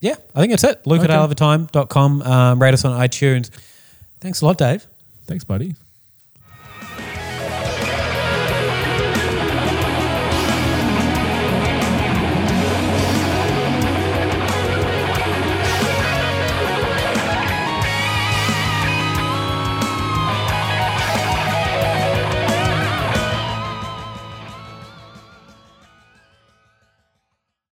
[0.00, 0.86] yeah, I think that's it.
[0.86, 1.34] Luke at Okay.
[1.34, 2.22] aleofatime.com.
[2.22, 3.50] Um, rate us on iTunes.
[4.20, 4.86] Thanks a lot, Dave.
[5.26, 5.74] Thanks, buddy.